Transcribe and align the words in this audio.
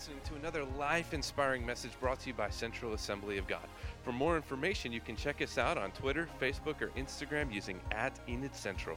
listening 0.00 0.20
to 0.24 0.34
another 0.36 0.64
life 0.78 1.12
inspiring 1.12 1.66
message 1.66 1.90
brought 2.00 2.18
to 2.18 2.28
you 2.28 2.32
by 2.32 2.48
Central 2.48 2.94
Assembly 2.94 3.36
of 3.36 3.46
God. 3.46 3.68
For 4.02 4.12
more 4.12 4.34
information, 4.34 4.92
you 4.92 5.00
can 5.02 5.14
check 5.14 5.42
us 5.42 5.58
out 5.58 5.76
on 5.76 5.90
Twitter, 5.90 6.26
Facebook, 6.40 6.80
or 6.80 6.86
Instagram 6.96 7.52
using 7.52 7.78
at 7.90 8.18
Enid 8.26 8.56
Central. 8.56 8.96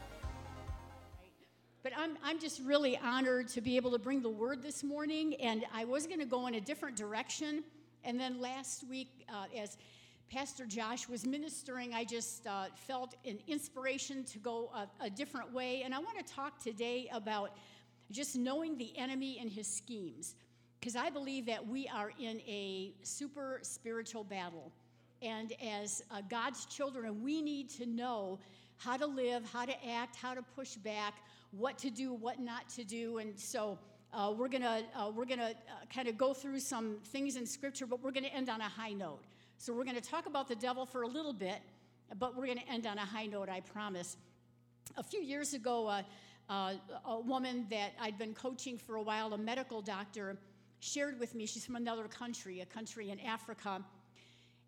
But 1.84 1.92
I'm, 1.98 2.18
I'm 2.24 2.40
just 2.40 2.62
really 2.62 2.98
honored 3.00 3.50
to 3.50 3.60
be 3.60 3.76
able 3.76 3.92
to 3.92 4.00
bring 4.00 4.22
the 4.22 4.30
word 4.30 4.64
this 4.64 4.82
morning. 4.82 5.34
And 5.42 5.66
I 5.74 5.84
was 5.84 6.08
going 6.08 6.22
to 6.22 6.26
go 6.26 6.48
in 6.48 6.56
a 6.56 6.62
different 6.62 6.96
direction. 6.96 7.66
And 8.06 8.18
then 8.18 8.40
last 8.40 8.88
week, 8.90 9.10
uh, 9.28 9.48
as 9.62 9.76
Pastor 10.32 10.66
Josh 10.66 11.10
was 11.10 11.26
ministering, 11.26 11.94
I 11.94 12.06
just 12.06 12.48
uh, 12.48 12.68
felt 12.76 13.16
an 13.26 13.40
inspiration 13.50 14.24
to 14.24 14.40
go 14.40 14.72
a, 14.74 14.88
a 15.04 15.10
different 15.10 15.52
way. 15.52 15.82
And 15.84 15.94
I 15.94 16.00
want 16.00 16.26
to 16.26 16.34
talk 16.34 16.64
today 16.64 17.10
about 17.12 17.58
just 18.10 18.38
knowing 18.38 18.78
the 18.78 18.98
enemy 18.98 19.38
and 19.42 19.50
his 19.50 19.68
schemes. 19.68 20.36
Because 20.84 20.98
I 20.98 21.10
believe 21.10 21.46
that 21.46 21.66
we 21.66 21.88
are 21.88 22.12
in 22.20 22.42
a 22.42 22.94
super 23.04 23.60
spiritual 23.62 24.26
battle. 24.26 24.70
And 25.22 25.54
as 25.64 26.04
uh, 26.12 26.20
God's 26.30 26.66
children, 26.66 27.24
we 27.24 27.42
need 27.42 27.70
to 27.78 27.86
know 27.86 28.38
how 28.76 28.98
to 28.98 29.06
live, 29.06 29.50
how 29.50 29.64
to 29.64 29.74
act, 29.88 30.18
how 30.18 30.34
to 30.34 30.42
push 30.42 30.76
back, 30.76 31.14
what 31.52 31.78
to 31.78 31.90
do, 31.90 32.14
what 32.14 32.42
not 32.42 32.68
to 32.72 32.84
do. 32.84 33.20
And 33.20 33.40
so 33.40 33.80
uh, 34.12 34.34
we're 34.38 34.50
gonna 34.50 34.82
uh, 34.94 35.10
we're 35.16 35.24
gonna 35.24 35.52
uh, 35.52 35.86
kind 35.90 36.10
of 36.10 36.18
go 36.18 36.34
through 36.34 36.60
some 36.60 36.98
things 37.14 37.38
in 37.38 37.46
Scripture, 37.46 37.86
but 37.86 38.04
we're 38.04 38.12
gonna 38.12 38.28
end 38.28 38.50
on 38.50 38.60
a 38.60 38.68
high 38.68 38.92
note. 38.92 39.22
So 39.60 39.72
we're 39.72 39.86
gonna 39.86 40.02
talk 40.02 40.26
about 40.26 40.50
the 40.50 40.56
devil 40.56 40.86
for 40.86 41.04
a 41.04 41.08
little 41.08 41.32
bit, 41.32 41.62
but 42.20 42.36
we're 42.36 42.48
gonna 42.48 42.60
end 42.70 42.88
on 42.88 42.98
a 42.98 43.06
high 43.06 43.28
note, 43.28 43.48
I 43.48 43.62
promise. 43.62 44.18
A 44.98 45.04
few 45.04 45.22
years 45.22 45.54
ago, 45.54 45.88
uh, 45.88 46.02
uh, 46.50 46.74
a 47.06 47.22
woman 47.22 47.68
that 47.70 47.94
I'd 48.02 48.18
been 48.18 48.34
coaching 48.34 48.78
for 48.78 48.98
a 48.98 49.02
while, 49.02 49.34
a 49.34 49.38
medical 49.38 49.82
doctor, 49.82 50.38
shared 50.84 51.20
with 51.20 51.34
me. 51.34 51.46
She's 51.46 51.66
from 51.66 51.78
another 51.78 52.08
country, 52.08 52.60
a 52.60 52.66
country 52.66 53.10
in 53.10 53.20
Africa. 53.22 53.82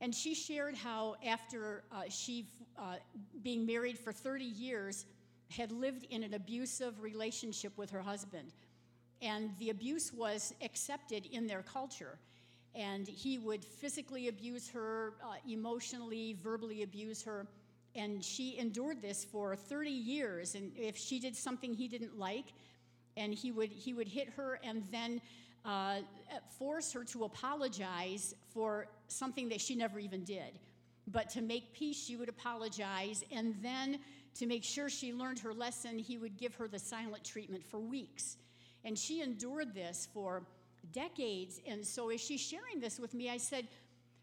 And 0.02 0.14
she 0.14 0.34
shared 0.34 0.76
how, 0.76 1.16
after 1.26 1.84
uh, 1.92 2.03
she, 2.09 2.48
uh, 2.78 2.95
being 3.44 3.66
married 3.66 3.98
for 3.98 4.14
30 4.14 4.45
years, 4.45 5.06
had 5.50 5.72
lived 5.72 6.08
in 6.09 6.23
an 6.23 6.34
abusive 6.34 7.02
relationship 7.02 7.78
with 7.78 7.89
her 7.92 8.02
husband. 8.02 8.54
And 9.22 9.52
the 9.59 9.70
abuse 9.70 10.14
was 10.14 10.54
accepted 10.62 11.26
in 11.31 11.48
their 11.48 11.64
culture. 11.64 12.17
And 12.73 13.08
he 13.08 13.38
would 13.38 13.64
physically 13.64 14.28
abuse 14.28 14.70
her, 14.70 15.14
uh, 15.23 15.36
emotionally, 15.50 16.38
verbally 16.42 16.84
abuse 16.84 17.23
her. 17.23 17.48
And 17.94 18.23
she 18.23 18.58
endured 18.58 19.02
this 19.02 19.23
for 19.23 19.56
30 19.56 19.89
years. 19.89 20.56
And 20.56 20.72
if 20.78 20.98
she 20.98 21.20
did 21.20 21.36
something 21.36 21.73
he 21.73 21.88
didn't 21.88 22.17
like, 22.17 22.54
and 23.17 23.34
he 23.34 23.52
would, 23.52 23.72
he 23.72 23.94
would 23.94 24.09
hit 24.09 24.30
her 24.32 24.59
and 24.64 24.84
then 24.92 25.22
uh, 25.66 25.99
force 26.58 26.94
her 26.94 27.03
to 27.03 27.23
apologize 27.23 28.35
for 28.53 28.88
something 29.08 29.49
that 29.49 29.59
she 29.59 29.75
never 29.75 29.99
even 29.99 30.23
did. 30.23 30.59
But 31.08 31.30
to 31.31 31.41
make 31.41 31.73
peace, 31.73 32.03
she 32.03 32.16
would 32.16 32.30
apologize. 32.30 33.23
And 33.31 33.55
then 33.61 33.99
to 34.36 34.45
make 34.45 34.63
sure 34.63 34.89
she 34.89 35.13
learned 35.13 35.39
her 35.39 35.53
lesson, 35.53 35.97
he 35.97 36.17
would 36.17 36.38
give 36.38 36.55
her 36.55 36.67
the 36.67 36.80
silent 36.80 37.23
treatment 37.23 37.63
for 37.63 37.80
weeks. 37.80 38.38
And 38.83 38.97
she 38.97 39.21
endured 39.21 39.73
this 39.73 40.08
for 40.13 40.43
decades. 40.91 41.59
And 41.67 41.86
so, 41.86 42.09
as 42.09 42.21
she's 42.21 42.41
sharing 42.41 42.80
this 42.80 42.99
with 42.99 43.13
me, 43.13 43.30
I 43.30 43.38
said, 43.38 43.67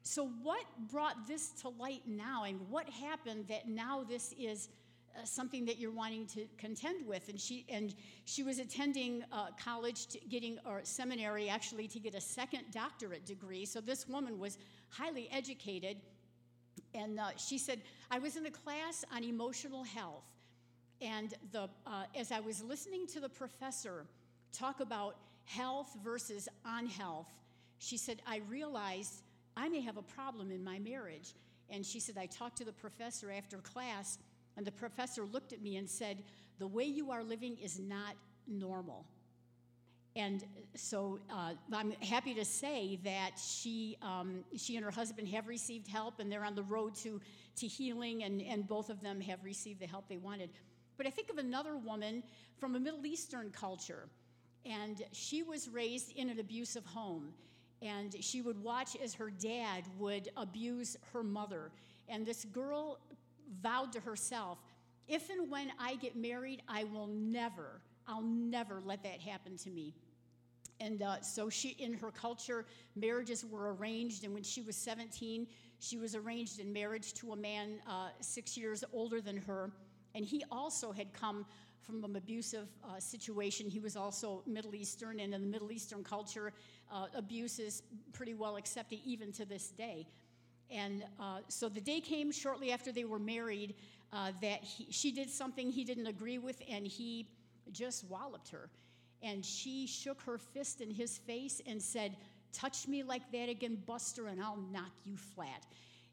So, 0.03 0.29
what 0.43 0.65
brought 0.91 1.27
this 1.27 1.51
to 1.63 1.69
light 1.69 2.03
now? 2.07 2.45
And 2.45 2.61
what 2.69 2.89
happened 2.89 3.47
that 3.49 3.69
now 3.69 4.05
this 4.09 4.35
is 4.39 4.69
uh, 5.17 5.25
something 5.25 5.65
that 5.67 5.79
you're 5.79 5.93
wanting 5.93 6.27
to 6.29 6.47
contend 6.59 7.07
with? 7.07 7.29
And 7.29 7.41
she, 7.41 7.65
and 7.69 7.95
she 8.25 8.43
was 8.43 8.59
attending 8.59 9.25
uh, 9.33 9.49
college, 9.63 10.07
to 10.09 10.19
getting, 10.29 10.59
or 10.67 10.81
seminary 10.85 11.49
actually, 11.49 11.89
to 11.89 11.99
get 11.99 12.15
a 12.15 12.21
second 12.21 12.65
doctorate 12.73 13.27
degree. 13.27 13.65
So, 13.65 13.81
this 13.81 14.09
woman 14.09 14.39
was 14.39 14.59
highly 14.89 15.29
educated. 15.33 15.97
And 16.95 17.19
uh, 17.19 17.31
she 17.37 17.59
said, 17.59 17.81
I 18.11 18.19
was 18.19 18.37
in 18.37 18.47
a 18.47 18.51
class 18.51 19.05
on 19.15 19.25
emotional 19.25 19.85
health. 19.85 20.25
And 21.01 21.35
the, 21.51 21.69
uh, 21.87 22.05
as 22.15 22.31
I 22.31 22.41
was 22.41 22.63
listening 22.63 23.07
to 23.09 23.21
the 23.21 23.29
professor, 23.29 24.07
talk 24.53 24.81
about 24.81 25.17
health 25.45 25.97
versus 26.05 26.49
unhealth, 26.65 27.29
she 27.79 27.97
said, 27.97 28.23
I 28.27 28.41
realized 28.49 29.23
I 29.57 29.69
may 29.69 29.81
have 29.81 29.97
a 29.97 30.03
problem 30.03 30.51
in 30.51 30.63
my 30.63 30.79
marriage. 30.79 31.35
And 31.71 31.85
she 31.85 31.99
said, 31.99 32.17
I 32.19 32.27
talked 32.27 32.59
to 32.59 32.65
the 32.65 32.73
professor 32.73 33.33
after 33.33 33.59
class, 33.59 34.19
and 34.57 34.67
the 34.67 34.73
professor 34.73 35.25
looked 35.25 35.53
at 35.53 35.63
me 35.63 35.77
and 35.77 35.89
said, 35.89 36.23
The 36.59 36.67
way 36.67 36.85
you 36.85 37.11
are 37.11 37.23
living 37.23 37.57
is 37.59 37.79
not 37.79 38.15
normal. 38.47 39.07
And 40.15 40.45
so 40.75 41.21
uh, 41.31 41.55
I'm 41.73 41.93
happy 42.03 42.35
to 42.35 42.45
say 42.45 42.99
that 43.03 43.31
she, 43.43 43.97
um, 44.03 44.45
she 44.57 44.77
and 44.77 44.85
her 44.85 44.91
husband 44.91 45.27
have 45.29 45.49
received 45.49 45.89
help, 45.89 46.21
and 46.21 46.31
they're 46.31 46.45
on 46.45 46.55
the 46.55 46.65
road 46.65 46.95
to, 46.97 47.19
to 47.57 47.67
healing, 47.67 48.25
and, 48.25 48.43
and 48.43 48.69
both 48.69 48.91
of 48.91 49.01
them 49.01 49.23
have 49.23 49.43
received 49.43 49.81
the 49.81 49.87
help 49.87 50.09
they 50.09 50.19
wanted. 50.19 50.51
But 50.99 51.07
I 51.07 51.11
think 51.11 51.31
of 51.31 51.39
another 51.39 51.79
woman 51.79 52.23
from 52.59 52.75
a 52.75 52.81
Middle 52.81 53.07
Eastern 53.07 53.51
culture 53.51 54.09
and 54.65 55.03
she 55.13 55.43
was 55.43 55.69
raised 55.69 56.13
in 56.13 56.31
an 56.31 56.39
abusive 56.39 56.85
home. 56.87 57.33
And 57.81 58.15
she 58.21 58.43
would 58.43 58.63
watch 58.63 58.97
as 59.03 59.15
her 59.15 59.31
dad 59.31 59.85
would 59.99 60.29
abuse 60.37 60.97
her 61.13 61.25
mother. 61.25 61.73
And 62.09 62.25
this 62.25 62.45
girl 62.45 62.99
vowed 63.61 63.93
to 63.93 64.01
herself 64.01 64.59
if 65.09 65.31
and 65.31 65.51
when 65.51 65.73
I 65.79 65.97
get 65.97 66.17
married, 66.17 66.63
I 66.69 66.85
will 66.85 67.09
never, 67.09 67.81
I'll 68.07 68.23
never 68.23 68.81
let 68.85 69.03
that 69.03 69.21
happen 69.21 69.57
to 69.59 69.71
me. 69.71 69.95
And 70.81 71.03
uh, 71.03 71.21
so 71.21 71.49
she, 71.49 71.71
in 71.79 71.93
her 71.95 72.11
culture, 72.11 72.65
marriages 72.97 73.45
were 73.45 73.75
arranged. 73.75 74.25
And 74.25 74.35
when 74.35 74.43
she 74.43 74.63
was 74.63 74.77
17, 74.77 75.47
she 75.79 75.97
was 75.97 76.15
arranged 76.15 76.59
in 76.59 76.73
marriage 76.73 77.15
to 77.15 77.33
a 77.33 77.37
man 77.37 77.75
uh, 77.89 78.09
six 78.21 78.57
years 78.57 78.83
older 78.93 79.21
than 79.21 79.37
her. 79.37 79.71
And 80.15 80.25
he 80.25 80.45
also 80.51 80.93
had 80.93 81.13
come 81.13 81.47
from 81.81 82.05
an 82.05 82.17
abusive 82.17 82.69
uh, 82.85 82.99
situation. 82.99 83.69
He 83.69 83.81
was 83.81 83.97
also 83.97 84.43
Middle 84.47 84.75
Eastern, 84.75 85.21
and 85.21 85.35
in 85.35 85.41
the 85.41 85.47
Middle 85.47 85.73
Eastern 85.73 86.05
culture, 86.05 86.53
uh, 86.93 87.07
abuse 87.15 87.59
is 87.59 87.83
pretty 88.13 88.35
well 88.35 88.57
accepted 88.57 89.01
even 89.05 89.33
to 89.33 89.45
this 89.45 89.69
day. 89.69 90.07
And 90.73 91.05
uh, 91.21 91.41
so 91.49 91.69
the 91.69 91.81
day 91.81 92.01
came 92.01 92.33
shortly 92.33 92.73
after 92.73 92.93
they 92.93 93.05
were 93.05 93.19
married 93.19 93.75
uh, 94.13 94.33
that 94.41 94.63
he, 94.63 94.87
she 94.91 95.13
did 95.13 95.31
something 95.31 95.71
he 95.71 95.85
didn't 95.85 96.07
agree 96.07 96.39
with, 96.39 96.63
and 96.69 96.87
he 96.87 97.29
just 97.73 98.05
walloped 98.09 98.49
her. 98.51 98.69
And 99.23 99.45
she 99.45 99.87
shook 99.87 100.21
her 100.23 100.39
fist 100.39 100.81
in 100.81 100.91
his 100.91 101.19
face 101.19 101.61
and 101.67 101.81
said, 101.81 102.17
Touch 102.53 102.87
me 102.87 103.03
like 103.03 103.31
that 103.33 103.49
again, 103.49 103.79
Buster, 103.87 104.27
and 104.27 104.43
I'll 104.43 104.63
knock 104.73 104.93
you 105.05 105.17
flat. 105.17 105.65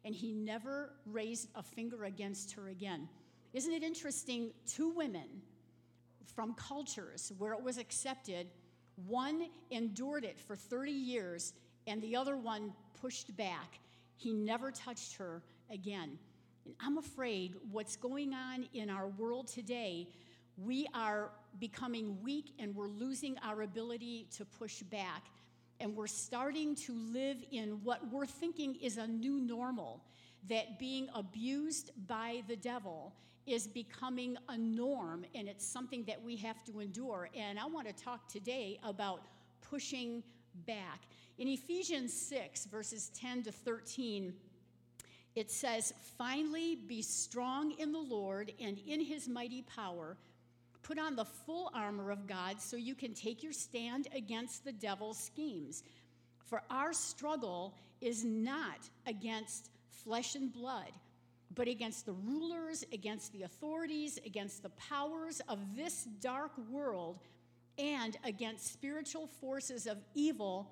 And 0.06 0.16
he 0.16 0.32
never 0.32 0.92
raised 1.06 1.50
a 1.56 1.64
finger 1.64 2.06
against 2.06 2.54
her 2.54 2.70
again. 2.70 3.10
Isn't 3.54 3.74
it 3.74 3.84
interesting? 3.84 4.52
Two 4.66 4.90
women 4.90 5.28
from 6.34 6.54
cultures 6.54 7.34
where 7.38 7.54
it 7.54 7.62
was 7.62 7.78
accepted, 7.78 8.48
one 9.08 9.48
endured 9.72 10.24
it 10.24 10.40
for 10.40 10.56
30 10.56 10.92
years 10.92 11.54
and 11.88 12.02
the 12.02 12.16
other 12.16 12.38
one 12.38 12.72
pushed 13.02 13.36
back. 13.36 13.80
He 14.20 14.34
never 14.34 14.70
touched 14.70 15.16
her 15.16 15.42
again. 15.72 16.20
And 16.66 16.76
I'm 16.82 16.98
afraid 16.98 17.56
what's 17.72 17.96
going 17.96 18.34
on 18.34 18.68
in 18.74 18.90
our 18.90 19.08
world 19.08 19.48
today, 19.48 20.10
we 20.58 20.88
are 20.94 21.30
becoming 21.58 22.22
weak 22.22 22.52
and 22.60 22.76
we're 22.76 22.90
losing 22.90 23.38
our 23.42 23.62
ability 23.62 24.28
to 24.36 24.44
push 24.44 24.82
back. 24.84 25.24
And 25.80 25.96
we're 25.96 26.08
starting 26.08 26.76
to 26.76 26.94
live 26.94 27.38
in 27.54 27.80
what 27.86 28.12
we're 28.12 28.26
thinking 28.26 28.76
is 28.76 28.98
a 28.98 29.08
new 29.08 29.40
normal 29.40 30.02
that 30.50 30.78
being 30.80 31.08
abused 31.16 31.92
by 32.06 32.44
the 32.50 32.58
devil 32.58 33.14
is 33.48 33.68
becoming 33.68 34.36
a 34.50 34.58
norm 34.58 35.24
and 35.34 35.48
it's 35.48 35.66
something 35.66 36.04
that 36.04 36.22
we 36.22 36.36
have 36.36 36.62
to 36.66 36.82
endure. 36.82 37.30
And 37.34 37.58
I 37.58 37.66
want 37.68 37.88
to 37.88 37.94
talk 37.94 38.28
today 38.28 38.82
about 38.84 39.22
pushing 39.62 40.24
back. 40.68 41.04
In 41.40 41.48
Ephesians 41.48 42.12
6, 42.12 42.66
verses 42.66 43.12
10 43.16 43.44
to 43.44 43.52
13, 43.54 44.34
it 45.36 45.50
says, 45.50 45.94
Finally, 46.18 46.76
be 46.76 47.02
strong 47.02 47.72
in 47.80 47.94
the 47.94 47.98
Lord 47.98 48.52
and 48.60 48.78
in 48.86 49.00
his 49.00 49.30
mighty 49.30 49.62
power. 49.62 50.18
Put 50.84 51.00
on 51.00 51.16
the 51.16 51.24
full 51.24 51.72
armor 51.74 52.12
of 52.12 52.28
God 52.28 52.60
so 52.60 52.76
you 52.76 52.94
can 52.94 53.14
take 53.14 53.42
your 53.42 53.54
stand 53.54 54.10
against 54.14 54.66
the 54.66 54.74
devil's 54.74 55.18
schemes. 55.18 55.84
For 56.46 56.62
our 56.70 56.92
struggle 56.92 57.74
is 58.02 58.26
not 58.26 58.90
against 59.08 59.70
flesh 59.88 60.36
and 60.36 60.52
blood, 60.52 60.92
but 61.56 61.70
against 61.70 62.06
the 62.06 62.14
rulers, 62.28 62.84
against 62.92 63.32
the 63.32 63.44
authorities, 63.44 64.20
against 64.26 64.62
the 64.62 64.72
powers 64.72 65.42
of 65.48 65.60
this 65.74 66.04
dark 66.20 66.52
world, 66.70 67.18
and 67.78 68.18
against 68.26 68.74
spiritual 68.74 69.28
forces 69.40 69.88
of 69.88 70.00
evil 70.16 70.70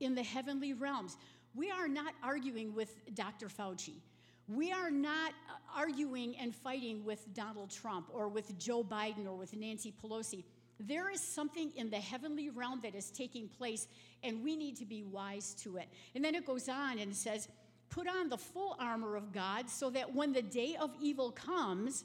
in 0.00 0.14
the 0.14 0.22
heavenly 0.22 0.72
realms. 0.72 1.16
We 1.54 1.70
are 1.70 1.88
not 1.88 2.14
arguing 2.22 2.74
with 2.74 3.14
Dr. 3.14 3.48
Fauci. 3.48 4.00
We 4.48 4.70
are 4.70 4.90
not 4.90 5.32
arguing 5.74 6.36
and 6.36 6.54
fighting 6.54 7.04
with 7.04 7.32
Donald 7.34 7.70
Trump 7.70 8.08
or 8.12 8.28
with 8.28 8.56
Joe 8.58 8.84
Biden 8.84 9.26
or 9.26 9.34
with 9.34 9.56
Nancy 9.56 9.92
Pelosi. 10.02 10.44
There 10.78 11.10
is 11.10 11.20
something 11.20 11.72
in 11.74 11.90
the 11.90 11.96
heavenly 11.96 12.50
realm 12.50 12.80
that 12.82 12.94
is 12.94 13.10
taking 13.10 13.48
place, 13.48 13.88
and 14.22 14.44
we 14.44 14.56
need 14.56 14.76
to 14.76 14.84
be 14.84 15.02
wise 15.02 15.54
to 15.62 15.78
it. 15.78 15.88
And 16.14 16.24
then 16.24 16.34
it 16.34 16.46
goes 16.46 16.68
on 16.68 16.98
and 16.98 17.14
says, 17.14 17.48
Put 17.88 18.08
on 18.08 18.28
the 18.28 18.36
full 18.36 18.76
armor 18.78 19.16
of 19.16 19.32
God 19.32 19.70
so 19.70 19.90
that 19.90 20.14
when 20.14 20.32
the 20.32 20.42
day 20.42 20.76
of 20.78 20.90
evil 21.00 21.30
comes, 21.30 22.04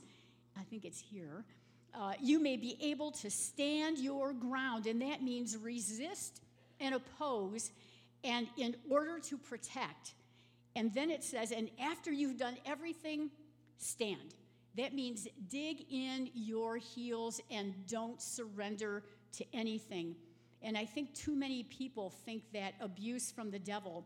I 0.58 0.62
think 0.64 0.86
it's 0.86 1.00
here, 1.00 1.44
uh, 1.94 2.14
you 2.22 2.40
may 2.40 2.56
be 2.56 2.78
able 2.82 3.12
to 3.12 3.30
stand 3.30 3.98
your 3.98 4.32
ground. 4.32 4.86
And 4.86 5.02
that 5.02 5.24
means 5.24 5.58
resist 5.58 6.42
and 6.82 6.96
oppose, 6.96 7.72
and 8.24 8.48
in 8.58 8.76
order 8.90 9.20
to 9.20 9.38
protect. 9.38 10.14
And 10.76 10.94
then 10.94 11.10
it 11.12 11.24
says, 11.24 11.52
and 11.52 11.70
after 11.82 12.12
you've 12.12 12.38
done 12.38 12.58
everything, 12.66 13.30
stand. 13.78 14.36
That 14.78 14.94
means 14.94 15.28
dig 15.50 15.86
in 15.92 16.30
your 16.34 16.78
heels 16.78 17.42
and 17.50 17.74
don't 17.88 18.22
surrender 18.22 19.04
to 19.34 19.46
anything. 19.54 20.16
And 20.62 20.78
I 20.78 20.86
think 20.86 21.14
too 21.14 21.36
many 21.36 21.64
people 21.64 22.14
think 22.26 22.44
that 22.54 22.74
abuse 22.80 23.32
from 23.32 23.52
the 23.52 23.60
devil 23.60 24.06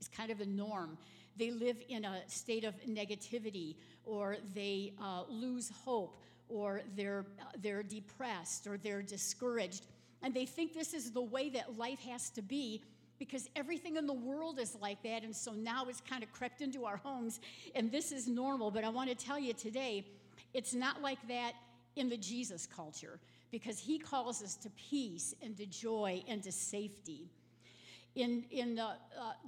is 0.00 0.08
kind 0.08 0.30
of 0.30 0.40
a 0.40 0.46
norm. 0.46 0.98
They 1.36 1.50
live 1.50 1.76
in 1.88 2.04
a 2.04 2.22
state 2.26 2.64
of 2.64 2.74
negativity, 2.86 3.76
or 4.04 4.36
they 4.54 4.94
uh, 5.00 5.22
lose 5.28 5.70
hope, 5.84 6.20
or 6.48 6.82
they're, 6.96 7.26
uh, 7.40 7.44
they're 7.60 7.82
depressed, 7.82 8.66
or 8.66 8.78
they're 8.78 9.02
discouraged. 9.02 9.86
And 10.22 10.34
they 10.34 10.46
think 10.46 10.72
this 10.72 10.94
is 10.94 11.12
the 11.12 11.22
way 11.22 11.48
that 11.50 11.78
life 11.78 12.00
has 12.00 12.30
to 12.30 12.42
be 12.42 12.82
because 13.18 13.48
everything 13.56 13.96
in 13.96 14.06
the 14.06 14.12
world 14.12 14.58
is 14.58 14.76
like 14.80 15.02
that. 15.02 15.22
And 15.22 15.34
so 15.34 15.52
now 15.52 15.86
it's 15.88 16.00
kind 16.00 16.22
of 16.22 16.32
crept 16.32 16.60
into 16.60 16.84
our 16.84 16.96
homes, 16.96 17.40
and 17.74 17.90
this 17.90 18.12
is 18.12 18.28
normal. 18.28 18.70
But 18.70 18.84
I 18.84 18.88
want 18.88 19.08
to 19.10 19.16
tell 19.16 19.38
you 19.38 19.52
today, 19.52 20.06
it's 20.52 20.74
not 20.74 21.02
like 21.02 21.18
that 21.28 21.52
in 21.96 22.08
the 22.08 22.16
Jesus 22.16 22.66
culture 22.66 23.18
because 23.50 23.78
he 23.78 23.98
calls 23.98 24.42
us 24.42 24.54
to 24.56 24.70
peace 24.70 25.34
and 25.42 25.56
to 25.56 25.66
joy 25.66 26.22
and 26.28 26.42
to 26.42 26.52
safety. 26.52 27.30
In, 28.14 28.44
in 28.50 28.74
the, 28.74 28.84
uh, 28.84 28.94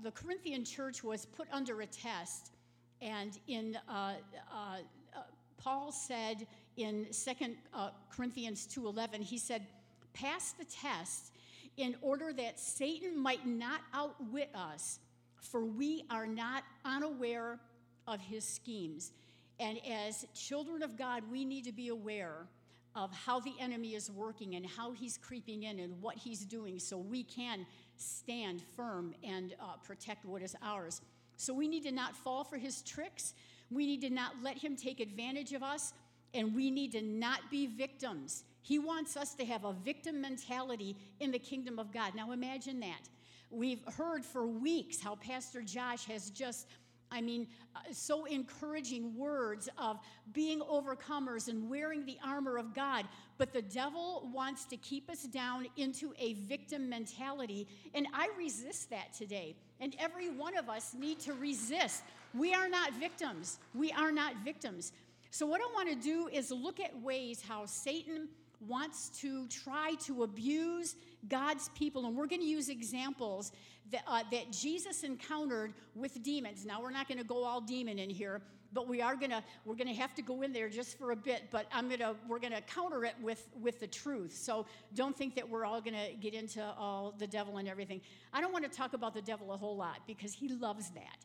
the 0.03 0.11
Corinthian 0.11 0.65
church 0.65 1.03
was 1.03 1.26
put 1.26 1.49
under 1.53 1.81
a 1.81 1.87
test, 1.87 2.53
and 3.00 3.38
in 3.49 3.79
uh, 3.88 3.93
uh, 3.93 4.76
uh 5.17 5.23
Paul 5.56 5.91
said 5.91 6.47
in 6.76 7.06
2 7.12 7.31
uh, 7.75 7.91
Corinthians 8.15 8.67
2:11, 8.67 9.23
he 9.23 9.38
said, 9.38 9.67
"Pass 10.12 10.52
the 10.52 10.64
test 10.64 11.32
in 11.76 11.96
order 12.02 12.32
that 12.32 12.58
Satan 12.58 13.16
might 13.16 13.46
not 13.46 13.81
outwit 13.94 14.50
us, 14.55 14.99
for 15.37 15.64
we 15.64 16.05
are 16.10 16.26
not 16.26 16.64
unaware 16.84 17.60
of 18.06 18.20
his 18.20 18.44
schemes. 18.44 19.12
And 19.60 19.78
as 19.87 20.26
children 20.34 20.82
of 20.82 20.96
God, 20.96 21.22
we 21.31 21.44
need 21.44 21.64
to 21.64 21.72
be 21.72 21.88
aware 21.88 22.46
of 22.94 23.12
how 23.12 23.38
the 23.38 23.52
enemy 23.60 23.94
is 23.94 24.10
working 24.10 24.56
and 24.56 24.66
how 24.66 24.93
he's 24.93 25.19
creeping 25.19 25.64
in 25.64 25.78
and 25.78 26.00
what 26.02 26.16
he's 26.16 26.44
doing 26.44 26.78
so 26.78 26.99
we 26.99 27.22
can 27.22 27.64
stand 27.96 28.62
firm 28.76 29.14
and 29.22 29.55
uh, 29.60 29.76
protect 29.84 30.25
what 30.25 30.43
is 30.43 30.56
ours. 30.62 31.00
So 31.37 31.55
we 31.55 31.69
need 31.69 31.84
to 31.84 31.93
not 31.93 32.16
fall 32.16 32.43
for 32.43 32.56
his 32.56 32.82
tricks. 32.82 33.34
We 33.70 33.87
need 33.87 34.00
to 34.00 34.10
not 34.10 34.32
let 34.43 34.58
him 34.58 34.75
take 34.75 34.99
advantage 34.99 35.52
of 35.52 35.62
us. 35.62 35.93
And 36.34 36.55
we 36.55 36.70
need 36.70 36.93
to 36.93 37.02
not 37.02 37.50
be 37.50 37.66
victims. 37.66 38.44
He 38.69 38.79
wants 38.79 39.17
us 39.17 39.32
to 39.37 39.47
have 39.47 39.65
a 39.65 39.73
victim 39.73 40.20
mentality 40.20 40.94
in 41.20 41.31
the 41.31 41.38
kingdom 41.38 41.79
of 41.79 41.91
God. 41.91 42.15
Now 42.15 42.32
imagine 42.32 42.81
that. 42.81 43.09
We've 43.50 43.81
heard 43.97 44.26
for 44.26 44.47
weeks 44.47 45.00
how 45.00 45.15
Pastor 45.15 45.62
Josh 45.62 46.05
has 46.05 46.29
just 46.29 46.67
I 47.11 47.23
mean, 47.23 47.47
uh, 47.75 47.79
so 47.91 48.26
encouraging 48.26 49.17
words 49.17 49.70
of 49.79 49.99
being 50.35 50.61
overcomers 50.61 51.49
and 51.49 51.70
wearing 51.70 52.05
the 52.05 52.19
armor 52.23 52.59
of 52.59 52.75
God. 52.75 53.06
But 53.38 53.55
the 53.55 53.62
devil 53.62 54.29
wants 54.31 54.67
to 54.67 54.76
keep 54.76 55.09
us 55.09 55.23
down 55.23 55.69
into 55.79 56.12
a 56.19 56.35
victim 56.35 56.91
mentality. 56.91 57.67
And 57.94 58.06
I 58.12 58.29
resist 58.37 58.91
that 58.91 59.15
today. 59.15 59.56
And 59.81 59.97
every 59.99 60.29
one 60.29 60.55
of 60.55 60.69
us 60.69 60.93
need 60.93 61.19
to 61.20 61.32
resist. 61.32 62.03
We 62.35 62.53
are 62.53 62.69
not 62.69 62.93
victims. 62.93 63.59
We 63.75 63.91
are 63.93 64.12
not 64.12 64.37
victims. 64.44 64.93
So, 65.31 65.47
what 65.47 65.62
I 65.62 65.73
want 65.73 65.88
to 65.88 65.94
do 65.94 66.29
is 66.31 66.50
look 66.50 66.79
at 66.79 67.00
ways 67.00 67.41
how 67.41 67.65
Satan 67.65 68.29
wants 68.66 69.08
to 69.20 69.46
try 69.49 69.94
to 70.06 70.22
abuse 70.22 70.96
God's 71.28 71.69
people. 71.70 72.06
And 72.06 72.16
we're 72.16 72.26
going 72.26 72.40
to 72.40 72.46
use 72.46 72.69
examples 72.69 73.52
that, 73.90 74.02
uh, 74.06 74.22
that 74.31 74.52
Jesus 74.52 75.02
encountered 75.05 75.75
with 75.94 76.22
demons. 76.22 76.64
Now, 76.66 76.82
we're 76.82 76.90
not 76.90 77.08
going 77.08 77.19
to 77.19 77.25
go 77.25 77.44
all 77.44 77.60
demon 77.60 77.99
in 77.99 78.10
here, 78.10 78.43
but 78.72 78.88
we 78.88 79.00
are 79.00 79.16
going 79.16 79.31
to 79.31 79.43
we're 79.64 79.75
going 79.75 79.88
to 79.88 79.94
have 79.94 80.14
to 80.14 80.22
go 80.22 80.43
in 80.43 80.52
there 80.52 80.69
just 80.69 80.99
for 80.99 81.12
a 81.12 81.16
bit 81.16 81.44
but 81.50 81.66
i'm 81.72 81.88
going 81.88 82.00
to 82.00 82.14
we're 82.28 82.38
going 82.38 82.52
to 82.52 82.60
counter 82.62 83.05
it 83.05 83.14
with 83.22 83.49
with 83.60 83.81
the 83.81 83.87
truth 83.87 84.37
so 84.37 84.66
don't 84.94 85.16
think 85.16 85.34
that 85.34 85.49
we're 85.49 85.64
all 85.64 85.81
going 85.81 85.96
to 85.96 86.14
get 86.20 86.34
into 86.34 86.62
all 86.78 87.14
the 87.19 87.26
devil 87.26 87.56
and 87.58 87.69
everything 87.69 88.00
i 88.32 88.40
don't 88.40 88.52
want 88.52 88.70
to 88.70 88.70
talk 88.70 88.93
about 88.93 89.14
the 89.14 89.22
devil 89.22 89.52
a 89.52 89.56
whole 89.56 89.76
lot 89.76 90.00
because 90.06 90.32
he 90.32 90.49
loves 90.49 90.90
that 90.90 91.16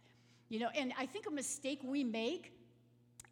you 0.50 0.60
know 0.60 0.70
and 0.76 0.94
i 0.98 1.06
think 1.06 1.26
a 1.28 1.32
mistake 1.32 1.80
we 1.84 2.04
make 2.04 2.54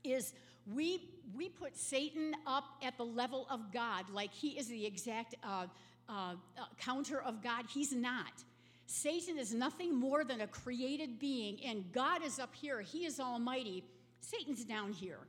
is 0.04 0.34
we, 0.66 1.10
we 1.36 1.50
put 1.50 1.78
Satan 1.78 2.34
up 2.46 2.66
at 2.84 2.98
the 2.98 3.06
level 3.06 3.48
of 3.50 3.72
God, 3.72 4.06
like 4.12 4.34
he 4.34 4.50
is 4.50 4.68
the 4.68 4.86
exact 4.86 5.36
uh, 5.44 5.68
uh, 6.08 6.12
uh, 6.12 6.36
counter 6.80 7.22
of 7.22 7.42
God. 7.42 7.66
He's 7.74 7.94
not. 7.94 8.44
Satan 8.86 9.38
is 9.38 9.54
nothing 9.54 9.96
more 9.96 10.24
than 10.24 10.42
a 10.42 10.48
created 10.48 11.20
being, 11.20 11.60
and 11.66 11.92
God 11.94 12.24
is 12.24 12.40
up 12.40 12.54
here. 12.54 12.82
He 12.82 13.06
is 13.06 13.20
almighty. 13.20 13.84
Satan's 14.20 14.66
down 14.66 14.92
here. 14.92 15.20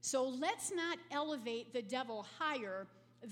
So 0.00 0.24
let's 0.26 0.72
not 0.72 0.98
elevate 1.10 1.72
the 1.72 1.82
devil 1.82 2.26
higher 2.38 2.86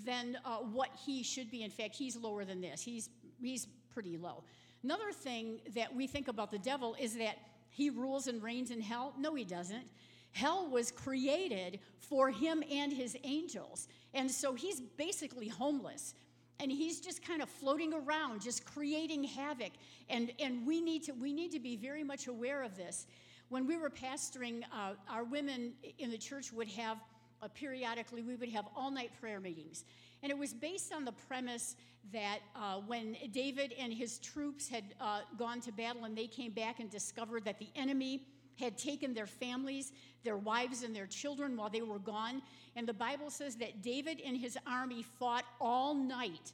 than 0.04 0.38
uh, 0.44 0.58
what 0.58 0.90
he 1.04 1.22
should 1.22 1.50
be. 1.50 1.62
In 1.62 1.70
fact, 1.70 1.96
he's 1.96 2.16
lower 2.16 2.44
than 2.44 2.60
this. 2.60 2.82
He's, 2.82 3.08
he's 3.42 3.66
pretty 3.92 4.16
low. 4.16 4.44
Another 4.84 5.12
thing 5.12 5.60
that 5.74 5.94
we 5.94 6.06
think 6.06 6.28
about 6.28 6.50
the 6.50 6.58
devil 6.58 6.94
is 7.00 7.16
that 7.16 7.36
he 7.70 7.90
rules 7.90 8.26
and 8.26 8.42
reigns 8.42 8.70
in 8.70 8.80
hell. 8.80 9.14
No, 9.18 9.34
he 9.34 9.44
doesn't. 9.44 9.84
Hell 10.32 10.68
was 10.68 10.90
created 10.90 11.80
for 11.98 12.30
him 12.30 12.62
and 12.70 12.92
his 12.92 13.16
angels. 13.24 13.88
And 14.14 14.30
so 14.30 14.54
he's 14.54 14.80
basically 14.80 15.48
homeless. 15.48 16.14
And 16.58 16.70
he's 16.70 17.00
just 17.00 17.24
kind 17.26 17.40
of 17.40 17.48
floating 17.48 17.94
around, 17.94 18.42
just 18.42 18.64
creating 18.66 19.24
havoc. 19.24 19.72
And, 20.08 20.32
and 20.38 20.66
we, 20.66 20.80
need 20.80 21.04
to, 21.04 21.12
we 21.12 21.32
need 21.32 21.52
to 21.52 21.60
be 21.60 21.76
very 21.76 22.04
much 22.04 22.26
aware 22.26 22.62
of 22.62 22.76
this. 22.76 23.06
When 23.48 23.66
we 23.66 23.76
were 23.76 23.90
pastoring, 23.90 24.62
uh, 24.72 24.92
our 25.08 25.24
women 25.24 25.72
in 25.98 26.10
the 26.10 26.18
church 26.18 26.52
would 26.52 26.68
have, 26.68 26.98
uh, 27.42 27.48
periodically, 27.48 28.22
we 28.22 28.36
would 28.36 28.50
have 28.50 28.66
all 28.76 28.90
night 28.90 29.10
prayer 29.20 29.40
meetings. 29.40 29.84
And 30.22 30.30
it 30.30 30.36
was 30.36 30.52
based 30.52 30.92
on 30.92 31.04
the 31.04 31.12
premise 31.12 31.76
that 32.12 32.40
uh, 32.54 32.80
when 32.86 33.16
David 33.32 33.72
and 33.78 33.92
his 33.92 34.18
troops 34.18 34.68
had 34.68 34.84
uh, 35.00 35.20
gone 35.38 35.60
to 35.62 35.72
battle 35.72 36.04
and 36.04 36.16
they 36.16 36.26
came 36.26 36.52
back 36.52 36.80
and 36.80 36.90
discovered 36.90 37.44
that 37.44 37.58
the 37.58 37.68
enemy 37.74 38.26
had 38.60 38.78
taken 38.78 39.14
their 39.14 39.26
families, 39.26 39.92
their 40.22 40.36
wives, 40.36 40.82
and 40.84 40.94
their 40.94 41.06
children 41.06 41.56
while 41.56 41.70
they 41.70 41.82
were 41.82 41.98
gone. 41.98 42.42
And 42.76 42.86
the 42.86 42.94
Bible 42.94 43.30
says 43.30 43.56
that 43.56 43.82
David 43.82 44.20
and 44.24 44.36
his 44.36 44.56
army 44.66 45.02
fought 45.18 45.44
all 45.60 45.94
night 45.94 46.52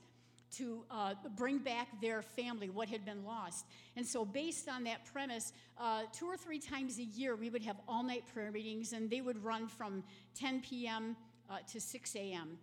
to 0.57 0.85
uh, 0.91 1.15
bring 1.37 1.59
back 1.59 1.89
their 2.01 2.23
family, 2.23 2.71
what 2.71 2.89
had 2.89 3.05
been 3.05 3.25
lost. 3.25 3.67
And 3.97 4.07
so, 4.07 4.25
based 4.25 4.69
on 4.69 4.85
that 4.85 5.05
premise, 5.13 5.53
uh, 5.79 6.03
two 6.13 6.27
or 6.27 6.37
three 6.37 6.59
times 6.59 6.99
a 6.99 7.03
year, 7.03 7.35
we 7.37 7.51
would 7.51 7.63
have 7.63 7.77
all 7.89 8.03
night 8.03 8.25
prayer 8.33 8.51
meetings, 8.51 8.93
and 8.93 9.11
they 9.11 9.21
would 9.21 9.43
run 9.45 9.67
from 9.67 10.03
10 10.39 10.63
p.m. 10.63 11.17
Uh, 11.51 11.59
to 11.71 11.81
6 11.81 12.17
a.m. 12.17 12.59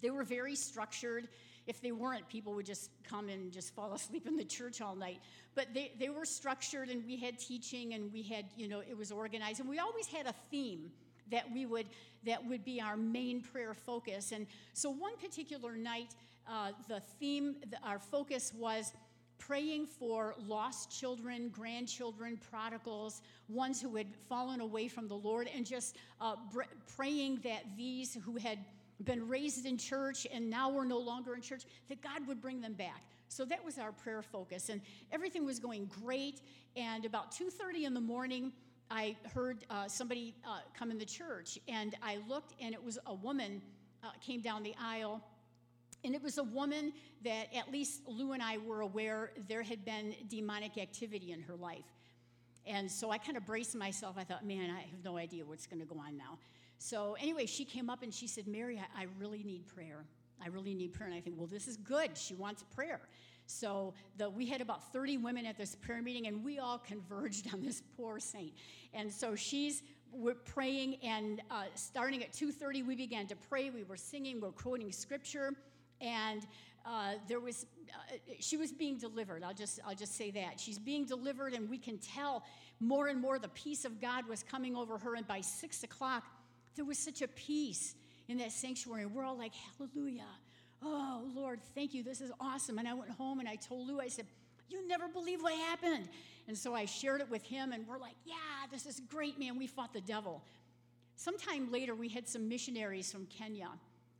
They 0.00 0.10
were 0.10 0.24
very 0.24 0.54
structured. 0.54 1.28
If 1.68 1.80
they 1.80 1.92
weren't, 1.92 2.28
people 2.28 2.54
would 2.54 2.66
just 2.66 2.90
come 3.04 3.28
and 3.28 3.52
just 3.52 3.74
fall 3.74 3.92
asleep 3.92 4.26
in 4.26 4.36
the 4.36 4.44
church 4.44 4.80
all 4.80 4.96
night. 4.96 5.20
But 5.54 5.74
they, 5.74 5.92
they 6.00 6.08
were 6.08 6.24
structured, 6.24 6.88
and 6.88 7.04
we 7.06 7.16
had 7.16 7.38
teaching, 7.38 7.94
and 7.94 8.12
we 8.12 8.22
had, 8.22 8.46
you 8.56 8.66
know, 8.66 8.80
it 8.80 8.96
was 8.96 9.12
organized. 9.12 9.60
And 9.60 9.68
we 9.68 9.78
always 9.78 10.06
had 10.06 10.26
a 10.26 10.34
theme 10.50 10.90
that 11.30 11.44
we 11.52 11.66
would 11.66 11.86
that 12.24 12.44
would 12.46 12.64
be 12.64 12.80
our 12.80 12.96
main 12.96 13.40
prayer 13.40 13.74
focus 13.74 14.32
and 14.32 14.46
so 14.72 14.90
one 14.90 15.16
particular 15.16 15.76
night 15.76 16.14
uh, 16.48 16.72
the 16.88 17.00
theme 17.20 17.56
the, 17.70 17.78
our 17.86 17.98
focus 17.98 18.52
was 18.56 18.92
praying 19.38 19.86
for 19.86 20.34
lost 20.46 20.90
children 20.90 21.48
grandchildren 21.48 22.38
prodigals 22.50 23.22
ones 23.48 23.80
who 23.80 23.94
had 23.94 24.06
fallen 24.28 24.60
away 24.60 24.88
from 24.88 25.06
the 25.06 25.14
lord 25.14 25.48
and 25.54 25.64
just 25.64 25.96
uh, 26.20 26.34
br- 26.52 26.62
praying 26.96 27.38
that 27.44 27.62
these 27.76 28.16
who 28.24 28.36
had 28.36 28.58
been 29.04 29.28
raised 29.28 29.66
in 29.66 29.78
church 29.78 30.26
and 30.32 30.48
now 30.50 30.70
we're 30.70 30.84
no 30.84 30.98
longer 30.98 31.34
in 31.34 31.40
church, 31.40 31.64
that 31.88 32.02
God 32.02 32.26
would 32.26 32.40
bring 32.40 32.60
them 32.60 32.74
back. 32.74 33.02
So 33.28 33.44
that 33.44 33.64
was 33.64 33.78
our 33.78 33.92
prayer 33.92 34.22
focus, 34.22 34.70
and 34.70 34.80
everything 35.12 35.44
was 35.44 35.58
going 35.58 35.90
great. 36.02 36.40
And 36.76 37.04
about 37.04 37.30
2:30 37.30 37.84
in 37.84 37.94
the 37.94 38.00
morning, 38.00 38.52
I 38.90 39.16
heard 39.34 39.66
uh, 39.68 39.86
somebody 39.86 40.34
uh, 40.46 40.60
come 40.74 40.90
in 40.90 40.98
the 40.98 41.04
church, 41.04 41.58
and 41.68 41.94
I 42.02 42.18
looked, 42.26 42.54
and 42.60 42.74
it 42.74 42.82
was 42.82 42.98
a 43.06 43.14
woman 43.14 43.60
uh, 44.02 44.10
came 44.20 44.40
down 44.40 44.62
the 44.62 44.74
aisle, 44.80 45.22
and 46.04 46.14
it 46.14 46.22
was 46.22 46.38
a 46.38 46.42
woman 46.42 46.92
that 47.22 47.54
at 47.54 47.70
least 47.70 48.02
Lou 48.06 48.32
and 48.32 48.42
I 48.42 48.58
were 48.58 48.80
aware 48.80 49.32
there 49.46 49.62
had 49.62 49.84
been 49.84 50.14
demonic 50.28 50.78
activity 50.78 51.32
in 51.32 51.42
her 51.42 51.56
life. 51.56 51.84
And 52.66 52.90
so 52.90 53.10
I 53.10 53.18
kind 53.18 53.36
of 53.36 53.46
braced 53.46 53.74
myself. 53.74 54.16
I 54.18 54.24
thought, 54.24 54.44
man, 54.44 54.70
I 54.70 54.80
have 54.80 55.04
no 55.04 55.16
idea 55.16 55.44
what's 55.44 55.66
going 55.66 55.80
to 55.80 55.86
go 55.86 55.98
on 55.98 56.16
now. 56.16 56.38
So, 56.78 57.16
anyway, 57.20 57.46
she 57.46 57.64
came 57.64 57.90
up 57.90 58.02
and 58.02 58.12
she 58.12 58.26
said, 58.26 58.46
Mary, 58.46 58.78
I, 58.78 59.02
I 59.02 59.06
really 59.18 59.42
need 59.42 59.66
prayer. 59.66 60.04
I 60.42 60.48
really 60.48 60.74
need 60.74 60.92
prayer. 60.92 61.08
And 61.08 61.18
I 61.18 61.20
think, 61.20 61.36
well, 61.36 61.48
this 61.48 61.66
is 61.66 61.76
good. 61.76 62.16
She 62.16 62.34
wants 62.34 62.62
prayer. 62.74 63.00
So 63.46 63.94
the, 64.18 64.28
we 64.28 64.46
had 64.46 64.60
about 64.60 64.92
30 64.92 65.16
women 65.18 65.46
at 65.46 65.56
this 65.56 65.74
prayer 65.74 66.02
meeting, 66.02 66.26
and 66.26 66.44
we 66.44 66.58
all 66.58 66.78
converged 66.78 67.52
on 67.52 67.62
this 67.62 67.82
poor 67.96 68.20
saint. 68.20 68.52
And 68.92 69.12
so 69.12 69.34
she's 69.34 69.82
we're 70.12 70.34
praying, 70.34 70.96
and 71.02 71.42
uh, 71.50 71.64
starting 71.74 72.22
at 72.22 72.32
2:30, 72.32 72.86
we 72.86 72.94
began 72.94 73.26
to 73.26 73.36
pray. 73.36 73.70
We 73.70 73.84
were 73.84 73.96
singing, 73.96 74.36
we 74.36 74.42
we're 74.42 74.52
quoting 74.52 74.90
scripture, 74.90 75.52
and 76.00 76.46
uh, 76.86 77.14
there 77.28 77.40
was 77.40 77.66
uh, 77.92 78.16
she 78.40 78.56
was 78.56 78.72
being 78.72 78.96
delivered. 78.96 79.42
I'll 79.42 79.54
just 79.54 79.80
I'll 79.86 79.94
just 79.94 80.16
say 80.16 80.30
that 80.30 80.58
she's 80.58 80.78
being 80.78 81.04
delivered, 81.04 81.52
and 81.52 81.68
we 81.68 81.78
can 81.78 81.98
tell 81.98 82.44
more 82.80 83.08
and 83.08 83.20
more 83.20 83.38
the 83.38 83.48
peace 83.48 83.84
of 83.84 84.00
God 84.00 84.26
was 84.26 84.42
coming 84.42 84.76
over 84.76 84.96
her. 84.98 85.14
And 85.14 85.26
by 85.26 85.40
six 85.40 85.82
o'clock, 85.82 86.24
there 86.78 86.84
was 86.84 86.98
such 86.98 87.22
a 87.22 87.28
peace 87.28 87.96
in 88.28 88.38
that 88.38 88.52
sanctuary. 88.52 89.04
We're 89.04 89.24
all 89.24 89.36
like, 89.36 89.52
Hallelujah. 89.76 90.22
Oh, 90.80 91.24
Lord, 91.34 91.58
thank 91.74 91.92
you. 91.92 92.04
This 92.04 92.20
is 92.20 92.30
awesome. 92.38 92.78
And 92.78 92.86
I 92.86 92.94
went 92.94 93.10
home 93.10 93.40
and 93.40 93.48
I 93.48 93.56
told 93.56 93.88
Lou, 93.88 94.00
I 94.00 94.06
said, 94.06 94.26
You 94.68 94.86
never 94.86 95.08
believe 95.08 95.42
what 95.42 95.54
happened. 95.54 96.08
And 96.46 96.56
so 96.56 96.76
I 96.76 96.84
shared 96.84 97.20
it 97.20 97.28
with 97.28 97.42
him, 97.42 97.72
and 97.72 97.86
we're 97.86 97.98
like, 97.98 98.14
Yeah, 98.24 98.36
this 98.70 98.86
is 98.86 99.00
great, 99.10 99.40
man. 99.40 99.58
We 99.58 99.66
fought 99.66 99.92
the 99.92 100.00
devil. 100.00 100.44
Sometime 101.16 101.72
later, 101.72 101.96
we 101.96 102.08
had 102.08 102.28
some 102.28 102.48
missionaries 102.48 103.10
from 103.10 103.26
Kenya 103.26 103.70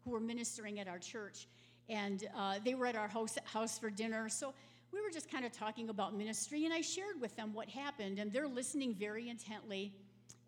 who 0.05 0.11
were 0.11 0.21
ministering 0.21 0.81
at 0.81 0.89
our 0.89 0.99
church, 0.99 1.47
and 1.89 2.29
uh, 2.37 2.59
they 2.65 2.75
were 2.75 2.87
at 2.87 2.97
our 2.97 3.07
house, 3.07 3.39
house 3.45 3.79
for 3.79 3.89
dinner. 3.89 4.29
So 4.29 4.53
we 4.93 5.01
were 5.01 5.11
just 5.11 5.31
kind 5.31 5.45
of 5.45 5.53
talking 5.53 5.91
about 5.91 6.13
ministry, 6.13 6.65
and 6.65 6.75
I 6.75 6.81
shared 6.81 7.21
with 7.21 7.37
them 7.37 7.55
what 7.55 7.69
happened, 7.69 8.19
and 8.19 8.33
they're 8.33 8.49
listening 8.49 8.95
very 8.95 9.29
intently. 9.29 9.93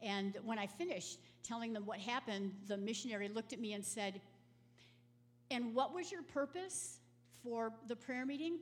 And 0.03 0.37
when 0.45 0.59
I 0.59 0.67
finished 0.67 1.19
telling 1.43 1.73
them 1.73 1.87
what 1.87 1.99
happened, 1.99 2.53
the 2.67 2.77
missionary 2.77 3.29
looked 3.29 3.53
at 3.53 3.61
me 3.61 3.73
and 3.73 3.85
said, 3.85 4.21
and 5.51 5.75
what 5.75 5.95
was 5.95 6.13
your 6.13 6.23
purpose 6.23 6.99
for 7.43 7.73
the 7.89 7.97
prayer 7.97 8.25
meeting? 8.25 8.59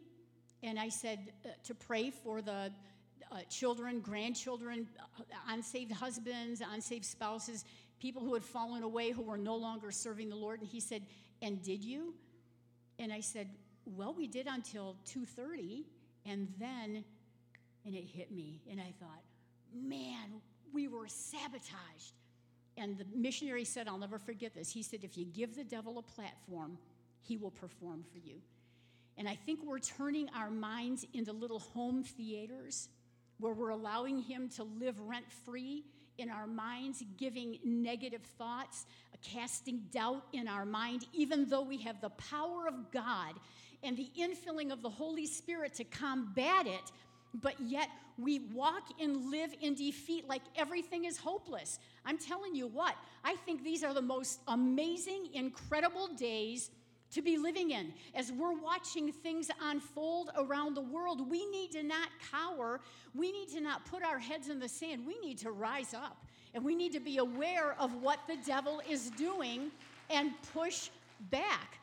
And 0.62 0.78
I 0.78 0.88
said, 0.88 1.32
uh, 1.44 1.50
to 1.64 1.74
pray 1.74 2.10
for 2.10 2.40
the 2.40 2.72
uh, 3.30 3.40
children, 3.50 4.00
grandchildren, 4.00 4.88
uh, 5.18 5.22
unsaved 5.48 5.92
husbands, 5.92 6.62
unsaved 6.72 7.04
spouses, 7.04 7.64
people 8.00 8.22
who 8.22 8.34
had 8.34 8.44
fallen 8.44 8.82
away 8.82 9.10
who 9.10 9.22
were 9.22 9.36
no 9.36 9.56
longer 9.56 9.90
serving 9.90 10.30
the 10.30 10.36
Lord. 10.36 10.60
And 10.60 10.68
he 10.68 10.80
said, 10.80 11.02
And 11.42 11.62
did 11.62 11.84
you? 11.84 12.14
And 12.98 13.12
I 13.12 13.20
said, 13.20 13.48
Well, 13.84 14.14
we 14.14 14.26
did 14.26 14.46
until 14.46 14.96
2:30, 15.06 15.84
and 16.26 16.48
then 16.58 17.04
and 17.88 17.96
it 17.96 18.04
hit 18.04 18.30
me, 18.30 18.60
and 18.70 18.78
I 18.80 18.92
thought, 19.00 19.22
man, 19.74 20.42
we 20.74 20.88
were 20.88 21.06
sabotaged. 21.08 22.12
And 22.78 22.96
the 22.96 23.06
missionary 23.14 23.64
said, 23.64 23.88
I'll 23.88 23.98
never 23.98 24.18
forget 24.18 24.54
this. 24.54 24.70
He 24.70 24.82
said, 24.82 25.00
if 25.02 25.18
you 25.18 25.24
give 25.24 25.56
the 25.56 25.64
devil 25.64 25.98
a 25.98 26.02
platform, 26.02 26.78
he 27.20 27.36
will 27.36 27.50
perform 27.50 28.04
for 28.12 28.18
you. 28.18 28.36
And 29.16 29.28
I 29.28 29.34
think 29.34 29.60
we're 29.64 29.80
turning 29.80 30.28
our 30.34 30.50
minds 30.50 31.04
into 31.12 31.32
little 31.32 31.58
home 31.58 32.04
theaters 32.04 32.88
where 33.38 33.52
we're 33.52 33.70
allowing 33.70 34.22
him 34.22 34.48
to 34.50 34.64
live 34.64 34.98
rent 35.00 35.26
free 35.44 35.84
in 36.18 36.30
our 36.30 36.46
minds, 36.46 37.02
giving 37.16 37.58
negative 37.64 38.22
thoughts, 38.36 38.86
casting 39.22 39.82
doubt 39.92 40.24
in 40.32 40.48
our 40.48 40.64
mind, 40.64 41.04
even 41.12 41.48
though 41.48 41.62
we 41.62 41.78
have 41.78 42.00
the 42.00 42.10
power 42.10 42.66
of 42.68 42.90
God 42.92 43.34
and 43.82 43.96
the 43.96 44.10
infilling 44.18 44.72
of 44.72 44.82
the 44.82 44.90
Holy 44.90 45.26
Spirit 45.26 45.74
to 45.74 45.84
combat 45.84 46.66
it 46.66 46.92
but 47.34 47.54
yet 47.60 47.88
we 48.16 48.40
walk 48.52 48.82
and 49.00 49.30
live 49.30 49.54
in 49.60 49.74
defeat 49.74 50.28
like 50.28 50.42
everything 50.56 51.04
is 51.04 51.16
hopeless. 51.16 51.78
I'm 52.04 52.18
telling 52.18 52.54
you 52.54 52.66
what, 52.66 52.94
I 53.24 53.36
think 53.36 53.62
these 53.62 53.84
are 53.84 53.94
the 53.94 54.02
most 54.02 54.40
amazing, 54.48 55.28
incredible 55.34 56.08
days 56.08 56.70
to 57.12 57.22
be 57.22 57.38
living 57.38 57.70
in. 57.70 57.92
As 58.14 58.32
we're 58.32 58.58
watching 58.58 59.12
things 59.12 59.50
unfold 59.62 60.30
around 60.36 60.74
the 60.74 60.82
world, 60.82 61.30
we 61.30 61.46
need 61.46 61.72
to 61.72 61.82
not 61.82 62.08
cower. 62.30 62.80
We 63.14 63.32
need 63.32 63.48
to 63.50 63.60
not 63.60 63.84
put 63.86 64.02
our 64.02 64.18
heads 64.18 64.48
in 64.48 64.58
the 64.58 64.68
sand. 64.68 65.06
We 65.06 65.18
need 65.18 65.38
to 65.38 65.50
rise 65.50 65.94
up 65.94 66.26
and 66.54 66.64
we 66.64 66.74
need 66.74 66.92
to 66.92 67.00
be 67.00 67.18
aware 67.18 67.76
of 67.78 67.94
what 68.02 68.18
the 68.26 68.36
devil 68.44 68.82
is 68.88 69.10
doing 69.10 69.70
and 70.10 70.32
push 70.52 70.90
back. 71.30 71.77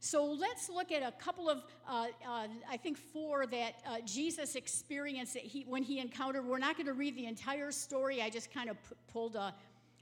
So 0.00 0.24
let's 0.24 0.68
look 0.68 0.92
at 0.92 1.02
a 1.02 1.12
couple 1.12 1.50
of, 1.50 1.62
uh, 1.88 2.06
uh, 2.26 2.46
I 2.70 2.76
think, 2.76 2.96
four 2.96 3.46
that 3.46 3.74
uh, 3.84 3.96
Jesus 4.04 4.54
experienced 4.54 5.34
that 5.34 5.42
he, 5.42 5.64
when 5.66 5.82
he 5.82 5.98
encountered. 5.98 6.46
We're 6.46 6.58
not 6.58 6.76
going 6.76 6.86
to 6.86 6.92
read 6.92 7.16
the 7.16 7.26
entire 7.26 7.72
story. 7.72 8.22
I 8.22 8.30
just 8.30 8.52
kind 8.52 8.70
of 8.70 8.76
p- 8.88 8.94
pulled 9.12 9.34
a, 9.34 9.52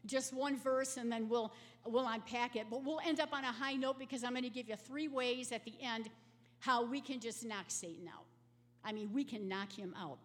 just 0.05 0.35
one 0.35 0.59
verse 0.59 0.99
and 0.99 1.11
then 1.11 1.29
we'll, 1.31 1.53
we'll 1.87 2.07
unpack 2.09 2.57
it. 2.57 2.67
But 2.71 2.85
we'll 2.85 3.01
end 3.07 3.21
up 3.21 3.33
on 3.33 3.45
a 3.45 3.53
high 3.53 3.75
note 3.75 3.99
because 3.99 4.23
I'm 4.23 4.33
going 4.33 4.43
to 4.43 4.51
give 4.51 4.69
you 4.69 4.77
three 4.77 5.09
ways 5.09 5.51
at 5.51 5.65
the 5.65 5.75
end 5.81 6.11
how 6.59 6.85
we 6.85 7.01
can 7.01 7.19
just 7.19 7.45
knock 7.45 7.67
Satan 7.69 8.07
out. 8.09 8.25
I 8.85 8.93
mean, 8.93 9.11
we 9.13 9.25
can 9.25 9.49
knock 9.49 9.73
him 9.73 9.95
out. 9.99 10.19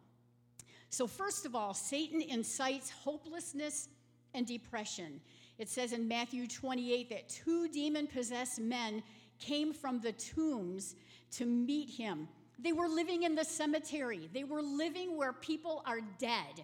So, 0.90 1.08
first 1.08 1.46
of 1.46 1.56
all, 1.56 1.74
Satan 1.74 2.22
incites 2.22 2.90
hopelessness 2.90 3.88
and 4.34 4.46
depression. 4.46 5.22
It 5.58 5.70
says 5.70 5.94
in 5.94 6.08
Matthew 6.08 6.48
28 6.48 7.10
that 7.10 7.30
two 7.30 7.68
demon 7.70 8.08
possessed 8.08 8.60
men 8.60 9.02
came 9.42 9.74
from 9.74 10.00
the 10.00 10.14
tombs 10.14 10.96
to 11.32 11.46
meet 11.46 11.90
him. 11.90 12.28
They 12.60 12.74
were 12.74 12.88
living 12.88 13.24
in 13.24 13.36
the 13.36 13.44
cemetery, 13.44 14.30
they 14.34 14.44
were 14.44 14.62
living 14.62 15.18
where 15.18 15.34
people 15.34 15.84
are 15.86 16.02
dead. 16.20 16.64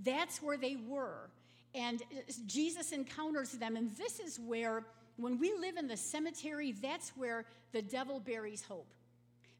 That's 0.00 0.42
where 0.42 0.56
they 0.56 0.76
were. 0.88 1.30
And 1.74 2.02
Jesus 2.46 2.92
encounters 2.92 3.52
them. 3.52 3.76
And 3.76 3.94
this 3.96 4.20
is 4.20 4.40
where, 4.40 4.84
when 5.16 5.38
we 5.38 5.52
live 5.54 5.76
in 5.76 5.86
the 5.86 5.96
cemetery, 5.96 6.72
that's 6.72 7.10
where 7.10 7.44
the 7.72 7.82
devil 7.82 8.18
buries 8.20 8.62
hope. 8.62 8.92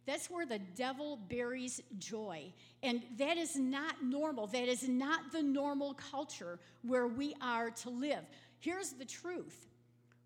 That's 0.06 0.28
where 0.28 0.44
the 0.44 0.59
devil 0.76 1.18
buries 1.28 1.80
joy. 1.99 2.52
And 2.83 3.02
that 3.18 3.38
is 3.38 3.56
not 3.56 4.02
normal. 4.02 4.47
That 4.49 4.68
is 4.68 4.88
not 4.88 5.33
the 5.33 5.42
normal 5.42 5.94
culture 5.94 6.59
where 6.83 7.06
we 7.06 7.35
are 7.40 7.71
to 7.71 7.90
live. 7.90 8.25
Here's 8.59 8.90
the 8.90 9.04
truth 9.04 9.66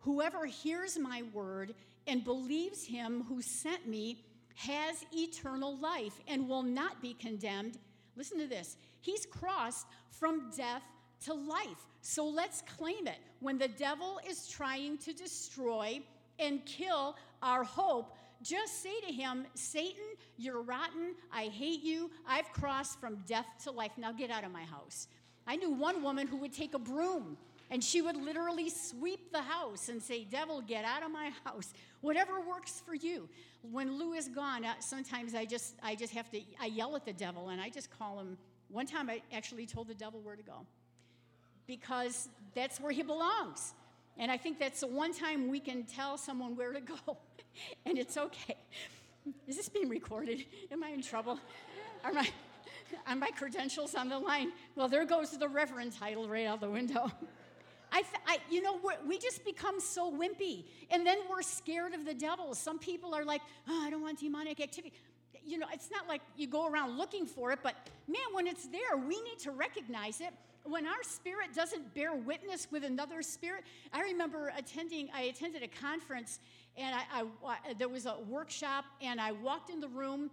whoever 0.01 0.47
hears 0.47 0.99
my 0.99 1.23
word 1.33 1.75
and 2.09 2.25
believes 2.25 2.85
him 2.85 3.25
who 3.29 3.41
sent 3.43 3.87
me 3.87 4.25
has 4.57 5.05
eternal 5.13 5.77
life 5.79 6.19
and 6.27 6.49
will 6.49 6.65
not 6.65 7.01
be 7.01 7.15
condemned. 7.15 7.79
Listen 8.17 8.39
to 8.39 8.49
this. 8.49 8.77
He's 9.01 9.25
crossed 9.27 9.87
from 10.11 10.51
death 10.57 10.83
to 11.27 11.35
life. 11.35 11.87
So 12.01 12.27
let's 12.27 12.63
claim 12.77 13.07
it. 13.07 13.19
When 13.41 13.59
the 13.59 13.69
devil 13.69 14.21
is 14.29 14.49
trying 14.49 14.99
to 14.99 15.13
destroy 15.13 16.01
and 16.41 16.65
kill 16.67 17.17
our 17.43 17.63
hope, 17.63 18.17
just 18.43 18.83
say 18.83 19.01
to 19.07 19.13
him, 19.13 19.47
Satan, 19.55 20.05
you're 20.37 20.63
rotten. 20.63 21.15
I 21.33 21.45
hate 21.45 21.83
you. 21.83 22.11
I've 22.27 22.51
crossed 22.53 23.01
from 23.01 23.17
death 23.27 23.47
to 23.65 23.71
life. 23.71 23.93
Now 23.97 24.13
get 24.13 24.31
out 24.31 24.45
of 24.45 24.53
my 24.53 24.63
house. 24.63 25.09
I 25.47 25.57
knew 25.57 25.71
one 25.71 26.03
woman 26.03 26.27
who 26.27 26.37
would 26.39 26.53
take 26.53 26.75
a 26.75 26.79
broom 26.79 27.37
and 27.71 27.85
she 27.85 28.01
would 28.01 28.17
literally 28.17 28.71
sweep 28.71 29.31
the 29.31 29.43
house 29.43 29.89
and 29.89 30.03
say, 30.03 30.25
Devil, 30.25 30.63
get 30.63 30.85
out 30.85 31.03
of 31.03 31.11
my 31.11 31.31
house. 31.45 31.73
Whatever 32.01 32.41
works 32.41 32.83
for 32.85 32.95
you. 32.95 33.29
When 33.71 33.99
Lou 33.99 34.15
is 34.15 34.29
gone, 34.29 34.65
uh, 34.65 34.75
sometimes 34.81 35.35
I 35.35 35.45
just, 35.45 35.75
I 35.83 35.95
just 35.95 36.15
have 36.15 36.31
to, 36.31 36.41
I 36.61 36.67
yell 36.67 36.97
at 36.97 37.05
the 37.05 37.13
devil 37.13 37.51
and 37.51 37.61
I 37.61 37.69
just 37.69 37.91
call 37.91 38.21
him. 38.21 38.39
One 38.69 38.87
time 38.87 39.11
I 39.11 39.23
actually 39.33 39.67
told 39.67 39.89
the 39.89 39.95
devil 39.95 40.21
where 40.21 40.37
to 40.37 40.43
go 40.43 40.67
because 41.67 42.29
that's 42.55 42.81
where 42.81 42.93
he 42.93 43.03
belongs. 43.03 43.75
And 44.17 44.31
I 44.31 44.37
think 44.37 44.59
that's 44.59 44.81
the 44.81 44.87
one 44.87 45.13
time 45.13 45.49
we 45.49 45.61
can 45.61 45.85
tell 45.85 46.17
someone 46.17 46.57
where 46.57 46.73
to 46.73 46.81
go 47.07 47.19
and 47.85 47.99
it's 47.99 48.17
okay. 48.17 48.57
Is 49.47 49.57
this 49.57 49.69
being 49.69 49.89
recorded? 49.89 50.45
Am 50.71 50.83
I 50.83 50.89
in 50.91 51.03
trouble? 51.03 51.39
Are 52.03 52.13
my, 52.13 52.29
are 53.07 53.17
my 53.17 53.31
credentials 53.31 53.95
on 53.95 54.09
the 54.09 54.19
line? 54.19 54.53
Well, 54.75 54.89
there 54.89 55.05
goes 55.05 55.37
the 55.37 55.49
reverend 55.49 55.93
title 55.93 56.29
right 56.29 56.47
out 56.47 56.61
the 56.61 56.71
window. 56.71 57.13
I, 57.93 58.03
I 58.27 58.39
you 58.51 58.63
know, 58.63 58.79
we 59.07 59.19
just 59.19 59.45
become 59.45 59.81
so 59.81 60.13
wimpy. 60.13 60.65
And 60.91 61.07
then 61.07 61.19
we're 61.29 61.43
scared 61.43 61.95
of 61.95 62.05
the 62.05 62.15
devil. 62.15 62.55
Some 62.55 62.79
people 62.79 63.15
are 63.15 63.25
like, 63.25 63.43
oh, 63.69 63.85
I 63.87 63.91
don't 63.91 64.03
want 64.03 64.21
demonic 64.21 64.61
activity. 64.61 64.95
You 65.45 65.59
know, 65.59 65.67
it's 65.73 65.91
not 65.91 66.07
like 66.09 66.21
you 66.37 66.47
go 66.47 66.69
around 66.69 66.99
looking 66.99 67.27
for 67.27 67.53
it, 67.53 67.61
but 67.63 67.75
man, 68.07 68.21
when 68.33 68.47
it's 68.47 68.67
there, 68.69 68.97
we 68.97 69.21
need 69.23 69.39
to 69.41 69.51
recognize 69.51 70.21
it. 70.21 70.31
When 70.65 70.87
our 70.87 71.03
spirit 71.03 71.55
doesn't 71.55 71.95
bear 71.95 72.15
witness 72.15 72.69
with 72.71 72.85
another 72.85 73.23
spirit, 73.23 73.65
I 73.93 74.03
remember 74.03 74.53
attending, 74.57 75.09
I 75.15 75.23
attended 75.23 75.63
a 75.63 75.69
conference 75.69 76.41
and 76.77 76.95
I, 76.95 77.25
I, 77.47 77.75
there 77.79 77.89
was 77.89 78.05
a 78.05 78.17
workshop 78.29 78.85
and 79.01 79.21
I 79.21 79.33
walked 79.33 79.71
in 79.71 79.81
the 79.81 79.89
room 79.89 80.31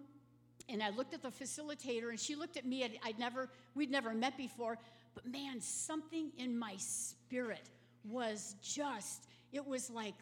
and 0.68 0.82
I 0.84 0.90
looked 0.90 1.14
at 1.14 1.22
the 1.22 1.30
facilitator 1.30 2.10
and 2.10 2.20
she 2.20 2.36
looked 2.36 2.58
at 2.58 2.66
me. 2.66 2.84
I'd, 2.84 3.00
I'd 3.06 3.20
never, 3.20 3.50
we'd 3.76 3.92
never 3.92 4.14
met 4.14 4.38
before, 4.38 4.78
but 5.16 5.26
man, 5.26 5.60
something 5.62 6.32
in 6.38 6.58
my 6.58 6.76
spirit 6.78 7.70
was 8.04 8.56
just, 8.62 9.28
it 9.52 9.66
was 9.66 9.90
like, 9.90 10.14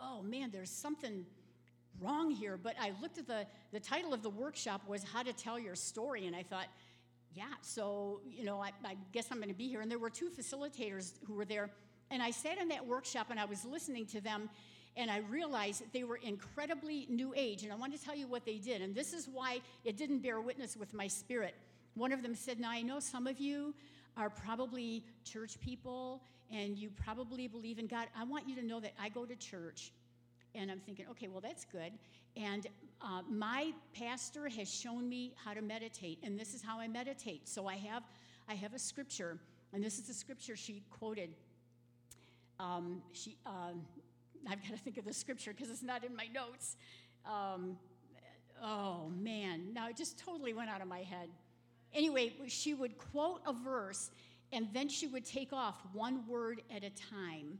oh 0.00 0.22
man, 0.22 0.50
there's 0.50 0.70
something 0.70 1.26
wrong 2.00 2.30
here. 2.30 2.56
But 2.56 2.76
I 2.80 2.92
looked 3.02 3.18
at 3.18 3.26
the, 3.26 3.46
the 3.72 3.80
title 3.80 4.14
of 4.14 4.22
the 4.22 4.30
workshop 4.30 4.82
was 4.86 5.02
How 5.02 5.22
to 5.22 5.32
Tell 5.32 5.58
Your 5.58 5.74
Story. 5.74 6.26
And 6.26 6.36
I 6.36 6.42
thought, 6.42 6.66
yeah, 7.34 7.44
so, 7.60 8.20
you 8.30 8.44
know, 8.44 8.62
I, 8.62 8.70
I 8.84 8.96
guess 9.12 9.28
I'm 9.30 9.38
going 9.38 9.48
to 9.48 9.54
be 9.54 9.68
here. 9.68 9.80
And 9.80 9.90
there 9.90 9.98
were 9.98 10.10
two 10.10 10.30
facilitators 10.30 11.12
who 11.26 11.34
were 11.34 11.44
there. 11.44 11.70
And 12.10 12.22
I 12.22 12.30
sat 12.30 12.58
in 12.58 12.68
that 12.68 12.86
workshop 12.86 13.26
and 13.30 13.40
I 13.40 13.44
was 13.44 13.64
listening 13.64 14.06
to 14.06 14.20
them. 14.20 14.48
and 14.96 15.10
I 15.10 15.18
realized 15.18 15.82
that 15.82 15.92
they 15.92 16.04
were 16.04 16.16
incredibly 16.16 17.06
new 17.10 17.34
age. 17.36 17.64
And 17.64 17.72
I 17.72 17.76
want 17.76 17.98
to 17.98 18.02
tell 18.02 18.16
you 18.16 18.28
what 18.28 18.46
they 18.46 18.56
did. 18.56 18.80
And 18.80 18.94
this 18.94 19.12
is 19.12 19.28
why 19.30 19.60
it 19.84 19.96
didn't 19.96 20.20
bear 20.20 20.40
witness 20.40 20.76
with 20.76 20.94
my 20.94 21.06
spirit. 21.08 21.54
One 21.94 22.12
of 22.12 22.22
them 22.22 22.34
said, 22.34 22.60
Now 22.60 22.70
I 22.70 22.82
know 22.82 23.00
some 23.00 23.26
of 23.26 23.40
you 23.40 23.74
are 24.16 24.30
probably 24.30 25.04
church 25.24 25.60
people 25.60 26.22
and 26.50 26.78
you 26.78 26.90
probably 26.90 27.48
believe 27.48 27.78
in 27.78 27.86
God. 27.86 28.08
I 28.16 28.24
want 28.24 28.48
you 28.48 28.54
to 28.56 28.64
know 28.64 28.80
that 28.80 28.92
I 29.00 29.08
go 29.08 29.24
to 29.24 29.34
church. 29.36 29.92
And 30.54 30.70
I'm 30.70 30.80
thinking, 30.80 31.06
okay, 31.10 31.28
well, 31.28 31.40
that's 31.40 31.64
good. 31.64 31.92
And 32.36 32.66
uh, 33.02 33.22
my 33.30 33.72
pastor 33.92 34.48
has 34.48 34.72
shown 34.72 35.08
me 35.08 35.34
how 35.44 35.52
to 35.52 35.60
meditate, 35.60 36.18
and 36.22 36.38
this 36.38 36.54
is 36.54 36.62
how 36.62 36.78
I 36.78 36.88
meditate. 36.88 37.48
So 37.48 37.66
I 37.66 37.76
have, 37.76 38.04
I 38.48 38.54
have 38.54 38.72
a 38.72 38.78
scripture, 38.78 39.38
and 39.72 39.84
this 39.84 39.98
is 39.98 40.06
the 40.06 40.14
scripture 40.14 40.56
she 40.56 40.82
quoted. 40.90 41.30
Um, 42.58 43.02
she, 43.12 43.36
um, 43.44 43.82
I've 44.48 44.62
got 44.62 44.72
to 44.72 44.78
think 44.78 44.96
of 44.96 45.04
the 45.04 45.12
scripture 45.12 45.52
because 45.52 45.68
it's 45.68 45.82
not 45.82 46.04
in 46.04 46.16
my 46.16 46.26
notes. 46.32 46.76
Um, 47.26 47.76
oh 48.62 49.10
man, 49.14 49.74
now 49.74 49.88
it 49.88 49.96
just 49.96 50.18
totally 50.18 50.54
went 50.54 50.70
out 50.70 50.80
of 50.80 50.88
my 50.88 51.02
head. 51.02 51.28
Anyway, 51.94 52.32
she 52.48 52.74
would 52.74 52.98
quote 52.98 53.40
a 53.46 53.52
verse 53.52 54.10
and 54.52 54.68
then 54.72 54.88
she 54.88 55.06
would 55.06 55.24
take 55.24 55.52
off 55.52 55.76
one 55.92 56.26
word 56.28 56.62
at 56.74 56.84
a 56.84 56.90
time. 56.90 57.58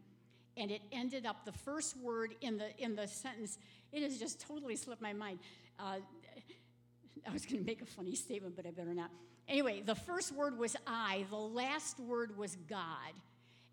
And 0.56 0.70
it 0.70 0.80
ended 0.92 1.26
up 1.26 1.44
the 1.44 1.52
first 1.52 1.96
word 1.98 2.34
in 2.40 2.56
the 2.56 2.68
in 2.78 2.96
the 2.96 3.06
sentence. 3.06 3.58
It 3.92 4.02
has 4.02 4.18
just 4.18 4.40
totally 4.40 4.76
slipped 4.76 5.02
my 5.02 5.12
mind. 5.12 5.38
Uh, 5.78 5.96
I 7.28 7.32
was 7.32 7.44
going 7.44 7.58
to 7.58 7.66
make 7.66 7.82
a 7.82 7.86
funny 7.86 8.14
statement, 8.14 8.56
but 8.56 8.66
I 8.66 8.70
better 8.70 8.94
not. 8.94 9.10
Anyway, 9.48 9.82
the 9.84 9.94
first 9.94 10.32
word 10.32 10.58
was 10.58 10.74
I. 10.86 11.26
The 11.28 11.36
last 11.36 12.00
word 12.00 12.38
was 12.38 12.56
God, 12.68 13.12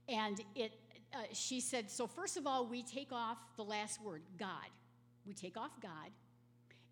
and 0.10 0.42
it 0.56 0.74
uh, 1.14 1.18
she 1.32 1.60
said, 1.60 1.92
so 1.92 2.08
first 2.08 2.38
of 2.38 2.48
all, 2.48 2.66
we 2.66 2.82
take 2.82 3.12
off 3.12 3.38
the 3.56 3.64
last 3.64 4.02
word, 4.02 4.24
God. 4.38 4.68
We 5.26 5.34
take 5.34 5.58
off 5.58 5.72
God, 5.82 6.10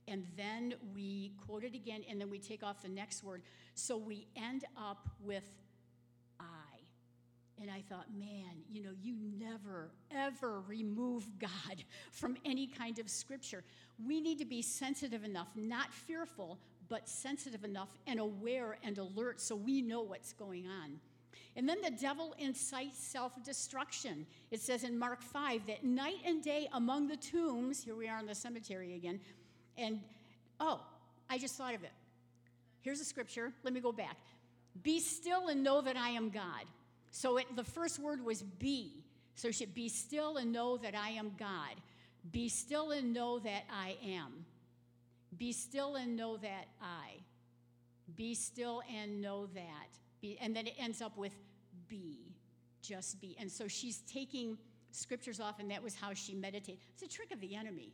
and 0.08 0.26
then 0.36 0.74
we 0.94 1.32
quote 1.46 1.64
it 1.64 1.76
again, 1.76 2.04
and 2.10 2.20
then 2.20 2.30
we 2.30 2.40
take 2.40 2.64
off 2.64 2.82
the 2.82 2.90
next 2.90 3.24
word. 3.24 3.42
So 3.76 3.98
we 3.98 4.28
end 4.36 4.66
up 4.78 5.10
with 5.24 5.44
I. 6.40 6.46
And 7.62 7.70
I 7.70 7.82
thought, 7.88 8.08
man, 8.18 8.64
you 8.70 8.82
know, 8.82 8.92
you 9.02 9.16
never, 9.38 9.92
ever 10.12 10.62
remove 10.62 11.28
God 11.40 11.84
from 12.12 12.36
any 12.44 12.68
kind 12.68 13.00
of 13.00 13.10
scripture. 13.10 13.64
We 14.06 14.20
need 14.20 14.40
to 14.40 14.46
be 14.46 14.62
sensitive 14.62 15.24
enough, 15.24 15.50
not 15.56 15.94
fearful, 15.94 16.58
but 16.90 17.08
sensitive 17.08 17.64
enough 17.64 17.90
and 18.08 18.20
aware 18.20 18.78
and 18.84 18.98
alert 18.98 19.40
so 19.40 19.56
we 19.56 19.82
know 19.82 20.02
what's 20.02 20.34
going 20.34 20.68
on. 20.68 21.00
And 21.56 21.68
then 21.68 21.82
the 21.82 21.92
devil 21.92 22.34
incites 22.40 22.98
self 22.98 23.42
destruction. 23.44 24.26
It 24.52 24.62
says 24.62 24.84
in 24.84 24.98
Mark 24.98 25.22
5 25.22 25.68
that 25.68 25.84
night 25.84 26.18
and 26.26 26.42
day 26.42 26.68
among 26.74 27.08
the 27.08 27.18
tombs, 27.18 27.84
here 27.84 27.96
we 27.96 28.08
are 28.08 28.20
in 28.20 28.26
the 28.26 28.36
cemetery 28.36 28.96
again, 28.96 29.20
and 29.78 30.00
oh, 30.60 30.82
I 31.30 31.38
just 31.38 31.56
thought 31.56 31.76
of 31.76 31.84
it. 31.84 31.92
Here's 32.82 33.00
a 33.00 33.06
scripture. 33.06 33.52
Let 33.64 33.74
me 33.74 33.80
go 33.80 33.92
back. 33.92 34.18
Be 34.84 35.00
still 35.00 35.48
and 35.48 35.64
know 35.64 35.82
that 35.82 35.98
I 35.98 36.10
am 36.10 36.30
God. 36.30 36.66
So 37.12 37.38
it, 37.38 37.56
the 37.56 37.64
first 37.64 38.00
word 38.00 38.24
was 38.24 38.42
be. 38.42 39.04
So 39.36 39.52
should 39.52 39.74
be 39.74 39.90
still 39.90 40.38
and 40.38 40.52
know 40.52 40.78
that 40.78 40.96
I 40.96 41.10
am 41.12 41.32
God. 41.38 41.76
Be 42.32 42.50
still 42.50 42.92
and 42.92 43.14
know 43.14 43.40
that 43.40 43.64
I 43.72 43.98
am. 44.06 44.46
Be 45.38 45.52
still 45.52 45.96
and 45.96 46.16
know 46.16 46.38
that 46.38 46.68
I. 46.82 47.22
Be 48.16 48.36
still 48.36 48.82
and 48.94 49.22
know 49.22 49.48
that. 49.48 49.90
Be, 50.22 50.38
and 50.42 50.56
then 50.56 50.68
it 50.68 50.76
ends 50.78 51.02
up 51.02 51.18
with 51.18 51.34
be, 51.88 52.20
just 52.82 53.20
be. 53.22 53.36
And 53.40 53.52
so 53.52 53.68
she's 53.68 54.00
taking 54.02 54.58
scriptures 54.92 55.40
off, 55.40 55.60
and 55.60 55.72
that 55.72 55.82
was 55.82 55.96
how 55.96 56.14
she 56.14 56.36
meditated. 56.36 56.80
It's 56.94 57.04
a 57.04 57.08
trick 57.08 57.32
of 57.32 57.40
the 57.42 57.56
enemy. 57.56 57.94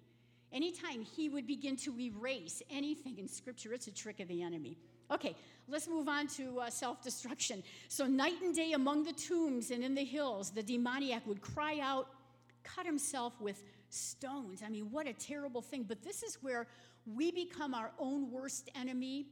Anytime 0.58 1.04
he 1.04 1.30
would 1.30 1.46
begin 1.46 1.76
to 1.76 1.94
erase 2.00 2.64
anything 2.72 3.20
in 3.20 3.28
scripture, 3.28 3.74
it's 3.74 3.86
a 3.86 3.92
trick 3.92 4.20
of 4.20 4.28
the 4.28 4.42
enemy. 4.42 4.76
Okay, 5.12 5.36
let's 5.68 5.88
move 5.88 6.08
on 6.08 6.26
to 6.30 6.62
uh, 6.62 6.72
self 6.72 7.04
destruction. 7.04 7.62
So, 7.90 8.08
night 8.08 8.42
and 8.42 8.56
day 8.56 8.72
among 8.72 9.04
the 9.04 9.14
tombs 9.14 9.70
and 9.70 9.84
in 9.84 9.94
the 9.94 10.04
hills, 10.04 10.50
the 10.50 10.64
demoniac 10.64 11.28
would 11.28 11.42
cry 11.42 11.78
out, 11.80 12.08
cut 12.64 12.88
himself 12.88 13.40
with 13.40 13.64
stones. 13.90 14.64
I 14.66 14.70
mean, 14.70 14.90
what 14.90 15.06
a 15.06 15.14
terrible 15.14 15.62
thing. 15.62 15.84
But 15.84 16.02
this 16.02 16.24
is 16.24 16.40
where 16.42 16.66
we 17.06 17.30
become 17.30 17.76
our 17.76 17.92
own 18.00 18.32
worst 18.32 18.72
enemy 18.74 19.28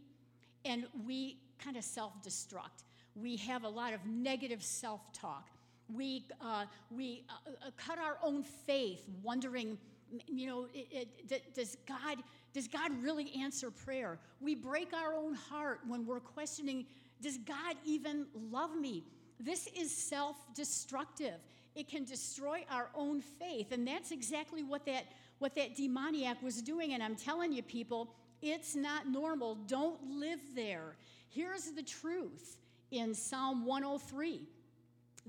and 0.63 0.85
we 1.07 1.39
kind 1.57 1.75
of 1.75 1.83
self 1.83 2.13
destruct. 2.23 2.83
We 3.15 3.37
have 3.37 3.63
a 3.63 3.69
lot 3.69 3.93
of 3.93 4.05
negative 4.05 4.61
self 4.61 5.01
talk. 5.11 5.49
We, 5.91 6.27
uh, 6.39 6.65
we 6.95 7.23
uh, 7.29 7.49
uh, 7.65 7.71
cut 7.77 7.97
our 7.97 8.19
own 8.21 8.43
faith, 8.43 9.01
wondering, 9.23 9.79
you 10.27 10.47
know, 10.47 10.67
it, 10.73 11.09
it, 11.29 11.55
does, 11.55 11.77
God, 11.87 12.17
does 12.53 12.67
God 12.67 12.91
really 13.01 13.31
answer 13.41 13.71
prayer? 13.71 14.19
We 14.39 14.55
break 14.55 14.93
our 14.93 15.13
own 15.13 15.33
heart 15.33 15.79
when 15.87 16.05
we're 16.05 16.19
questioning, 16.19 16.85
does 17.21 17.37
God 17.37 17.75
even 17.85 18.25
love 18.51 18.75
me? 18.75 19.03
This 19.39 19.67
is 19.75 19.95
self 19.95 20.35
destructive. 20.53 21.39
It 21.75 21.89
can 21.89 22.05
destroy 22.05 22.65
our 22.71 22.89
own 22.95 23.21
faith. 23.21 23.71
And 23.71 23.85
that's 23.85 24.11
exactly 24.11 24.63
what 24.63 24.85
that, 24.85 25.05
what 25.39 25.55
that 25.55 25.75
demoniac 25.75 26.41
was 26.41 26.61
doing. 26.61 26.93
And 26.93 27.03
I'm 27.03 27.15
telling 27.15 27.51
you, 27.51 27.61
people, 27.61 28.13
it's 28.41 28.75
not 28.75 29.07
normal. 29.07 29.55
Don't 29.67 30.01
live 30.09 30.39
there. 30.55 30.95
Here's 31.29 31.71
the 31.71 31.83
truth 31.83 32.57
in 32.91 33.13
Psalm 33.13 33.65
103 33.65 34.41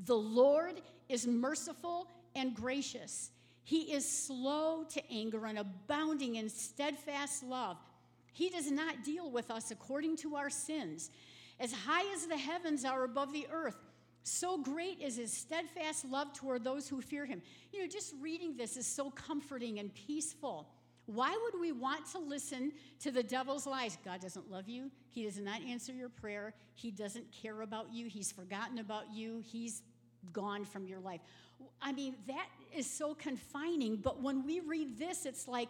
The 0.04 0.16
Lord 0.16 0.80
is 1.08 1.26
merciful 1.26 2.08
and 2.36 2.54
gracious. 2.54 3.30
He 3.66 3.92
is 3.92 4.09
slow 4.09 4.85
to 4.90 5.02
anger 5.11 5.44
and 5.44 5.59
abounding 5.59 6.37
in 6.37 6.48
steadfast 6.48 7.42
love. 7.42 7.76
He 8.33 8.48
does 8.48 8.70
not 8.70 9.02
deal 9.02 9.29
with 9.29 9.50
us 9.50 9.72
according 9.72 10.18
to 10.18 10.37
our 10.37 10.50
sins. 10.50 11.11
As 11.59 11.72
high 11.72 12.05
as 12.14 12.29
the 12.29 12.37
heavens 12.37 12.85
are 12.85 13.02
above 13.02 13.33
the 13.33 13.48
earth, 13.50 13.74
so 14.22 14.57
great 14.57 15.00
is 15.02 15.16
his 15.16 15.33
steadfast 15.33 16.05
love 16.05 16.33
toward 16.33 16.62
those 16.62 16.88
who 16.88 17.00
fear 17.00 17.26
him. 17.26 17.42
You 17.72 17.81
know, 17.81 17.88
just 17.88 18.14
reading 18.20 18.57
this 18.57 18.76
is 18.76 18.87
so 18.87 19.11
comforting 19.11 19.81
and 19.81 19.92
peaceful. 19.94 20.68
Why 21.07 21.37
would 21.42 21.61
we 21.61 21.72
want 21.72 22.09
to 22.12 22.20
listen 22.20 22.70
to 23.00 23.11
the 23.11 23.24
devil's 23.24 23.66
lies? 23.66 23.98
God 24.05 24.20
doesn't 24.20 24.48
love 24.48 24.68
you. 24.68 24.92
He 25.11 25.24
does 25.24 25.40
not 25.40 25.61
answer 25.62 25.92
your 25.92 26.09
prayer. 26.09 26.55
He 26.76 26.92
doesn't 26.92 27.26
care 27.33 27.62
about 27.62 27.92
you. 27.92 28.07
He's 28.07 28.31
forgotten 28.31 28.79
about 28.79 29.12
you. 29.12 29.42
He's 29.44 29.83
gone 30.33 30.64
from 30.64 30.87
your 30.87 31.00
life. 31.00 31.20
I 31.80 31.92
mean, 31.92 32.14
that 32.26 32.48
is 32.74 32.88
so 32.88 33.14
confining. 33.14 33.96
But 33.96 34.22
when 34.22 34.44
we 34.44 34.60
read 34.60 34.98
this, 34.98 35.26
it's 35.26 35.48
like 35.48 35.68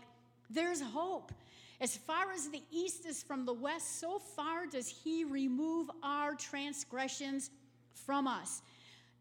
there's 0.51 0.81
hope. 0.81 1.33
As 1.81 1.96
far 1.96 2.33
as 2.33 2.49
the 2.49 2.62
east 2.70 3.05
is 3.05 3.22
from 3.22 3.44
the 3.44 3.53
west, 3.53 4.01
so 4.01 4.18
far 4.18 4.66
does 4.66 4.88
he 4.88 5.25
remove 5.25 5.90
our 6.03 6.35
transgressions 6.35 7.51
from 8.07 8.27
us. 8.27 8.62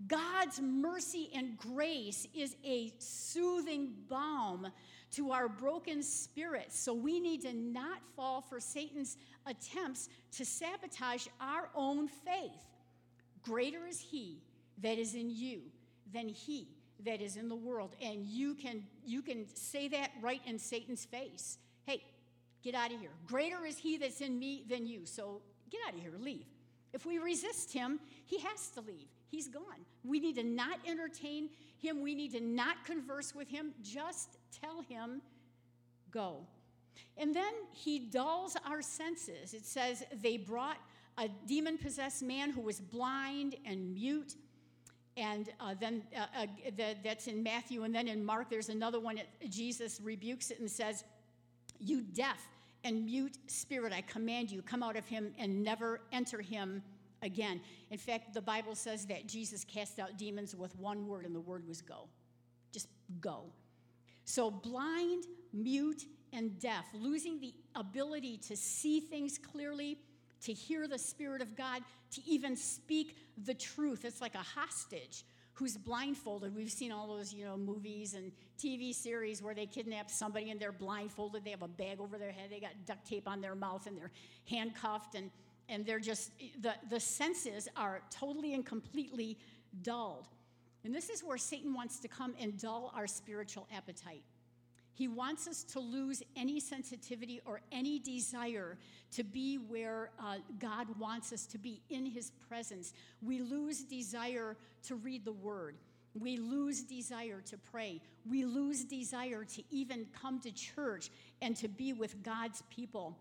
God's 0.07 0.61
mercy 0.61 1.29
and 1.33 1.57
grace 1.57 2.27
is 2.33 2.55
a 2.63 2.93
soothing 2.99 3.93
balm 4.09 4.67
to 5.11 5.31
our 5.31 5.47
broken 5.47 6.03
spirits. 6.03 6.77
So 6.79 6.93
we 6.93 7.19
need 7.19 7.41
to 7.43 7.53
not 7.53 7.99
fall 8.15 8.41
for 8.41 8.59
Satan's 8.59 9.17
attempts 9.45 10.09
to 10.33 10.45
sabotage 10.45 11.27
our 11.39 11.69
own 11.75 12.07
faith. 12.07 12.51
Greater 13.41 13.85
is 13.85 13.99
he 13.99 14.39
that 14.81 14.97
is 14.97 15.15
in 15.15 15.29
you 15.29 15.61
than 16.15 16.27
he 16.29 16.67
that 17.03 17.21
is 17.21 17.37
in 17.37 17.49
the 17.49 17.55
world. 17.55 17.95
And 18.01 18.25
you 18.25 18.55
can 18.55 18.83
you 19.05 19.21
can 19.21 19.45
say 19.53 19.87
that 19.89 20.11
right 20.21 20.41
in 20.45 20.57
Satan's 20.57 21.05
face. 21.05 21.57
Hey, 21.85 22.03
get 22.63 22.73
out 22.73 22.91
of 22.91 22.99
here. 22.99 23.11
Greater 23.27 23.65
is 23.65 23.77
he 23.77 23.97
that's 23.97 24.21
in 24.21 24.39
me 24.39 24.63
than 24.67 24.87
you. 24.87 25.05
So 25.05 25.41
get 25.69 25.81
out 25.87 25.93
of 25.93 25.99
here, 25.99 26.13
leave. 26.19 26.45
If 26.93 27.05
we 27.05 27.19
resist 27.19 27.73
him, 27.73 27.99
he 28.25 28.39
has 28.39 28.69
to 28.69 28.81
leave. 28.81 29.07
He's 29.27 29.49
gone. 29.49 29.83
We 30.05 30.19
need 30.19 30.35
to 30.35 30.43
not 30.43 30.79
entertain 30.87 31.49
him. 31.77 32.01
We 32.01 32.15
need 32.15 32.31
to 32.31 32.39
not 32.39 32.85
converse 32.85 33.35
with 33.35 33.49
him. 33.49 33.73
Just 33.81 34.37
tell 34.61 34.81
him, 34.81 35.21
go. 36.09 36.47
And 37.17 37.35
then 37.35 37.53
he 37.73 37.99
dulls 37.99 38.55
our 38.65 38.81
senses. 38.81 39.53
It 39.53 39.65
says 39.65 40.03
they 40.21 40.37
brought 40.37 40.77
a 41.17 41.27
demon 41.47 41.77
possessed 41.77 42.23
man 42.23 42.51
who 42.51 42.61
was 42.61 42.79
blind 42.79 43.55
and 43.65 43.93
mute. 43.93 44.35
And 45.17 45.49
uh, 45.59 45.75
then 45.79 46.03
uh, 46.15 46.25
uh, 46.43 46.45
the, 46.75 46.95
that's 47.03 47.27
in 47.27 47.41
Matthew. 47.41 47.83
And 47.83 47.95
then 47.95 48.07
in 48.07 48.23
Mark, 48.23 48.49
there's 48.49 48.69
another 48.69 48.99
one. 48.99 49.19
Jesus 49.49 50.01
rebukes 50.01 50.51
it 50.51 50.59
and 50.59 50.69
says, 50.69 51.03
You 51.79 52.01
deaf 52.01 52.45
and 52.83 53.05
mute 53.05 53.37
spirit, 53.47 53.93
I 53.93 54.01
command 54.01 54.51
you, 54.51 54.61
come 54.61 54.83
out 54.83 54.95
of 54.95 55.07
him 55.07 55.33
and 55.39 55.63
never 55.63 56.01
enter 56.11 56.41
him 56.41 56.83
again. 57.21 57.59
In 57.89 57.97
fact, 57.97 58.33
the 58.33 58.41
Bible 58.41 58.75
says 58.75 59.05
that 59.07 59.27
Jesus 59.27 59.63
cast 59.63 59.99
out 59.99 60.17
demons 60.17 60.55
with 60.55 60.77
one 60.77 61.07
word, 61.07 61.25
and 61.25 61.35
the 61.35 61.41
word 61.41 61.67
was 61.67 61.81
go. 61.81 62.07
Just 62.71 62.87
go. 63.19 63.45
So, 64.25 64.51
blind, 64.51 65.25
mute, 65.53 66.03
and 66.33 66.59
deaf, 66.59 66.85
losing 66.93 67.39
the 67.39 67.53
ability 67.75 68.37
to 68.47 68.55
see 68.55 68.99
things 68.99 69.37
clearly, 69.37 69.97
to 70.45 70.53
hear 70.53 70.87
the 70.87 70.97
Spirit 70.97 71.41
of 71.41 71.55
God, 71.55 71.81
to 72.11 72.21
even 72.25 72.55
speak 72.55 73.17
the 73.45 73.53
truth. 73.53 74.05
It's 74.05 74.21
like 74.21 74.35
a 74.35 74.39
hostage 74.39 75.23
who's 75.53 75.77
blindfolded. 75.77 76.53
We've 76.53 76.71
seen 76.71 76.91
all 76.91 77.07
those, 77.07 77.33
you 77.33 77.45
know, 77.45 77.55
movies 77.55 78.13
and 78.13 78.31
TV 78.59 78.93
series 78.93 79.41
where 79.41 79.55
they 79.55 79.65
kidnap 79.65 80.11
somebody 80.11 80.51
and 80.51 80.59
they're 80.59 80.73
blindfolded. 80.73 81.45
They 81.45 81.51
have 81.51 81.61
a 81.61 81.67
bag 81.67 81.99
over 81.99 82.17
their 82.17 82.31
head. 82.31 82.49
They 82.51 82.59
got 82.59 82.71
duct 82.85 83.07
tape 83.07 83.27
on 83.27 83.41
their 83.41 83.55
mouth 83.55 83.87
and 83.87 83.97
they're 83.97 84.11
handcuffed 84.49 85.15
and 85.15 85.31
and 85.67 85.83
they're 85.83 85.99
just 85.99 86.31
the 86.61 86.73
the 86.89 86.99
senses 86.99 87.67
are 87.75 88.01
totally 88.11 88.53
and 88.53 88.65
completely 88.65 89.37
dulled. 89.81 90.27
And 90.83 90.93
this 90.93 91.09
is 91.09 91.23
where 91.23 91.37
Satan 91.37 91.73
wants 91.73 91.99
to 91.99 92.07
come 92.07 92.35
and 92.39 92.59
dull 92.59 92.91
our 92.95 93.07
spiritual 93.07 93.67
appetite. 93.75 94.23
He 94.95 95.09
wants 95.09 95.45
us 95.45 95.63
to 95.65 95.81
lose 95.81 96.23
any 96.37 96.61
sensitivity 96.61 97.41
or 97.45 97.59
any 97.69 97.99
desire 97.99 98.77
to 99.11 99.23
be 99.23 99.57
where 99.57 100.11
uh, 100.17 100.37
God 100.57 100.87
wants 100.97 101.33
us 101.33 101.45
to 101.47 101.57
be 101.57 101.81
in 101.89 102.05
His 102.05 102.31
presence. 102.47 102.93
We 103.21 103.41
lose 103.41 103.83
desire 103.83 104.55
to 104.87 104.95
read 104.95 105.25
the 105.25 105.33
Word. 105.33 105.75
We 106.17 106.37
lose 106.37 106.83
desire 106.83 107.41
to 107.41 107.57
pray. 107.57 108.01
We 108.29 108.45
lose 108.45 108.85
desire 108.85 109.43
to 109.43 109.63
even 109.69 110.07
come 110.19 110.39
to 110.39 110.51
church 110.51 111.09
and 111.41 111.57
to 111.57 111.67
be 111.67 111.91
with 111.91 112.23
God's 112.23 112.63
people. 112.73 113.17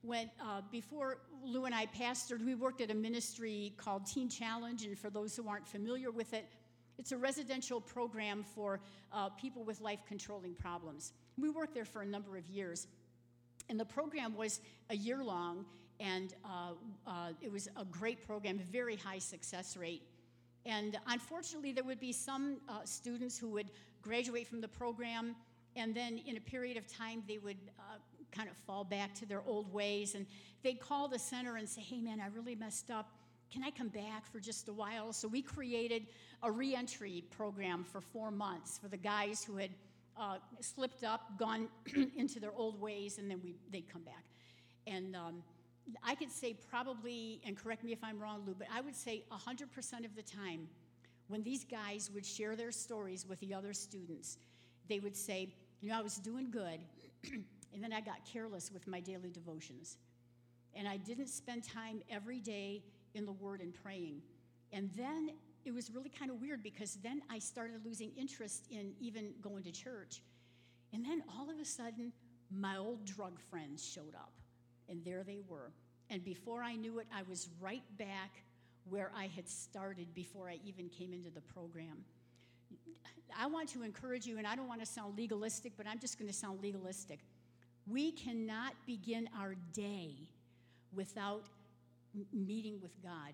When 0.00 0.30
uh, 0.40 0.62
before 0.70 1.18
Lou 1.44 1.66
and 1.66 1.74
I 1.74 1.86
pastored, 1.86 2.42
we 2.42 2.54
worked 2.54 2.80
at 2.80 2.90
a 2.90 2.94
ministry 2.94 3.74
called 3.76 4.06
Teen 4.06 4.30
Challenge, 4.30 4.84
and 4.84 4.98
for 4.98 5.10
those 5.10 5.36
who 5.36 5.46
aren't 5.46 5.68
familiar 5.68 6.10
with 6.10 6.32
it, 6.32 6.48
it's 6.98 7.12
a 7.12 7.16
residential 7.16 7.80
program 7.80 8.42
for 8.42 8.80
uh, 9.12 9.28
people 9.30 9.64
with 9.64 9.80
life 9.80 10.00
controlling 10.06 10.54
problems. 10.54 11.12
We 11.38 11.48
worked 11.48 11.74
there 11.74 11.84
for 11.84 12.02
a 12.02 12.06
number 12.06 12.36
of 12.36 12.48
years. 12.48 12.88
And 13.68 13.78
the 13.78 13.84
program 13.84 14.34
was 14.34 14.60
a 14.90 14.96
year 14.96 15.22
long, 15.22 15.64
and 16.00 16.34
uh, 16.44 16.72
uh, 17.06 17.28
it 17.40 17.52
was 17.52 17.68
a 17.76 17.84
great 17.84 18.26
program, 18.26 18.58
very 18.58 18.96
high 18.96 19.18
success 19.18 19.76
rate. 19.76 20.02
And 20.64 20.98
unfortunately, 21.06 21.72
there 21.72 21.84
would 21.84 22.00
be 22.00 22.12
some 22.12 22.58
uh, 22.68 22.80
students 22.84 23.38
who 23.38 23.48
would 23.50 23.70
graduate 24.02 24.46
from 24.46 24.60
the 24.60 24.68
program, 24.68 25.36
and 25.76 25.94
then 25.94 26.18
in 26.26 26.36
a 26.36 26.40
period 26.40 26.76
of 26.76 26.86
time, 26.86 27.22
they 27.28 27.38
would 27.38 27.58
uh, 27.78 27.98
kind 28.32 28.48
of 28.48 28.56
fall 28.56 28.84
back 28.84 29.14
to 29.14 29.26
their 29.26 29.42
old 29.46 29.72
ways. 29.72 30.14
And 30.14 30.26
they'd 30.62 30.80
call 30.80 31.08
the 31.08 31.18
center 31.18 31.56
and 31.56 31.68
say, 31.68 31.82
Hey, 31.82 32.00
man, 32.00 32.20
I 32.20 32.26
really 32.34 32.54
messed 32.54 32.90
up 32.90 33.10
can 33.52 33.64
I 33.64 33.70
come 33.70 33.88
back 33.88 34.30
for 34.30 34.40
just 34.40 34.68
a 34.68 34.72
while? 34.72 35.12
So 35.12 35.26
we 35.28 35.42
created 35.42 36.06
a 36.42 36.50
reentry 36.50 37.24
program 37.30 37.84
for 37.84 38.00
four 38.00 38.30
months 38.30 38.78
for 38.78 38.88
the 38.88 38.96
guys 38.96 39.42
who 39.42 39.56
had 39.56 39.70
uh, 40.18 40.36
slipped 40.60 41.04
up, 41.04 41.38
gone 41.38 41.68
into 42.16 42.40
their 42.40 42.52
old 42.52 42.80
ways, 42.80 43.18
and 43.18 43.30
then 43.30 43.40
we, 43.42 43.54
they'd 43.70 43.90
come 43.90 44.02
back. 44.02 44.24
And 44.86 45.16
um, 45.16 45.42
I 46.02 46.14
could 46.14 46.30
say 46.30 46.54
probably, 46.68 47.40
and 47.46 47.56
correct 47.56 47.84
me 47.84 47.92
if 47.92 48.02
I'm 48.02 48.18
wrong, 48.18 48.42
Lou, 48.46 48.54
but 48.54 48.68
I 48.74 48.80
would 48.80 48.96
say 48.96 49.24
100% 49.32 50.04
of 50.04 50.14
the 50.14 50.22
time 50.22 50.68
when 51.28 51.42
these 51.42 51.64
guys 51.64 52.10
would 52.14 52.26
share 52.26 52.56
their 52.56 52.72
stories 52.72 53.26
with 53.28 53.38
the 53.40 53.54
other 53.54 53.72
students, 53.72 54.38
they 54.88 54.98
would 54.98 55.16
say, 55.16 55.48
You 55.80 55.90
know, 55.90 55.98
I 55.98 56.02
was 56.02 56.16
doing 56.16 56.50
good, 56.50 56.80
and 57.32 57.82
then 57.82 57.92
I 57.92 58.00
got 58.00 58.16
careless 58.30 58.72
with 58.72 58.86
my 58.86 59.00
daily 59.00 59.30
devotions. 59.30 59.98
And 60.74 60.88
I 60.88 60.96
didn't 60.96 61.28
spend 61.28 61.64
time 61.64 62.02
every 62.10 62.40
day 62.40 62.82
in 63.18 63.26
the 63.26 63.32
Word 63.32 63.60
and 63.60 63.74
praying. 63.74 64.22
And 64.72 64.90
then 64.96 65.30
it 65.64 65.74
was 65.74 65.90
really 65.90 66.08
kind 66.08 66.30
of 66.30 66.40
weird 66.40 66.62
because 66.62 66.94
then 67.02 67.20
I 67.30 67.38
started 67.38 67.84
losing 67.84 68.12
interest 68.16 68.66
in 68.70 68.92
even 69.00 69.32
going 69.42 69.64
to 69.64 69.72
church. 69.72 70.22
And 70.94 71.04
then 71.04 71.22
all 71.36 71.50
of 71.50 71.58
a 71.58 71.64
sudden, 71.64 72.12
my 72.50 72.78
old 72.78 73.04
drug 73.04 73.38
friends 73.50 73.86
showed 73.86 74.14
up, 74.14 74.32
and 74.88 75.04
there 75.04 75.22
they 75.22 75.40
were. 75.46 75.70
And 76.08 76.24
before 76.24 76.62
I 76.62 76.76
knew 76.76 76.98
it, 76.98 77.06
I 77.14 77.22
was 77.28 77.48
right 77.60 77.82
back 77.98 78.42
where 78.88 79.10
I 79.14 79.26
had 79.26 79.46
started 79.46 80.14
before 80.14 80.48
I 80.48 80.58
even 80.64 80.88
came 80.88 81.12
into 81.12 81.28
the 81.28 81.42
program. 81.42 82.04
I 83.38 83.46
want 83.46 83.68
to 83.70 83.82
encourage 83.82 84.26
you, 84.26 84.38
and 84.38 84.46
I 84.46 84.56
don't 84.56 84.68
want 84.68 84.80
to 84.80 84.86
sound 84.86 85.18
legalistic, 85.18 85.72
but 85.76 85.86
I'm 85.86 85.98
just 85.98 86.18
going 86.18 86.28
to 86.28 86.34
sound 86.34 86.62
legalistic. 86.62 87.18
We 87.86 88.12
cannot 88.12 88.72
begin 88.86 89.28
our 89.38 89.54
day 89.74 90.14
without 90.94 91.44
meeting 92.32 92.80
with 92.80 93.02
God 93.02 93.32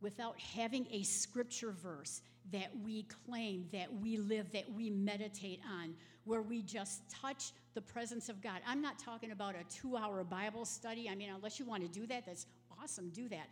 without 0.00 0.38
having 0.38 0.86
a 0.90 1.02
scripture 1.04 1.70
verse 1.70 2.22
that 2.50 2.70
we 2.84 3.06
claim, 3.26 3.66
that 3.72 3.88
we 4.02 4.16
live, 4.16 4.50
that 4.52 4.70
we 4.74 4.90
meditate 4.90 5.60
on, 5.70 5.94
where 6.24 6.42
we 6.42 6.60
just 6.62 7.08
touch 7.08 7.52
the 7.74 7.80
presence 7.80 8.28
of 8.28 8.42
God. 8.42 8.60
I'm 8.66 8.82
not 8.82 8.98
talking 8.98 9.30
about 9.30 9.54
a 9.54 9.64
two 9.72 9.96
hour 9.96 10.22
Bible 10.24 10.64
study. 10.64 11.08
I 11.08 11.14
mean, 11.14 11.30
unless 11.34 11.58
you 11.58 11.64
want 11.64 11.82
to 11.82 12.00
do 12.00 12.06
that, 12.08 12.26
that's 12.26 12.46
awesome, 12.82 13.10
do 13.10 13.28
that. 13.28 13.48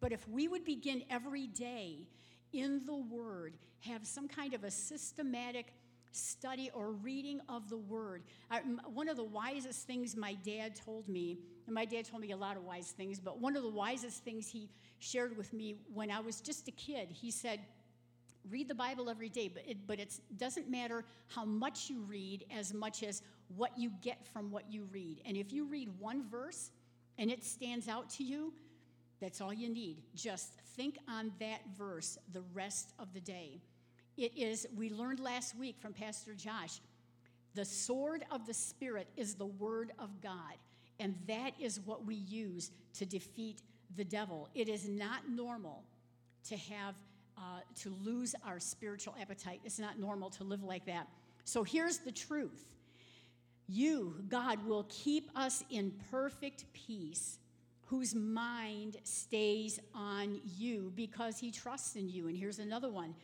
But 0.00 0.12
if 0.12 0.28
we 0.28 0.48
would 0.48 0.64
begin 0.64 1.02
every 1.08 1.46
day 1.46 2.06
in 2.52 2.84
the 2.86 2.96
Word, 2.96 3.54
have 3.80 4.06
some 4.06 4.28
kind 4.28 4.54
of 4.54 4.64
a 4.64 4.70
systematic 4.70 5.72
study 6.14 6.70
or 6.74 6.92
reading 6.92 7.40
of 7.48 7.68
the 7.68 7.76
Word. 7.76 8.22
I, 8.50 8.60
one 8.92 9.08
of 9.08 9.16
the 9.16 9.24
wisest 9.24 9.86
things 9.86 10.16
my 10.16 10.34
dad 10.44 10.74
told 10.74 11.08
me, 11.08 11.38
and 11.66 11.74
my 11.74 11.84
dad 11.84 12.04
told 12.04 12.22
me 12.22 12.30
a 12.32 12.36
lot 12.36 12.56
of 12.56 12.64
wise 12.64 12.90
things, 12.90 13.18
but 13.18 13.40
one 13.40 13.56
of 13.56 13.62
the 13.62 13.70
wisest 13.70 14.24
things 14.24 14.48
he 14.48 14.68
shared 14.98 15.36
with 15.36 15.52
me 15.52 15.76
when 15.92 16.10
I 16.10 16.20
was 16.20 16.40
just 16.40 16.68
a 16.68 16.72
kid, 16.72 17.08
he 17.10 17.30
said, 17.30 17.60
read 18.50 18.68
the 18.68 18.74
Bible 18.74 19.08
every 19.08 19.28
day, 19.28 19.48
but 19.48 19.62
it 19.66 19.86
but 19.86 19.98
it 19.98 20.20
doesn't 20.36 20.70
matter 20.70 21.04
how 21.28 21.44
much 21.44 21.88
you 21.88 22.00
read 22.02 22.44
as 22.56 22.74
much 22.74 23.02
as 23.02 23.22
what 23.56 23.76
you 23.78 23.90
get 24.02 24.26
from 24.32 24.50
what 24.50 24.70
you 24.70 24.86
read. 24.92 25.20
And 25.24 25.36
if 25.36 25.52
you 25.52 25.64
read 25.64 25.90
one 25.98 26.28
verse 26.28 26.70
and 27.18 27.30
it 27.30 27.42
stands 27.44 27.88
out 27.88 28.10
to 28.10 28.24
you, 28.24 28.52
that's 29.20 29.40
all 29.40 29.52
you 29.52 29.68
need. 29.68 30.02
Just 30.14 30.52
think 30.76 30.98
on 31.08 31.32
that 31.40 31.60
verse 31.76 32.18
the 32.32 32.42
rest 32.52 32.92
of 32.98 33.12
the 33.14 33.20
day. 33.20 33.60
It 34.16 34.32
is, 34.36 34.66
we 34.76 34.90
learned 34.90 35.20
last 35.20 35.56
week 35.56 35.76
from 35.78 35.92
Pastor 35.92 36.34
Josh, 36.34 36.80
the 37.54 37.64
sword 37.64 38.24
of 38.30 38.46
the 38.46 38.54
Spirit 38.54 39.08
is 39.16 39.34
the 39.34 39.46
word 39.46 39.92
of 39.98 40.20
God. 40.20 40.54
And 41.00 41.14
that 41.26 41.52
is 41.60 41.80
what 41.80 42.04
we 42.04 42.14
use 42.14 42.70
to 42.94 43.06
defeat 43.06 43.62
the 43.96 44.04
devil. 44.04 44.48
It 44.54 44.68
is 44.68 44.88
not 44.88 45.28
normal 45.28 45.84
to 46.48 46.56
have, 46.56 46.94
uh, 47.36 47.60
to 47.80 47.96
lose 48.04 48.34
our 48.46 48.60
spiritual 48.60 49.14
appetite. 49.20 49.60
It's 49.64 49.78
not 49.78 49.98
normal 49.98 50.30
to 50.30 50.44
live 50.44 50.62
like 50.62 50.86
that. 50.86 51.08
So 51.44 51.62
here's 51.62 51.98
the 51.98 52.12
truth 52.12 52.66
You, 53.66 54.16
God, 54.28 54.64
will 54.66 54.86
keep 54.88 55.30
us 55.34 55.64
in 55.70 55.92
perfect 56.10 56.64
peace 56.72 57.38
whose 57.86 58.14
mind 58.14 58.96
stays 59.04 59.78
on 59.94 60.40
you 60.56 60.92
because 60.94 61.38
he 61.38 61.50
trusts 61.50 61.96
in 61.96 62.08
you. 62.08 62.28
And 62.28 62.36
here's 62.36 62.58
another 62.58 62.90
one 62.90 63.14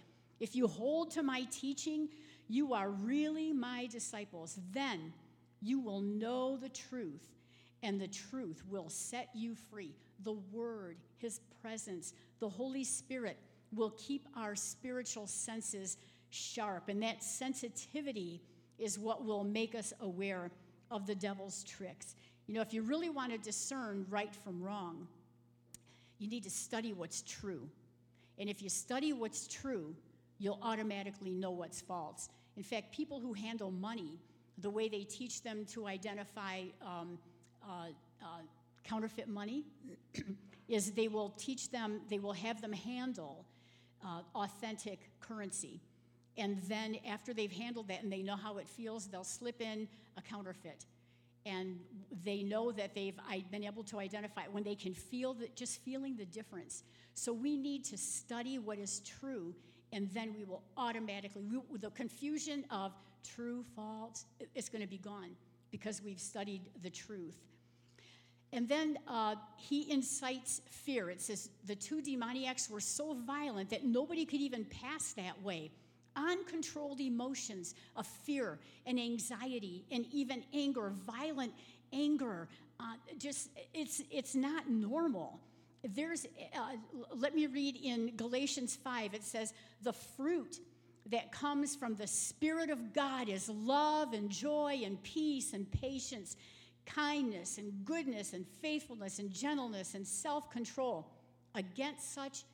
if 0.41 0.57
you 0.57 0.67
hold 0.67 1.11
to 1.13 1.23
my 1.23 1.47
teaching, 1.51 2.09
you 2.49 2.73
are 2.75 2.91
really 2.91 3.53
my 3.53 3.87
disciples. 3.87 4.59
Then 4.73 5.13
you 5.61 5.79
will 5.79 6.01
know 6.01 6.57
the 6.57 6.71
truth, 6.71 7.29
and 7.83 8.01
the 8.01 8.09
truth 8.09 8.63
will 8.69 8.89
set 8.89 9.29
you 9.35 9.55
free. 9.55 9.95
The 10.25 10.37
Word, 10.53 10.97
His 11.19 11.41
presence, 11.63 12.15
the 12.41 12.49
Holy 12.49 12.85
Spirit 12.85 13.39
will 13.73 13.91
keep 13.91 14.27
our 14.37 14.57
spiritual 14.57 15.27
senses 15.27 15.97
sharp, 16.31 16.89
and 16.89 17.03
that 17.03 17.23
sensitivity 17.23 18.41
is 18.79 18.99
what 18.99 19.25
will 19.25 19.45
make 19.45 19.75
us 19.75 19.93
aware 20.01 20.51
of 20.91 21.07
the 21.07 21.15
devil's 21.15 21.63
tricks. 21.65 22.15
You 22.47 22.55
know, 22.55 22.63
if 22.63 22.73
you 22.73 22.83
really 22.83 23.11
want 23.11 23.33
to 23.33 23.39
discern 23.39 24.07
right 24.09 24.35
from 24.35 24.63
wrong, 24.63 25.07
you 26.19 26.29
need 26.29 26.43
to 26.45 26.51
study 26.51 26.93
what's 26.93 27.23
true. 27.23 27.69
And 28.39 28.49
if 28.49 28.63
you 28.63 28.69
study 28.69 29.13
what's 29.13 29.47
true, 29.47 29.95
you'll 30.41 30.59
automatically 30.63 31.35
know 31.35 31.53
what's 31.53 31.81
false. 31.81 32.29
In 32.57 32.65
fact, 32.65 32.93
people 32.93 33.21
who 33.21 33.33
handle 33.33 33.71
money, 33.71 34.19
the 34.59 34.71
way 34.71 34.89
they 34.89 35.05
teach 35.05 35.43
them 35.43 35.65
to 35.67 35.87
identify 35.87 36.63
um, 36.83 37.19
uh, 37.63 37.89
uh, 38.23 38.27
counterfeit 38.83 39.29
money 39.29 39.65
is 40.69 40.93
they 40.93 41.09
will 41.09 41.31
teach 41.37 41.71
them, 41.71 42.01
they 42.09 42.19
will 42.19 42.33
have 42.33 42.61
them 42.61 42.73
handle 42.73 43.45
uh, 44.05 44.23
authentic 44.35 44.99
currency. 45.21 45.81
And 46.37 46.61
then 46.69 46.97
after 47.07 47.35
they've 47.35 47.53
handled 47.53 47.89
that 47.89 48.03
and 48.03 48.11
they 48.11 48.23
know 48.23 48.37
how 48.37 48.57
it 48.59 48.69
feels, 48.69 49.07
they'll 49.07 49.25
slip 49.25 49.61
in 49.61 49.87
a 50.17 50.23
counterfeit. 50.23 50.87
And 51.45 51.81
they 52.25 52.43
know 52.43 52.73
that 52.73 52.95
they've 52.95 53.19
been 53.51 53.65
able 53.65 53.83
to 53.85 53.99
identify 53.99 54.43
when 54.51 54.63
they 54.63 54.75
can 54.75 54.95
feel 54.95 55.35
that, 55.35 55.57
just 55.57 55.81
feeling 55.83 56.17
the 56.17 56.27
difference. 56.27 56.83
So 57.15 57.33
we 57.33 57.57
need 57.57 57.85
to 57.87 57.99
study 57.99 58.59
what 58.59 58.79
is 58.79 59.01
true 59.01 59.55
and 59.93 60.09
then 60.13 60.35
we 60.37 60.45
will 60.45 60.63
automatically, 60.77 61.43
we, 61.43 61.79
the 61.79 61.91
confusion 61.91 62.65
of 62.71 62.93
true, 63.25 63.65
false, 63.75 64.25
it's 64.55 64.69
going 64.69 64.83
to 64.83 64.89
be 64.89 64.99
gone 64.99 65.31
because 65.71 66.03
we've 66.03 66.21
studied 66.21 66.63
the 66.83 66.91
truth. 66.91 67.37
And 68.53 68.69
then 68.69 68.99
uh, 69.07 69.37
he 69.57 69.91
incites 69.91 70.61
fear. 70.71 71.11
It 71.11 71.21
says 71.21 71.51
the 71.67 71.77
two 71.77 72.03
demoniacs 72.03 72.69
were 72.69 72.81
so 72.81 73.15
violent 73.15 73.71
that 73.71 73.85
nobody 73.85 74.25
could 74.25 74.41
even 74.41 74.65
pass 74.65 75.13
that 75.13 75.41
way. 75.43 75.71
Uncontrolled 76.17 77.01
emotions 77.01 77.77
of 77.95 78.07
fear 78.07 78.59
and 78.87 78.99
anxiety 78.99 79.85
and 79.93 80.05
even 80.13 80.43
anger, 80.53 80.93
violent 81.07 81.53
anger. 81.93 82.49
Uh, 82.81 82.95
just 83.19 83.51
it's 83.73 84.03
it's 84.11 84.35
not 84.35 84.69
normal. 84.69 85.39
There's, 85.83 86.27
uh, 86.55 86.77
let 87.15 87.35
me 87.35 87.47
read 87.47 87.77
in 87.77 88.15
Galatians 88.17 88.77
5, 88.77 89.15
it 89.15 89.25
says, 89.25 89.53
the 89.83 89.93
fruit 89.93 90.61
that 91.11 91.33
comes 91.33 91.75
from 91.75 91.95
the 91.95 92.07
Spirit 92.07 92.71
of 92.71 92.93
God 92.93 93.29
is 93.29 93.49
love 93.49 94.13
and 94.13 94.31
joy 94.31 94.83
and 94.85 95.03
peace 95.03 95.53
and 95.53 95.71
patience, 95.71 96.37
kindness 96.87 97.59
and 97.59 97.85
goodness 97.85 98.33
and 98.33 98.47
faithfulness 98.61 99.19
and 99.19 99.31
gentleness 99.31 99.95
and 99.95 100.07
self 100.07 100.51
control. 100.51 101.11
Against 101.55 102.15
such, 102.15 102.45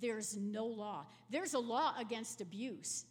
there's 0.00 0.36
no 0.36 0.66
law. 0.66 1.06
There's 1.30 1.54
a 1.54 1.58
law 1.58 1.94
against 1.98 2.40
abuse, 2.40 3.04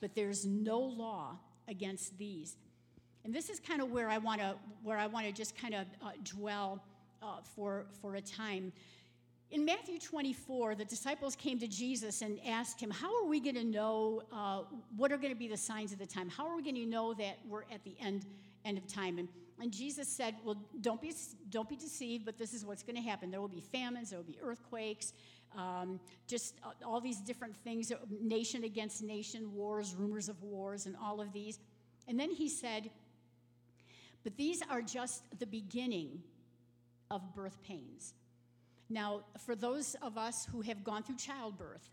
but 0.00 0.14
there's 0.14 0.44
no 0.44 0.80
law 0.80 1.38
against 1.68 2.18
these. 2.18 2.56
And 3.24 3.32
this 3.32 3.48
is 3.48 3.60
kind 3.60 3.80
of 3.80 3.90
where 3.90 4.10
I 4.10 4.18
want 4.18 4.40
to 4.40 4.56
where 4.82 4.98
I 4.98 5.06
want 5.06 5.26
to 5.26 5.32
just 5.32 5.56
kind 5.56 5.74
of 5.74 5.86
uh, 6.02 6.10
dwell 6.24 6.82
uh, 7.24 7.40
for 7.56 7.86
for 8.00 8.16
a 8.16 8.20
time. 8.20 8.72
In 9.50 9.64
Matthew 9.64 10.00
24, 10.00 10.74
the 10.74 10.84
disciples 10.84 11.36
came 11.36 11.60
to 11.60 11.68
Jesus 11.68 12.22
and 12.22 12.40
asked 12.44 12.80
him, 12.80 12.90
How 12.90 13.22
are 13.22 13.28
we 13.28 13.38
going 13.38 13.54
to 13.54 13.64
know 13.64 14.22
uh, 14.32 14.62
what 14.96 15.12
are 15.12 15.16
going 15.16 15.32
to 15.32 15.38
be 15.38 15.46
the 15.46 15.56
signs 15.56 15.92
of 15.92 15.98
the 15.98 16.06
time? 16.06 16.28
How 16.28 16.48
are 16.48 16.56
we 16.56 16.62
going 16.62 16.74
to 16.74 16.86
know 16.86 17.14
that 17.14 17.38
we're 17.48 17.62
at 17.72 17.84
the 17.84 17.94
end, 18.00 18.26
end 18.64 18.78
of 18.78 18.86
time? 18.88 19.18
And, 19.18 19.28
and 19.60 19.70
Jesus 19.70 20.08
said, 20.08 20.34
Well, 20.44 20.56
don't 20.80 21.00
be, 21.00 21.12
don't 21.50 21.68
be 21.68 21.76
deceived, 21.76 22.24
but 22.24 22.36
this 22.36 22.52
is 22.52 22.64
what's 22.64 22.82
going 22.82 22.96
to 22.96 23.02
happen. 23.02 23.30
There 23.30 23.40
will 23.40 23.48
be 23.48 23.60
famines, 23.60 24.10
there 24.10 24.18
will 24.18 24.26
be 24.26 24.38
earthquakes, 24.42 25.12
um, 25.56 26.00
just 26.26 26.56
all 26.84 27.00
these 27.00 27.20
different 27.20 27.56
things 27.58 27.92
nation 28.20 28.64
against 28.64 29.04
nation, 29.04 29.54
wars, 29.54 29.94
rumors 29.96 30.28
of 30.28 30.42
wars, 30.42 30.86
and 30.86 30.96
all 31.00 31.20
of 31.20 31.32
these. 31.32 31.60
And 32.08 32.18
then 32.18 32.32
he 32.32 32.48
said, 32.48 32.90
But 34.24 34.36
these 34.36 34.62
are 34.68 34.82
just 34.82 35.22
the 35.38 35.46
beginning 35.46 36.24
of 37.14 37.34
birth 37.34 37.62
pains. 37.62 38.12
Now, 38.90 39.20
for 39.46 39.54
those 39.54 39.94
of 40.02 40.18
us 40.18 40.46
who 40.50 40.60
have 40.62 40.82
gone 40.82 41.04
through 41.04 41.16
childbirth, 41.16 41.88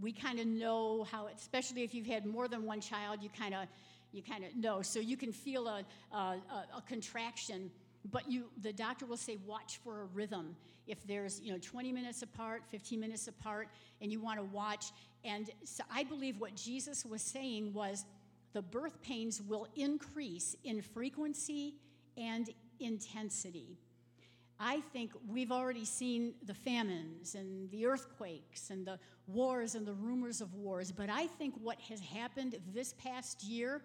we 0.00 0.12
kind 0.12 0.38
of 0.38 0.46
know 0.46 1.04
how, 1.10 1.28
especially 1.34 1.82
if 1.82 1.94
you've 1.94 2.06
had 2.06 2.26
more 2.26 2.46
than 2.46 2.64
one 2.64 2.80
child, 2.80 3.22
you 3.22 3.30
kind 3.30 3.54
of 3.54 3.66
you 4.12 4.22
kind 4.22 4.44
of 4.44 4.54
know. 4.56 4.82
So 4.82 4.98
you 4.98 5.16
can 5.16 5.32
feel 5.32 5.68
a, 5.68 5.84
a, 6.12 6.16
a, 6.16 6.82
contraction, 6.88 7.70
but 8.10 8.30
you 8.30 8.46
the 8.60 8.72
doctor 8.72 9.06
will 9.06 9.16
say 9.16 9.38
watch 9.46 9.78
for 9.84 10.02
a 10.02 10.04
rhythm. 10.06 10.56
If 10.86 11.06
there's 11.06 11.40
you 11.40 11.52
know 11.52 11.58
20 11.58 11.92
minutes 11.92 12.22
apart, 12.22 12.62
15 12.70 13.00
minutes 13.00 13.28
apart, 13.28 13.68
and 14.00 14.12
you 14.12 14.20
want 14.20 14.38
to 14.38 14.44
watch. 14.44 14.86
And 15.24 15.50
so 15.64 15.84
I 15.92 16.04
believe 16.04 16.40
what 16.40 16.54
Jesus 16.54 17.04
was 17.04 17.22
saying 17.22 17.72
was 17.72 18.04
the 18.52 18.62
birth 18.62 19.00
pains 19.02 19.40
will 19.40 19.66
increase 19.76 20.56
in 20.64 20.82
frequency 20.82 21.74
and 22.16 22.50
intensity. 22.80 23.78
I 24.62 24.80
think 24.92 25.12
we've 25.26 25.50
already 25.50 25.86
seen 25.86 26.34
the 26.44 26.52
famines 26.52 27.34
and 27.34 27.70
the 27.70 27.86
earthquakes 27.86 28.68
and 28.68 28.86
the 28.86 28.98
wars 29.26 29.74
and 29.74 29.86
the 29.86 29.94
rumors 29.94 30.42
of 30.42 30.54
wars, 30.54 30.92
but 30.92 31.08
I 31.08 31.28
think 31.28 31.54
what 31.62 31.80
has 31.88 31.98
happened 32.00 32.56
this 32.74 32.92
past 32.92 33.42
year 33.42 33.80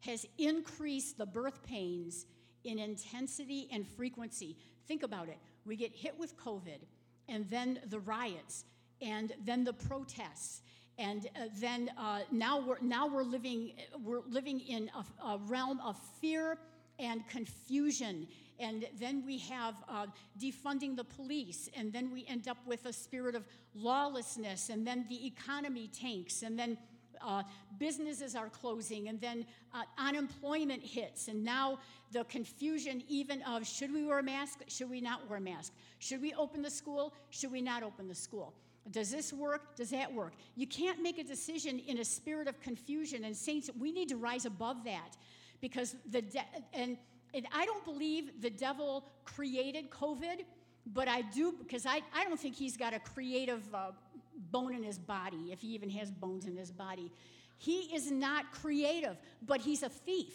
has 0.00 0.24
increased 0.38 1.18
the 1.18 1.26
birth 1.26 1.60
pains 1.64 2.26
in 2.62 2.78
intensity 2.78 3.68
and 3.72 3.84
frequency. 3.84 4.56
Think 4.86 5.02
about 5.02 5.28
it. 5.28 5.38
We 5.64 5.74
get 5.74 5.90
hit 5.92 6.16
with 6.16 6.36
COVID, 6.36 6.86
and 7.28 7.50
then 7.50 7.80
the 7.88 7.98
riots, 7.98 8.64
and 9.02 9.32
then 9.44 9.64
the 9.64 9.72
protests, 9.72 10.62
and 10.98 11.26
uh, 11.34 11.46
then 11.58 11.90
uh, 11.98 12.20
now 12.30 12.60
we're 12.60 12.78
now 12.80 13.08
we're 13.08 13.24
living 13.24 13.72
we're 14.04 14.22
living 14.28 14.60
in 14.60 14.88
a, 14.94 15.26
a 15.26 15.38
realm 15.38 15.80
of 15.80 15.98
fear 16.20 16.58
and 17.00 17.26
confusion 17.28 18.28
and 18.58 18.86
then 18.98 19.24
we 19.24 19.38
have 19.38 19.74
uh, 19.88 20.06
defunding 20.40 20.96
the 20.96 21.04
police, 21.04 21.68
and 21.76 21.92
then 21.92 22.10
we 22.12 22.24
end 22.28 22.48
up 22.48 22.58
with 22.66 22.86
a 22.86 22.92
spirit 22.92 23.34
of 23.34 23.44
lawlessness, 23.74 24.70
and 24.70 24.86
then 24.86 25.04
the 25.08 25.26
economy 25.26 25.88
tanks, 25.88 26.42
and 26.42 26.58
then 26.58 26.78
uh, 27.24 27.42
businesses 27.78 28.34
are 28.34 28.48
closing, 28.48 29.08
and 29.08 29.20
then 29.20 29.44
uh, 29.74 29.82
unemployment 29.98 30.82
hits, 30.82 31.28
and 31.28 31.44
now 31.44 31.78
the 32.12 32.24
confusion 32.24 33.02
even 33.08 33.42
of 33.42 33.66
should 33.66 33.92
we 33.92 34.04
wear 34.04 34.20
a 34.20 34.22
mask, 34.22 34.60
should 34.68 34.90
we 34.90 35.00
not 35.00 35.28
wear 35.28 35.38
a 35.38 35.40
mask, 35.42 35.72
should 35.98 36.22
we 36.22 36.32
open 36.34 36.62
the 36.62 36.70
school, 36.70 37.14
should 37.30 37.52
we 37.52 37.60
not 37.60 37.82
open 37.82 38.08
the 38.08 38.14
school. 38.14 38.54
Does 38.90 39.10
this 39.10 39.32
work? 39.32 39.74
Does 39.74 39.90
that 39.90 40.12
work? 40.12 40.34
You 40.54 40.66
can't 40.66 41.02
make 41.02 41.18
a 41.18 41.24
decision 41.24 41.80
in 41.80 41.98
a 41.98 42.04
spirit 42.04 42.46
of 42.46 42.60
confusion. 42.60 43.24
And 43.24 43.36
saints, 43.36 43.68
we 43.78 43.90
need 43.90 44.08
to 44.10 44.16
rise 44.16 44.44
above 44.44 44.84
that 44.84 45.16
because 45.60 45.96
the 46.10 46.22
and 46.72 46.96
and 47.36 47.46
I 47.54 47.66
don't 47.66 47.84
believe 47.84 48.40
the 48.40 48.50
devil 48.50 49.04
created 49.24 49.90
COVID, 49.90 50.44
but 50.86 51.06
I 51.06 51.20
do 51.20 51.54
because 51.58 51.84
I, 51.84 52.00
I 52.14 52.24
don't 52.24 52.40
think 52.40 52.56
he's 52.56 52.76
got 52.76 52.94
a 52.94 52.98
creative 52.98 53.62
uh, 53.74 53.92
bone 54.50 54.74
in 54.74 54.82
his 54.82 54.98
body, 54.98 55.50
if 55.52 55.60
he 55.60 55.68
even 55.68 55.90
has 55.90 56.10
bones 56.10 56.46
in 56.46 56.56
his 56.56 56.70
body. 56.70 57.12
He 57.58 57.94
is 57.94 58.10
not 58.10 58.52
creative, 58.52 59.16
but 59.46 59.60
he's 59.60 59.82
a 59.82 59.88
thief. 59.88 60.34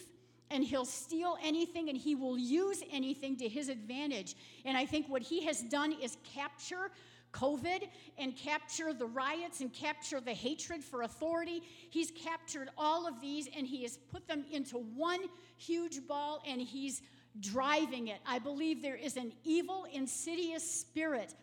And 0.49 0.63
he'll 0.63 0.85
steal 0.85 1.37
anything 1.41 1.87
and 1.87 1.97
he 1.97 2.13
will 2.13 2.37
use 2.37 2.83
anything 2.91 3.37
to 3.37 3.47
his 3.47 3.69
advantage. 3.69 4.35
And 4.65 4.75
I 4.75 4.85
think 4.85 5.07
what 5.07 5.21
he 5.21 5.45
has 5.45 5.61
done 5.61 5.93
is 5.93 6.17
capture 6.35 6.91
COVID 7.33 7.87
and 8.17 8.35
capture 8.35 8.93
the 8.93 9.05
riots 9.05 9.61
and 9.61 9.73
capture 9.73 10.19
the 10.19 10.33
hatred 10.33 10.83
for 10.83 11.03
authority. 11.03 11.63
He's 11.89 12.11
captured 12.11 12.69
all 12.77 13.07
of 13.07 13.21
these 13.21 13.47
and 13.55 13.65
he 13.65 13.83
has 13.83 13.97
put 13.97 14.27
them 14.27 14.45
into 14.51 14.77
one 14.77 15.21
huge 15.57 16.05
ball 16.07 16.41
and 16.47 16.61
he's 16.61 17.01
driving 17.39 18.07
it. 18.07 18.19
I 18.25 18.39
believe 18.39 18.81
there 18.81 18.95
is 18.95 19.17
an 19.17 19.33
evil, 19.43 19.85
insidious 19.91 20.69
spirit 20.69 21.33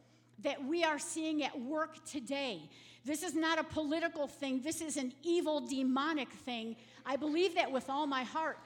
that 0.41 0.63
we 0.65 0.85
are 0.85 0.99
seeing 0.99 1.43
at 1.43 1.59
work 1.61 2.05
today. 2.05 2.69
This 3.05 3.23
is 3.23 3.35
not 3.35 3.59
a 3.59 3.65
political 3.65 4.27
thing, 4.27 4.61
this 4.61 4.81
is 4.81 4.97
an 4.97 5.13
evil, 5.23 5.61
demonic 5.61 6.31
thing. 6.31 6.77
I 7.07 7.17
believe 7.17 7.55
that 7.55 7.71
with 7.73 7.89
all 7.89 8.07
my 8.07 8.23
heart 8.23 8.59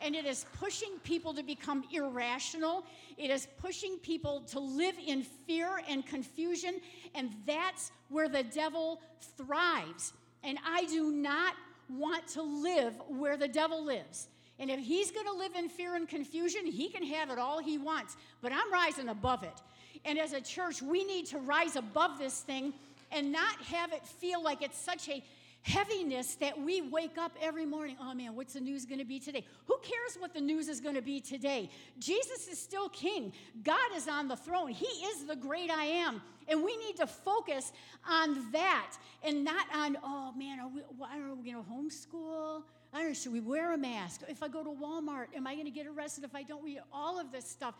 and 0.00 0.14
it 0.14 0.24
is 0.26 0.46
pushing 0.58 0.98
people 1.02 1.34
to 1.34 1.42
become 1.42 1.84
irrational. 1.92 2.84
It 3.16 3.30
is 3.30 3.48
pushing 3.58 3.98
people 3.98 4.40
to 4.48 4.60
live 4.60 4.94
in 5.04 5.22
fear 5.22 5.80
and 5.88 6.06
confusion, 6.06 6.80
and 7.14 7.30
that's 7.46 7.92
where 8.08 8.28
the 8.28 8.42
devil 8.42 9.00
thrives. 9.36 10.12
And 10.44 10.58
I 10.64 10.84
do 10.86 11.10
not 11.10 11.54
want 11.88 12.26
to 12.28 12.42
live 12.42 12.94
where 13.08 13.36
the 13.36 13.48
devil 13.48 13.84
lives. 13.84 14.28
And 14.58 14.70
if 14.70 14.80
he's 14.80 15.10
going 15.10 15.26
to 15.26 15.32
live 15.32 15.54
in 15.54 15.68
fear 15.68 15.94
and 15.94 16.08
confusion, 16.08 16.66
he 16.66 16.88
can 16.88 17.04
have 17.04 17.30
it 17.30 17.38
all 17.38 17.60
he 17.60 17.78
wants. 17.78 18.16
But 18.42 18.52
I'm 18.52 18.72
rising 18.72 19.08
above 19.08 19.42
it. 19.44 19.62
And 20.04 20.18
as 20.18 20.32
a 20.32 20.40
church, 20.40 20.82
we 20.82 21.04
need 21.04 21.26
to 21.26 21.38
rise 21.38 21.76
above 21.76 22.18
this 22.18 22.40
thing 22.40 22.72
and 23.12 23.32
not 23.32 23.60
have 23.62 23.92
it 23.92 24.06
feel 24.06 24.42
like 24.42 24.62
it's 24.62 24.78
such 24.78 25.08
a 25.08 25.22
heaviness 25.62 26.36
that 26.36 26.58
we 26.60 26.80
wake 26.80 27.18
up 27.18 27.32
every 27.42 27.66
morning. 27.66 27.96
Oh 28.00 28.14
man, 28.14 28.34
what's 28.34 28.54
the 28.54 28.60
news 28.60 28.86
going 28.86 29.00
to 29.00 29.04
be 29.04 29.20
today? 29.20 29.44
Who 29.66 29.76
cares 29.82 30.16
what 30.18 30.32
the 30.32 30.40
news 30.40 30.68
is 30.68 30.80
going 30.80 30.94
to 30.94 31.02
be 31.02 31.20
today? 31.20 31.70
Jesus 31.98 32.48
is 32.48 32.58
still 32.58 32.88
king. 32.88 33.32
God 33.62 33.90
is 33.94 34.08
on 34.08 34.28
the 34.28 34.36
throne. 34.36 34.68
He 34.68 34.86
is 34.86 35.26
the 35.26 35.36
great 35.36 35.70
I 35.70 35.84
am. 35.84 36.22
And 36.48 36.64
we 36.64 36.76
need 36.78 36.96
to 36.96 37.06
focus 37.06 37.72
on 38.08 38.50
that 38.52 38.96
and 39.22 39.44
not 39.44 39.66
on, 39.74 39.98
oh 40.02 40.32
man, 40.32 40.60
are 40.60 40.68
we, 40.68 40.80
are 41.02 41.34
we 41.34 41.50
going 41.50 41.62
to 41.62 41.70
homeschool? 41.70 42.62
I 42.92 43.00
don't 43.00 43.08
know, 43.08 43.14
should 43.14 43.34
we 43.34 43.40
wear 43.40 43.74
a 43.74 43.78
mask? 43.78 44.22
If 44.28 44.42
I 44.42 44.48
go 44.48 44.64
to 44.64 44.70
Walmart, 44.70 45.26
am 45.36 45.46
I 45.46 45.54
going 45.54 45.66
to 45.66 45.70
get 45.70 45.86
arrested 45.86 46.24
if 46.24 46.34
I 46.34 46.42
don't 46.42 46.64
read 46.64 46.80
all 46.90 47.20
of 47.20 47.30
this 47.30 47.44
stuff? 47.48 47.74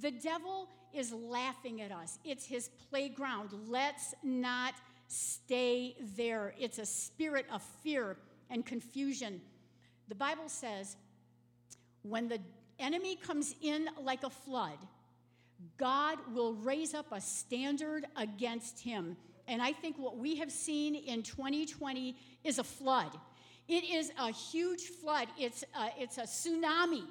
The 0.00 0.10
devil 0.10 0.68
is 0.94 1.12
laughing 1.12 1.82
at 1.82 1.92
us. 1.92 2.18
It's 2.24 2.46
his 2.46 2.70
playground. 2.90 3.50
Let's 3.66 4.14
not 4.22 4.74
stay 5.08 5.96
there. 6.16 6.54
It's 6.58 6.78
a 6.78 6.86
spirit 6.86 7.46
of 7.52 7.62
fear 7.82 8.16
and 8.50 8.64
confusion. 8.64 9.40
The 10.08 10.14
Bible 10.14 10.48
says 10.48 10.96
when 12.02 12.28
the 12.28 12.38
enemy 12.78 13.16
comes 13.16 13.54
in 13.62 13.88
like 14.00 14.22
a 14.22 14.30
flood, 14.30 14.78
God 15.78 16.18
will 16.34 16.54
raise 16.54 16.94
up 16.94 17.06
a 17.12 17.20
standard 17.20 18.06
against 18.16 18.80
him. 18.80 19.16
And 19.48 19.62
I 19.62 19.72
think 19.72 19.96
what 19.98 20.18
we 20.18 20.36
have 20.36 20.50
seen 20.50 20.94
in 20.94 21.22
2020 21.22 22.16
is 22.44 22.58
a 22.58 22.64
flood. 22.64 23.10
It 23.68 23.84
is 23.84 24.12
a 24.18 24.30
huge 24.30 24.82
flood. 24.82 25.28
It's 25.38 25.64
a, 25.78 25.90
it's 25.98 26.18
a 26.18 26.22
tsunami 26.22 27.04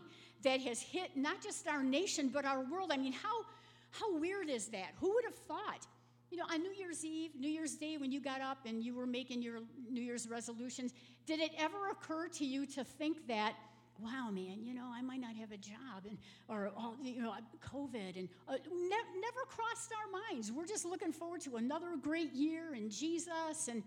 that 0.43 0.61
has 0.61 0.81
hit 0.81 1.11
not 1.15 1.41
just 1.41 1.67
our 1.67 1.83
nation, 1.83 2.29
but 2.29 2.45
our 2.45 2.63
world. 2.63 2.91
I 2.93 2.97
mean, 2.97 3.13
how, 3.13 3.45
how 3.91 4.17
weird 4.19 4.49
is 4.49 4.67
that? 4.67 4.89
Who 4.99 5.13
would 5.13 5.25
have 5.25 5.35
thought 5.35 5.87
you 6.35 6.41
know, 6.41 6.53
on 6.53 6.61
New 6.61 6.73
Year's 6.73 7.05
Eve, 7.05 7.31
New 7.39 7.47
Year's 7.47 7.75
Day, 7.75 7.95
when 7.95 8.11
you 8.11 8.19
got 8.19 8.41
up 8.41 8.57
and 8.65 8.83
you 8.83 8.93
were 8.93 9.05
making 9.05 9.41
your 9.41 9.61
New 9.89 10.01
Year's 10.01 10.27
resolutions, 10.27 10.93
did 11.25 11.39
it 11.39 11.51
ever 11.57 11.77
occur 11.89 12.27
to 12.27 12.45
you 12.45 12.65
to 12.65 12.83
think 12.83 13.25
that, 13.27 13.53
wow, 14.01 14.29
man, 14.31 14.61
you 14.61 14.73
know, 14.73 14.91
I 14.93 15.01
might 15.01 15.21
not 15.21 15.33
have 15.37 15.53
a 15.53 15.57
job 15.57 16.03
and, 16.05 16.17
or, 16.49 16.73
oh, 16.77 16.95
you 17.01 17.21
know, 17.21 17.33
COVID 17.65 18.19
and 18.19 18.27
uh, 18.49 18.55
ne- 18.69 19.21
never 19.21 19.45
crossed 19.47 19.93
our 19.93 20.11
minds. 20.33 20.51
We're 20.51 20.65
just 20.65 20.83
looking 20.83 21.13
forward 21.13 21.39
to 21.41 21.55
another 21.55 21.95
great 22.01 22.33
year 22.33 22.73
and 22.73 22.91
Jesus 22.91 23.69
and 23.69 23.81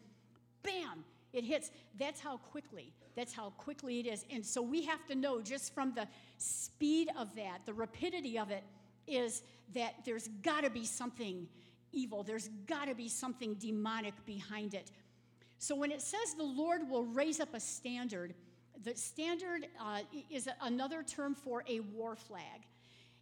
bam, 0.63 1.05
it 1.35 1.45
hits. 1.45 1.71
That's 1.99 2.19
how 2.19 2.39
quickly, 2.39 2.95
that's 3.15 3.35
how 3.35 3.51
quickly 3.59 4.01
it 4.01 4.07
is. 4.07 4.25
And 4.31 4.45
so 4.45 4.63
we 4.63 4.87
have 4.87 5.07
to 5.09 5.15
know 5.15 5.43
just 5.43 5.75
from 5.75 5.93
the 5.95 6.09
speed 6.39 7.11
of 7.19 7.37
that, 7.37 7.67
the 7.67 7.75
rapidity 7.75 8.39
of 8.39 8.51
it, 8.51 8.65
is 9.07 9.43
that 9.75 9.97
there's 10.07 10.29
got 10.43 10.65
to 10.65 10.71
be 10.71 10.87
something 10.87 11.47
evil. 11.93 12.23
There's 12.23 12.49
got 12.67 12.89
to 12.89 12.95
be 12.95 13.09
something 13.09 13.55
demonic 13.55 14.15
behind 14.27 14.75
it. 14.75 14.91
So 15.59 15.75
when 15.75 15.91
it 15.91 16.01
says 16.01 16.35
the 16.37 16.45
Lord 16.45 16.89
will 16.89 17.05
raise 17.05 17.41
up 17.41 17.55
a 17.55 17.61
standard, 17.61 18.35
the 18.85 18.95
standard 18.95 19.67
uh, 19.81 20.01
is 20.31 20.49
another 20.63 21.03
term 21.03 21.35
for 21.35 21.65
a 21.69 21.81
war 21.81 22.15
flag. 22.15 22.67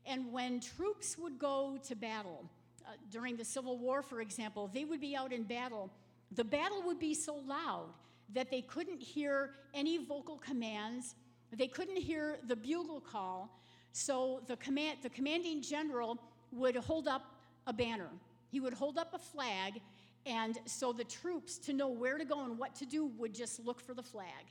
And 0.04 0.32
when 0.32 0.60
troops 0.60 1.16
would 1.18 1.38
go 1.38 1.78
to 1.88 1.96
battle, 1.96 2.44
uh, 2.86 2.90
during 3.10 3.36
the 3.36 3.44
Civil 3.44 3.78
War, 3.78 4.02
for 4.02 4.20
example, 4.20 4.70
they 4.72 4.84
would 4.84 5.00
be 5.00 5.16
out 5.16 5.32
in 5.32 5.42
battle. 5.42 5.90
The 6.32 6.44
battle 6.44 6.82
would 6.82 7.00
be 7.00 7.14
so 7.14 7.36
loud 7.46 7.86
that 8.32 8.50
they 8.50 8.60
couldn't 8.60 9.00
hear 9.00 9.54
any 9.74 10.04
vocal 10.04 10.38
commands, 10.38 11.14
they 11.52 11.68
couldn't 11.68 11.96
hear 11.96 12.38
the 12.46 12.56
bugle 12.56 13.00
call. 13.00 13.60
So 13.92 14.42
the, 14.46 14.56
command, 14.56 14.98
the 15.02 15.08
commanding 15.08 15.62
general 15.62 16.18
would 16.52 16.76
hold 16.76 17.08
up 17.08 17.22
a 17.66 17.72
banner. 17.72 18.10
He 18.56 18.60
would 18.60 18.72
hold 18.72 18.96
up 18.96 19.12
a 19.12 19.18
flag, 19.18 19.82
and 20.24 20.58
so 20.64 20.90
the 20.90 21.04
troops, 21.04 21.58
to 21.58 21.74
know 21.74 21.88
where 21.88 22.16
to 22.16 22.24
go 22.24 22.42
and 22.42 22.58
what 22.58 22.74
to 22.76 22.86
do, 22.86 23.04
would 23.18 23.34
just 23.34 23.62
look 23.62 23.82
for 23.82 23.92
the 23.92 24.02
flag. 24.02 24.46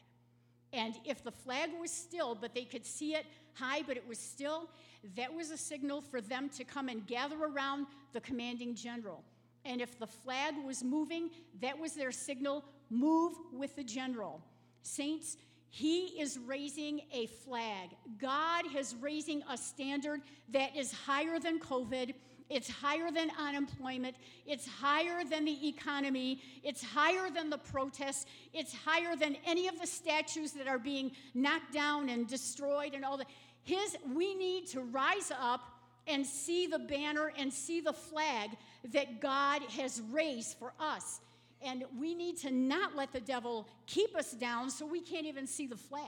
And 0.73 0.93
if 1.05 1.23
the 1.23 1.31
flag 1.31 1.71
was 1.81 1.89
still, 1.89 2.35
but 2.35 2.53
they 2.53 2.65
could 2.65 2.85
see 2.85 3.15
it 3.15 3.25
high, 3.55 3.81
but 3.81 3.97
it 3.97 4.07
was 4.07 4.19
still, 4.19 4.69
that 5.15 5.33
was 5.33 5.49
a 5.49 5.57
signal 5.57 6.01
for 6.01 6.21
them 6.21 6.49
to 6.49 6.63
come 6.63 6.87
and 6.87 7.07
gather 7.07 7.35
around 7.43 7.87
the 8.13 8.21
commanding 8.21 8.75
general. 8.75 9.23
And 9.65 9.81
if 9.81 9.97
the 9.97 10.05
flag 10.05 10.53
was 10.63 10.83
moving, 10.83 11.31
that 11.59 11.79
was 11.79 11.93
their 11.93 12.11
signal 12.11 12.63
move 12.91 13.33
with 13.51 13.75
the 13.75 13.83
general. 13.83 14.39
Saints, 14.83 15.35
he 15.71 16.21
is 16.21 16.37
raising 16.45 17.01
a 17.11 17.25
flag. 17.25 17.89
God 18.19 18.65
is 18.77 18.93
raising 19.01 19.41
a 19.49 19.57
standard 19.57 20.21
that 20.49 20.75
is 20.75 20.93
higher 20.93 21.39
than 21.39 21.57
COVID. 21.57 22.13
It's 22.49 22.69
higher 22.69 23.09
than 23.11 23.31
unemployment. 23.39 24.15
It's 24.45 24.67
higher 24.67 25.23
than 25.23 25.45
the 25.45 25.67
economy. 25.67 26.41
It's 26.63 26.83
higher 26.83 27.29
than 27.29 27.49
the 27.49 27.57
protests. 27.57 28.25
It's 28.53 28.73
higher 28.73 29.15
than 29.15 29.35
any 29.45 29.67
of 29.67 29.79
the 29.79 29.87
statues 29.87 30.51
that 30.53 30.67
are 30.67 30.77
being 30.77 31.11
knocked 31.33 31.73
down 31.73 32.09
and 32.09 32.27
destroyed 32.27 32.93
and 32.93 33.03
all 33.03 33.17
that. 33.17 33.27
His, 33.63 33.97
we 34.13 34.35
need 34.35 34.67
to 34.67 34.81
rise 34.81 35.31
up 35.39 35.61
and 36.07 36.23
see 36.23 36.67
the 36.67 36.77
banner 36.77 37.31
and 37.35 37.51
see 37.51 37.81
the 37.81 37.93
flag 37.93 38.51
that 38.93 39.19
God 39.19 39.63
has 39.63 40.01
raised 40.11 40.57
for 40.59 40.73
us. 40.79 41.21
And 41.63 41.83
we 41.99 42.13
need 42.13 42.37
to 42.41 42.51
not 42.51 42.95
let 42.95 43.11
the 43.11 43.19
devil 43.19 43.67
keep 43.87 44.15
us 44.15 44.33
down 44.33 44.69
so 44.69 44.85
we 44.85 45.01
can't 45.01 45.25
even 45.25 45.47
see 45.47 45.65
the 45.65 45.75
flag. 45.75 46.05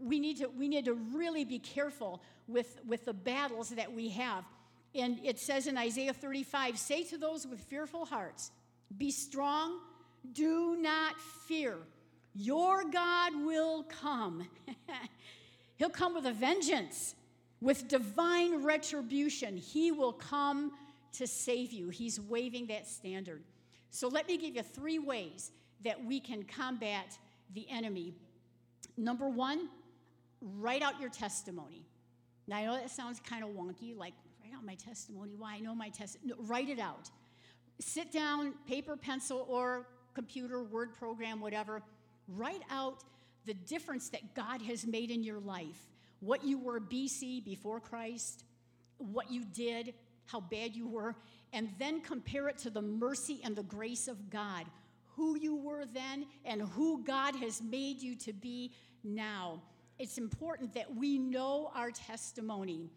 We 0.00 0.18
need 0.18 0.38
to, 0.38 0.48
we 0.48 0.66
need 0.66 0.86
to 0.86 0.94
really 0.94 1.44
be 1.44 1.60
careful 1.60 2.20
with, 2.48 2.80
with 2.84 3.04
the 3.04 3.12
battles 3.12 3.70
that 3.70 3.92
we 3.92 4.08
have. 4.10 4.44
And 4.94 5.18
it 5.24 5.38
says 5.38 5.66
in 5.66 5.76
Isaiah 5.76 6.12
35 6.12 6.78
say 6.78 7.04
to 7.04 7.18
those 7.18 7.46
with 7.46 7.60
fearful 7.60 8.04
hearts, 8.04 8.50
Be 8.96 9.10
strong, 9.10 9.80
do 10.32 10.76
not 10.76 11.20
fear. 11.46 11.76
Your 12.34 12.84
God 12.84 13.32
will 13.44 13.84
come. 13.84 14.46
He'll 15.76 15.90
come 15.90 16.14
with 16.14 16.26
a 16.26 16.32
vengeance, 16.32 17.14
with 17.60 17.88
divine 17.88 18.62
retribution. 18.62 19.56
He 19.56 19.90
will 19.92 20.12
come 20.12 20.72
to 21.12 21.26
save 21.26 21.72
you. 21.72 21.88
He's 21.88 22.20
waving 22.20 22.66
that 22.66 22.86
standard. 22.86 23.42
So 23.90 24.08
let 24.08 24.28
me 24.28 24.36
give 24.36 24.54
you 24.54 24.62
three 24.62 24.98
ways 24.98 25.50
that 25.84 26.02
we 26.04 26.20
can 26.20 26.42
combat 26.42 27.18
the 27.54 27.66
enemy. 27.70 28.14
Number 28.96 29.28
one, 29.28 29.68
write 30.40 30.82
out 30.82 31.00
your 31.00 31.10
testimony. 31.10 31.86
Now, 32.46 32.56
I 32.56 32.64
know 32.66 32.74
that 32.74 32.90
sounds 32.90 33.20
kind 33.20 33.42
of 33.42 33.50
wonky, 33.50 33.96
like, 33.96 34.14
my 34.64 34.74
testimony. 34.74 35.34
Why? 35.36 35.54
I 35.54 35.60
know 35.60 35.74
my 35.74 35.88
testimony. 35.88 36.34
No, 36.38 36.44
write 36.46 36.68
it 36.68 36.78
out. 36.78 37.10
Sit 37.80 38.12
down, 38.12 38.54
paper, 38.66 38.96
pencil, 38.96 39.46
or 39.48 39.86
computer, 40.14 40.62
word 40.62 40.94
program, 40.94 41.40
whatever. 41.40 41.82
Write 42.28 42.62
out 42.70 43.04
the 43.44 43.54
difference 43.54 44.08
that 44.10 44.34
God 44.34 44.62
has 44.62 44.86
made 44.86 45.10
in 45.10 45.22
your 45.22 45.38
life. 45.40 45.88
What 46.20 46.44
you 46.44 46.58
were 46.58 46.80
BC 46.80 47.44
before 47.44 47.80
Christ, 47.80 48.44
what 48.98 49.30
you 49.30 49.44
did, 49.44 49.94
how 50.24 50.40
bad 50.40 50.74
you 50.74 50.88
were, 50.88 51.14
and 51.52 51.68
then 51.78 52.00
compare 52.00 52.48
it 52.48 52.58
to 52.58 52.70
the 52.70 52.82
mercy 52.82 53.40
and 53.44 53.54
the 53.54 53.62
grace 53.62 54.08
of 54.08 54.30
God, 54.30 54.64
who 55.14 55.38
you 55.38 55.56
were 55.56 55.84
then 55.86 56.26
and 56.44 56.62
who 56.62 57.04
God 57.04 57.36
has 57.36 57.62
made 57.62 58.02
you 58.02 58.16
to 58.16 58.32
be 58.32 58.72
now. 59.04 59.62
It's 59.98 60.18
important 60.18 60.74
that 60.74 60.94
we 60.94 61.18
know 61.18 61.70
our 61.74 61.90
testimony. 61.90 62.90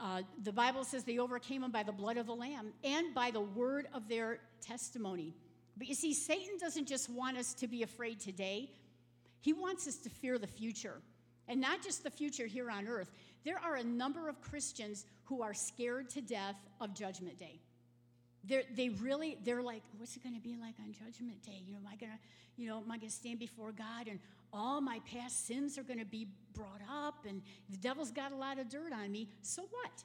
Uh, 0.00 0.22
the 0.42 0.52
Bible 0.52 0.82
says 0.82 1.04
they 1.04 1.18
overcame 1.18 1.62
him 1.62 1.70
by 1.70 1.82
the 1.82 1.92
blood 1.92 2.16
of 2.16 2.26
the 2.26 2.34
Lamb 2.34 2.72
and 2.82 3.14
by 3.14 3.30
the 3.30 3.40
word 3.40 3.86
of 3.92 4.08
their 4.08 4.38
testimony. 4.62 5.34
But 5.76 5.88
you 5.88 5.94
see, 5.94 6.14
Satan 6.14 6.56
doesn't 6.58 6.88
just 6.88 7.10
want 7.10 7.36
us 7.36 7.52
to 7.54 7.68
be 7.68 7.82
afraid 7.82 8.18
today, 8.20 8.70
he 9.40 9.52
wants 9.52 9.86
us 9.86 9.96
to 9.96 10.10
fear 10.10 10.38
the 10.38 10.46
future. 10.46 11.00
And 11.48 11.60
not 11.60 11.82
just 11.82 12.04
the 12.04 12.10
future 12.10 12.46
here 12.46 12.70
on 12.70 12.86
earth. 12.86 13.10
There 13.44 13.58
are 13.58 13.74
a 13.74 13.82
number 13.82 14.28
of 14.28 14.40
Christians 14.40 15.04
who 15.24 15.42
are 15.42 15.54
scared 15.54 16.10
to 16.10 16.20
death 16.20 16.56
of 16.80 16.94
Judgment 16.94 17.38
Day. 17.38 17.58
They're, 18.44 18.62
they 18.74 18.90
really, 18.90 19.36
they're 19.44 19.62
like, 19.62 19.82
what's 19.98 20.16
it 20.16 20.22
going 20.22 20.34
to 20.34 20.40
be 20.40 20.56
like 20.60 20.74
on 20.80 20.92
Judgment 20.92 21.42
Day? 21.42 21.62
You 21.66 21.72
know, 21.72 21.78
am 21.78 21.86
I 21.86 21.96
going 21.96 22.12
to, 22.12 22.18
you 22.56 22.68
know, 22.68 22.78
am 22.78 22.90
I 22.90 22.98
going 22.98 23.08
to 23.08 23.14
stand 23.14 23.38
before 23.38 23.72
God 23.72 24.06
and 24.08 24.20
all 24.52 24.80
my 24.80 25.00
past 25.12 25.46
sins 25.46 25.78
are 25.78 25.82
going 25.82 25.98
to 25.98 26.04
be 26.04 26.26
brought 26.54 26.80
up 26.90 27.26
and 27.28 27.42
the 27.68 27.76
devil's 27.76 28.10
got 28.10 28.32
a 28.32 28.36
lot 28.36 28.58
of 28.58 28.68
dirt 28.68 28.92
on 28.92 29.10
me? 29.10 29.28
So 29.42 29.62
what? 29.70 30.04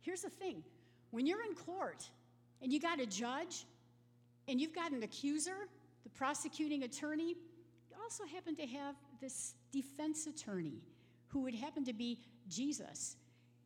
Here's 0.00 0.22
the 0.22 0.30
thing 0.30 0.62
when 1.10 1.26
you're 1.26 1.42
in 1.42 1.54
court 1.54 2.08
and 2.62 2.72
you 2.72 2.80
got 2.80 3.00
a 3.00 3.06
judge 3.06 3.64
and 4.46 4.60
you've 4.60 4.74
got 4.74 4.92
an 4.92 5.02
accuser, 5.02 5.68
the 6.04 6.10
prosecuting 6.10 6.82
attorney, 6.82 7.36
you 7.90 7.96
also 8.02 8.24
happen 8.24 8.56
to 8.56 8.66
have 8.66 8.94
this 9.20 9.54
defense 9.72 10.26
attorney 10.26 10.80
who 11.28 11.40
would 11.40 11.54
happen 11.54 11.84
to 11.84 11.92
be 11.92 12.18
Jesus. 12.48 13.16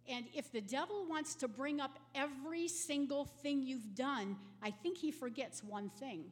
And 0.08 0.26
if 0.34 0.50
the 0.50 0.60
devil 0.60 1.06
wants 1.08 1.36
to 1.36 1.48
bring 1.48 1.80
up 1.80 1.98
every 2.14 2.66
single 2.66 3.24
thing 3.24 3.62
you've 3.62 3.94
done, 3.94 4.36
I 4.62 4.70
think 4.70 4.98
he 4.98 5.12
forgets 5.12 5.62
one 5.62 5.90
thing. 6.00 6.24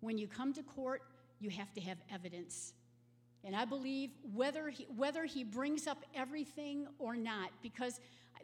When 0.00 0.18
you 0.18 0.28
come 0.28 0.52
to 0.54 0.62
court, 0.62 1.02
you 1.40 1.50
have 1.50 1.72
to 1.74 1.80
have 1.80 1.98
evidence. 2.12 2.74
And 3.48 3.56
I 3.56 3.64
believe 3.64 4.10
whether 4.34 4.68
he, 4.68 4.86
whether 4.94 5.24
he 5.24 5.42
brings 5.42 5.86
up 5.86 6.04
everything 6.14 6.86
or 6.98 7.16
not, 7.16 7.48
because 7.62 7.98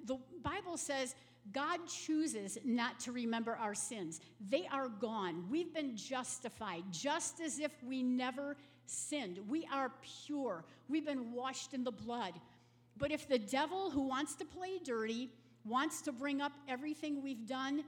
the 0.06 0.16
Bible 0.42 0.78
says 0.78 1.14
God 1.52 1.80
chooses 1.86 2.56
not 2.64 2.98
to 3.00 3.12
remember 3.12 3.54
our 3.54 3.74
sins. 3.74 4.22
They 4.48 4.66
are 4.72 4.88
gone. 4.88 5.44
We've 5.50 5.74
been 5.74 5.94
justified, 5.94 6.84
just 6.90 7.42
as 7.42 7.58
if 7.58 7.70
we 7.86 8.02
never 8.02 8.56
sinned. 8.86 9.40
We 9.46 9.68
are 9.70 9.92
pure. 10.24 10.64
We've 10.88 11.04
been 11.04 11.32
washed 11.32 11.74
in 11.74 11.84
the 11.84 11.92
blood. 11.92 12.32
But 12.96 13.10
if 13.10 13.28
the 13.28 13.38
devil 13.38 13.90
who 13.90 14.08
wants 14.08 14.34
to 14.36 14.46
play 14.46 14.78
dirty 14.82 15.28
wants 15.66 16.00
to 16.02 16.12
bring 16.12 16.40
up 16.40 16.52
everything 16.66 17.22
we've 17.22 17.46
done, 17.46 17.84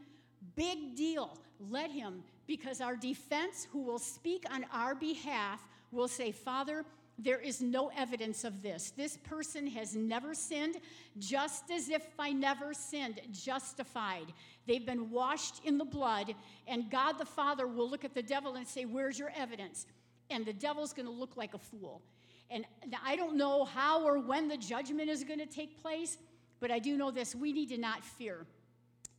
big 0.54 0.94
deal. 0.94 1.38
Let 1.70 1.90
him, 1.90 2.24
because 2.46 2.82
our 2.82 2.94
defense, 2.94 3.66
who 3.72 3.80
will 3.80 3.98
speak 3.98 4.44
on 4.50 4.66
our 4.70 4.94
behalf, 4.94 5.66
will 5.92 6.08
say, 6.08 6.30
Father, 6.30 6.84
there 7.18 7.40
is 7.40 7.62
no 7.62 7.90
evidence 7.96 8.44
of 8.44 8.62
this. 8.62 8.92
This 8.96 9.16
person 9.16 9.66
has 9.68 9.96
never 9.96 10.34
sinned, 10.34 10.76
just 11.18 11.70
as 11.70 11.88
if 11.88 12.06
I 12.18 12.32
never 12.32 12.74
sinned, 12.74 13.20
justified. 13.32 14.26
They've 14.66 14.84
been 14.84 15.10
washed 15.10 15.64
in 15.64 15.78
the 15.78 15.84
blood, 15.84 16.34
and 16.66 16.90
God 16.90 17.18
the 17.18 17.24
Father 17.24 17.66
will 17.66 17.88
look 17.88 18.04
at 18.04 18.14
the 18.14 18.22
devil 18.22 18.56
and 18.56 18.66
say, 18.66 18.84
Where's 18.84 19.18
your 19.18 19.32
evidence? 19.34 19.86
and 20.30 20.44
the 20.44 20.52
devil's 20.52 20.92
going 20.92 21.06
to 21.06 21.12
look 21.12 21.36
like 21.36 21.54
a 21.54 21.58
fool. 21.58 22.02
And 22.50 22.64
I 23.04 23.16
don't 23.16 23.36
know 23.36 23.64
how 23.64 24.04
or 24.04 24.18
when 24.18 24.48
the 24.48 24.56
judgment 24.56 25.08
is 25.08 25.24
going 25.24 25.40
to 25.40 25.46
take 25.46 25.82
place, 25.82 26.18
but 26.60 26.70
I 26.70 26.78
do 26.78 26.96
know 26.96 27.10
this 27.10 27.34
we 27.34 27.52
need 27.52 27.68
to 27.70 27.78
not 27.78 28.04
fear. 28.04 28.46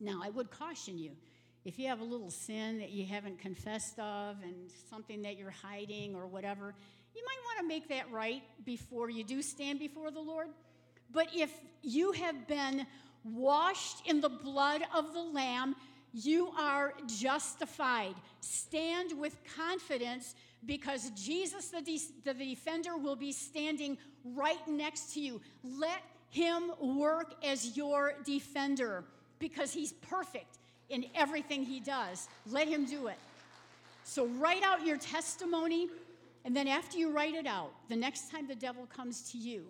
Now, 0.00 0.20
I 0.22 0.30
would 0.30 0.50
caution 0.50 0.98
you 0.98 1.12
if 1.64 1.78
you 1.78 1.88
have 1.88 2.00
a 2.00 2.04
little 2.04 2.30
sin 2.30 2.78
that 2.78 2.90
you 2.90 3.04
haven't 3.04 3.38
confessed 3.38 3.98
of 3.98 4.36
and 4.42 4.70
something 4.88 5.22
that 5.22 5.36
you're 5.36 5.50
hiding 5.50 6.14
or 6.14 6.26
whatever, 6.26 6.74
you 7.18 7.24
might 7.24 7.44
want 7.44 7.58
to 7.60 7.66
make 7.66 7.88
that 7.88 8.10
right 8.12 8.42
before 8.64 9.10
you 9.10 9.24
do 9.24 9.42
stand 9.42 9.80
before 9.80 10.12
the 10.12 10.20
Lord. 10.20 10.48
But 11.12 11.28
if 11.34 11.50
you 11.82 12.12
have 12.12 12.46
been 12.46 12.86
washed 13.24 14.06
in 14.06 14.20
the 14.20 14.28
blood 14.28 14.82
of 14.94 15.12
the 15.12 15.22
Lamb, 15.22 15.74
you 16.12 16.52
are 16.56 16.94
justified. 17.06 18.14
Stand 18.40 19.18
with 19.18 19.36
confidence 19.56 20.36
because 20.64 21.10
Jesus, 21.10 21.68
the, 21.68 21.82
de- 21.82 22.00
the 22.24 22.34
defender, 22.34 22.96
will 22.96 23.16
be 23.16 23.32
standing 23.32 23.98
right 24.24 24.66
next 24.68 25.14
to 25.14 25.20
you. 25.20 25.40
Let 25.64 26.02
him 26.30 26.70
work 26.80 27.34
as 27.44 27.76
your 27.76 28.14
defender 28.24 29.04
because 29.40 29.72
he's 29.72 29.92
perfect 29.92 30.58
in 30.88 31.06
everything 31.14 31.64
he 31.64 31.80
does. 31.80 32.28
Let 32.46 32.68
him 32.68 32.84
do 32.84 33.08
it. 33.08 33.18
So 34.04 34.26
write 34.26 34.62
out 34.62 34.86
your 34.86 34.96
testimony, 34.96 35.88
and 36.44 36.56
then 36.56 36.68
after 36.68 36.98
you 36.98 37.10
write 37.10 37.34
it 37.34 37.46
out, 37.46 37.72
the 37.88 37.96
next 37.96 38.30
time 38.30 38.46
the 38.46 38.54
devil 38.54 38.86
comes 38.86 39.30
to 39.32 39.38
you, 39.38 39.66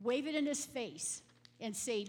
wave 0.00 0.26
it 0.26 0.34
in 0.34 0.46
his 0.46 0.64
face 0.64 1.22
and 1.60 1.76
say, 1.76 2.06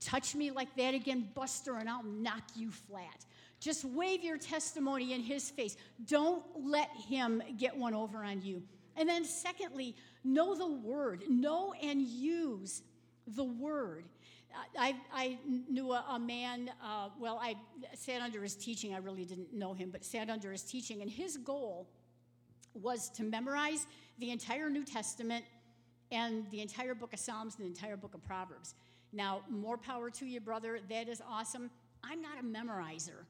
Touch 0.00 0.34
me 0.34 0.50
like 0.50 0.76
that 0.76 0.94
again, 0.94 1.26
Buster, 1.34 1.76
and 1.76 1.88
I'll 1.88 2.02
knock 2.02 2.42
you 2.54 2.70
flat. 2.70 3.24
Just 3.60 3.84
wave 3.84 4.22
your 4.22 4.36
testimony 4.36 5.14
in 5.14 5.22
his 5.22 5.50
face. 5.50 5.76
Don't 6.06 6.44
let 6.54 6.90
him 7.08 7.42
get 7.56 7.76
one 7.76 7.94
over 7.94 8.22
on 8.22 8.42
you. 8.42 8.62
And 8.96 9.08
then, 9.08 9.24
secondly, 9.24 9.96
know 10.22 10.54
the 10.54 10.66
word, 10.66 11.24
know 11.28 11.72
and 11.82 12.02
use 12.02 12.82
the 13.26 13.44
word. 13.44 14.04
I, 14.78 14.96
I 15.12 15.38
knew 15.46 15.92
a, 15.92 16.04
a 16.10 16.18
man, 16.18 16.70
uh, 16.82 17.08
well, 17.18 17.38
I 17.42 17.56
sat 17.94 18.22
under 18.22 18.42
his 18.42 18.54
teaching. 18.54 18.94
I 18.94 18.98
really 18.98 19.24
didn't 19.24 19.52
know 19.52 19.74
him, 19.74 19.90
but 19.90 20.04
sat 20.04 20.30
under 20.30 20.50
his 20.52 20.62
teaching. 20.62 21.02
And 21.02 21.10
his 21.10 21.36
goal 21.36 21.88
was 22.82 23.08
to 23.10 23.22
memorize 23.22 23.86
the 24.18 24.30
entire 24.30 24.70
New 24.70 24.84
Testament 24.84 25.44
and 26.10 26.46
the 26.50 26.60
entire 26.60 26.94
book 26.94 27.12
of 27.12 27.18
Psalms 27.18 27.56
and 27.56 27.64
the 27.64 27.68
entire 27.68 27.96
book 27.96 28.14
of 28.14 28.24
Proverbs. 28.24 28.74
Now, 29.12 29.42
more 29.48 29.76
power 29.76 30.10
to 30.10 30.26
you, 30.26 30.40
brother. 30.40 30.80
That 30.88 31.08
is 31.08 31.22
awesome. 31.28 31.70
I'm 32.04 32.22
not 32.22 32.38
a 32.40 32.44
memorizer. 32.44 33.24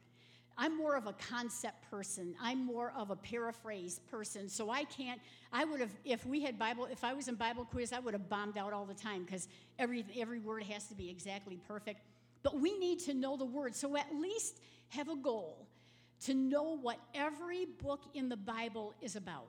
I'm 0.59 0.77
more 0.77 0.97
of 0.97 1.07
a 1.07 1.13
concept 1.13 1.91
person. 1.91 2.35
I'm 2.41 2.65
more 2.65 2.93
of 2.97 3.11
a 3.11 3.17
paraphrase 3.17 4.01
person. 4.11 4.49
So 4.49 4.71
I 4.71 4.85
can't, 4.85 5.21
I 5.53 5.65
would 5.65 5.81
have, 5.81 5.91
if 6.05 6.25
we 6.25 6.41
had 6.41 6.59
Bible, 6.59 6.87
if 6.91 7.05
I 7.05 7.13
was 7.13 7.29
in 7.29 7.35
Bible 7.35 7.67
quiz, 7.67 7.93
I 7.93 7.99
would 7.99 8.15
have 8.15 8.29
bombed 8.29 8.57
out 8.57 8.73
all 8.73 8.87
the 8.87 8.95
time 8.95 9.25
because 9.25 9.49
every, 9.79 10.05
every 10.19 10.39
word 10.39 10.63
has 10.65 10.87
to 10.89 10.95
be 10.95 11.11
exactly 11.11 11.59
perfect. 11.69 12.01
But 12.43 12.59
we 12.59 12.79
need 12.79 13.01
to 13.01 13.15
know 13.15 13.37
the 13.37 13.45
word. 13.45 13.75
So 13.77 13.97
at 13.97 14.15
least 14.15 14.61
have 14.89 15.09
a 15.09 15.17
goal 15.17 15.67
to 16.25 16.35
know 16.35 16.77
what 16.77 16.99
every 17.15 17.67
book 17.67 18.03
in 18.15 18.29
the 18.29 18.37
Bible 18.37 18.95
is 19.01 19.17
about. 19.17 19.49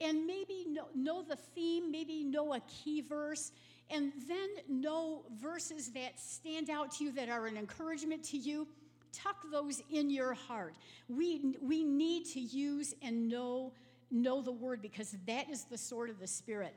And 0.00 0.26
maybe 0.26 0.66
know, 0.68 0.86
know 0.94 1.22
the 1.22 1.36
theme, 1.36 1.90
maybe 1.90 2.24
know 2.24 2.54
a 2.54 2.60
key 2.60 3.00
verse, 3.00 3.52
and 3.90 4.12
then 4.28 4.48
know 4.68 5.24
verses 5.40 5.92
that 5.92 6.18
stand 6.18 6.68
out 6.68 6.92
to 6.96 7.04
you 7.04 7.12
that 7.12 7.28
are 7.28 7.46
an 7.46 7.56
encouragement 7.56 8.24
to 8.24 8.36
you 8.36 8.66
tuck 9.14 9.36
those 9.50 9.82
in 9.90 10.10
your 10.10 10.34
heart. 10.34 10.74
We, 11.08 11.54
we 11.60 11.84
need 11.84 12.26
to 12.30 12.40
use 12.40 12.94
and 13.02 13.28
know, 13.28 13.72
know 14.10 14.42
the 14.42 14.52
word 14.52 14.82
because 14.82 15.16
that 15.26 15.48
is 15.48 15.64
the 15.64 15.78
sword 15.78 16.10
of 16.10 16.18
the 16.18 16.26
Spirit. 16.26 16.74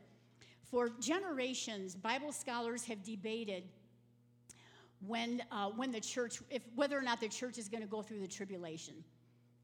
For 0.69 0.89
generations, 0.99 1.95
Bible 1.95 2.31
scholars 2.31 2.83
have 2.85 3.03
debated 3.03 3.63
when, 5.05 5.41
uh, 5.51 5.69
when 5.69 5.91
the 5.91 5.99
church, 5.99 6.39
if, 6.49 6.63
whether 6.75 6.97
or 6.97 7.01
not 7.01 7.19
the 7.19 7.27
church 7.27 7.57
is 7.57 7.67
going 7.67 7.83
to 7.83 7.89
go 7.89 8.01
through 8.01 8.19
the 8.19 8.27
tribulation. 8.27 8.95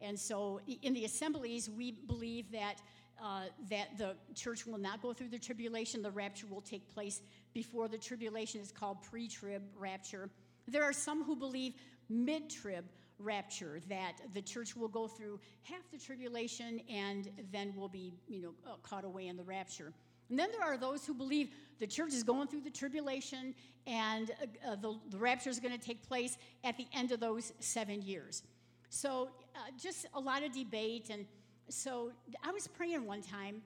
And 0.02 0.20
so 0.20 0.60
in 0.82 0.94
the 0.94 1.06
assemblies, 1.06 1.70
we 1.70 1.92
believe 1.92 2.52
that, 2.52 2.82
uh, 3.24 3.44
that 3.70 3.98
the 3.98 4.16
church 4.36 4.66
will 4.66 4.78
not 4.78 5.02
go 5.02 5.14
through 5.14 5.30
the 5.30 5.40
tribulation. 5.40 6.02
The 6.02 6.12
rapture 6.12 6.48
will 6.48 6.62
take 6.62 6.88
place 6.94 7.22
before 7.54 7.88
the 7.88 7.98
tribulation 7.98 8.60
is 8.60 8.72
called 8.72 9.02
pre 9.02 9.28
trib 9.28 9.64
rapture. 9.78 10.30
There 10.68 10.84
are 10.84 10.94
some 10.94 11.24
who 11.24 11.36
believe 11.36 11.74
mid 12.10 12.50
trib 12.50 12.86
rapture 13.20 13.80
that 13.88 14.14
the 14.34 14.42
church 14.42 14.76
will 14.76 14.88
go 14.88 15.08
through 15.08 15.40
half 15.62 15.90
the 15.92 15.98
tribulation 15.98 16.82
and 16.90 17.30
then 17.52 17.74
will 17.76 17.88
be 17.88 18.12
you 18.28 18.42
know 18.42 18.54
uh, 18.68 18.76
caught 18.82 19.06
away 19.06 19.28
in 19.28 19.38
the 19.38 19.44
rapture 19.44 19.94
and 20.30 20.40
then 20.40 20.50
there 20.52 20.62
are 20.62 20.78
those 20.78 21.06
who 21.06 21.14
believe 21.14 21.50
the 21.80 21.88
church 21.88 22.14
is 22.14 22.24
going 22.24 22.48
through 22.48 22.62
the 22.62 22.70
tribulation 22.70 23.54
and 23.88 24.32
uh, 24.32 24.72
uh 24.72 24.76
the, 24.76 24.98
the 25.10 25.18
rapture 25.18 25.50
is 25.50 25.60
going 25.60 25.78
to 25.78 25.84
take 25.84 26.08
place 26.08 26.38
at 26.64 26.78
the 26.78 26.88
end 26.94 27.12
of 27.12 27.20
those 27.20 27.54
seven 27.60 28.02
years 28.02 28.44
so 28.90 29.30
uh, 29.56 29.60
just 29.82 30.06
a 30.14 30.20
lot 30.20 30.44
of 30.44 30.52
debate 30.54 31.10
and 31.10 31.26
so 31.70 32.12
i 32.44 32.52
was 32.52 32.68
praying 32.68 33.06
one 33.06 33.22
time 33.22 33.62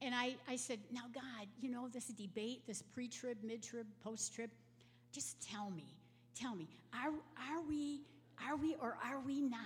and 0.00 0.14
I, 0.14 0.36
I 0.48 0.56
said 0.56 0.78
now 0.92 1.04
god 1.14 1.46
you 1.60 1.70
know 1.70 1.88
this 1.88 2.06
debate 2.06 2.66
this 2.66 2.82
pre-trib 2.82 3.38
mid-trib 3.42 3.86
post-trib 4.02 4.50
just 5.12 5.40
tell 5.40 5.70
me 5.70 5.98
tell 6.38 6.54
me, 6.54 6.68
are, 6.92 7.12
are 7.50 7.62
we, 7.68 8.02
are 8.46 8.56
we 8.56 8.76
or 8.80 8.96
are 9.04 9.20
we 9.20 9.40
not? 9.40 9.60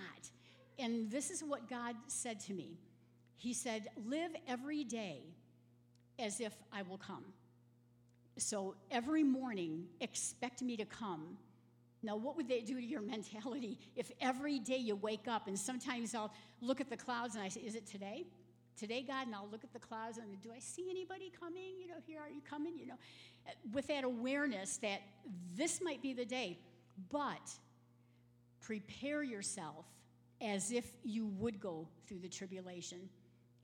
And 0.79 1.09
this 1.11 1.29
is 1.29 1.43
what 1.43 1.69
God 1.69 1.95
said 2.07 2.39
to 2.41 2.53
me. 2.53 2.77
He 3.35 3.53
said, 3.53 3.87
Live 4.05 4.31
every 4.47 4.83
day 4.83 5.21
as 6.19 6.39
if 6.39 6.53
I 6.71 6.81
will 6.83 6.97
come. 6.97 7.25
So 8.37 8.75
every 8.91 9.23
morning, 9.23 9.85
expect 10.01 10.61
me 10.61 10.75
to 10.77 10.85
come. 10.85 11.37
Now, 12.01 12.15
what 12.15 12.35
would 12.35 12.47
they 12.47 12.61
do 12.61 12.75
to 12.75 12.83
your 12.83 13.01
mentality 13.15 13.77
if 13.95 14.11
every 14.19 14.59
day 14.59 14.77
you 14.77 14.95
wake 14.95 15.27
up 15.27 15.47
and 15.47 15.57
sometimes 15.57 16.15
I'll 16.15 16.33
look 16.61 16.81
at 16.81 16.89
the 16.89 16.97
clouds 16.97 17.35
and 17.35 17.43
I 17.43 17.49
say, 17.49 17.61
Is 17.61 17.75
it 17.75 17.85
today? 17.85 18.25
Today, 18.75 19.03
God, 19.07 19.27
and 19.27 19.35
I'll 19.35 19.47
look 19.51 19.63
at 19.63 19.71
the 19.71 19.79
clouds 19.79 20.17
and 20.17 20.41
do 20.41 20.51
I 20.51 20.57
see 20.57 20.87
anybody 20.89 21.31
coming? 21.39 21.73
You 21.79 21.87
know, 21.87 21.97
here 22.07 22.19
are 22.19 22.29
you 22.29 22.41
coming? 22.41 22.77
You 22.79 22.87
know, 22.87 22.95
with 23.71 23.85
that 23.87 24.03
awareness 24.03 24.77
that 24.77 25.01
this 25.55 25.79
might 25.79 26.01
be 26.01 26.13
the 26.13 26.25
day, 26.25 26.57
but 27.11 27.51
prepare 28.61 29.21
yourself 29.21 29.85
as 30.41 30.71
if 30.71 30.91
you 31.03 31.27
would 31.37 31.59
go 31.59 31.87
through 32.07 32.19
the 32.19 32.27
tribulation. 32.27 32.97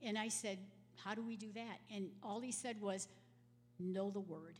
And 0.02 0.16
I 0.16 0.28
said, 0.28 0.58
How 0.96 1.14
do 1.14 1.22
we 1.22 1.36
do 1.36 1.52
that? 1.54 1.78
And 1.94 2.10
all 2.22 2.40
he 2.40 2.52
said 2.52 2.80
was, 2.80 3.08
Know 3.78 4.10
the 4.10 4.20
word. 4.20 4.58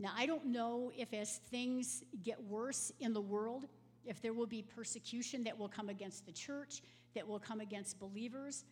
Now, 0.00 0.10
I 0.16 0.26
don't 0.26 0.46
know 0.46 0.92
if 0.96 1.12
as 1.14 1.38
things 1.50 2.02
get 2.22 2.42
worse 2.42 2.92
in 3.00 3.12
the 3.12 3.20
world, 3.20 3.66
if 4.04 4.20
there 4.20 4.32
will 4.32 4.46
be 4.46 4.62
persecution 4.62 5.44
that 5.44 5.56
will 5.56 5.68
come 5.68 5.88
against 5.88 6.26
the 6.26 6.32
church, 6.32 6.82
that 7.14 7.26
will 7.26 7.38
come 7.38 7.60
against 7.60 7.98
believers 7.98 8.64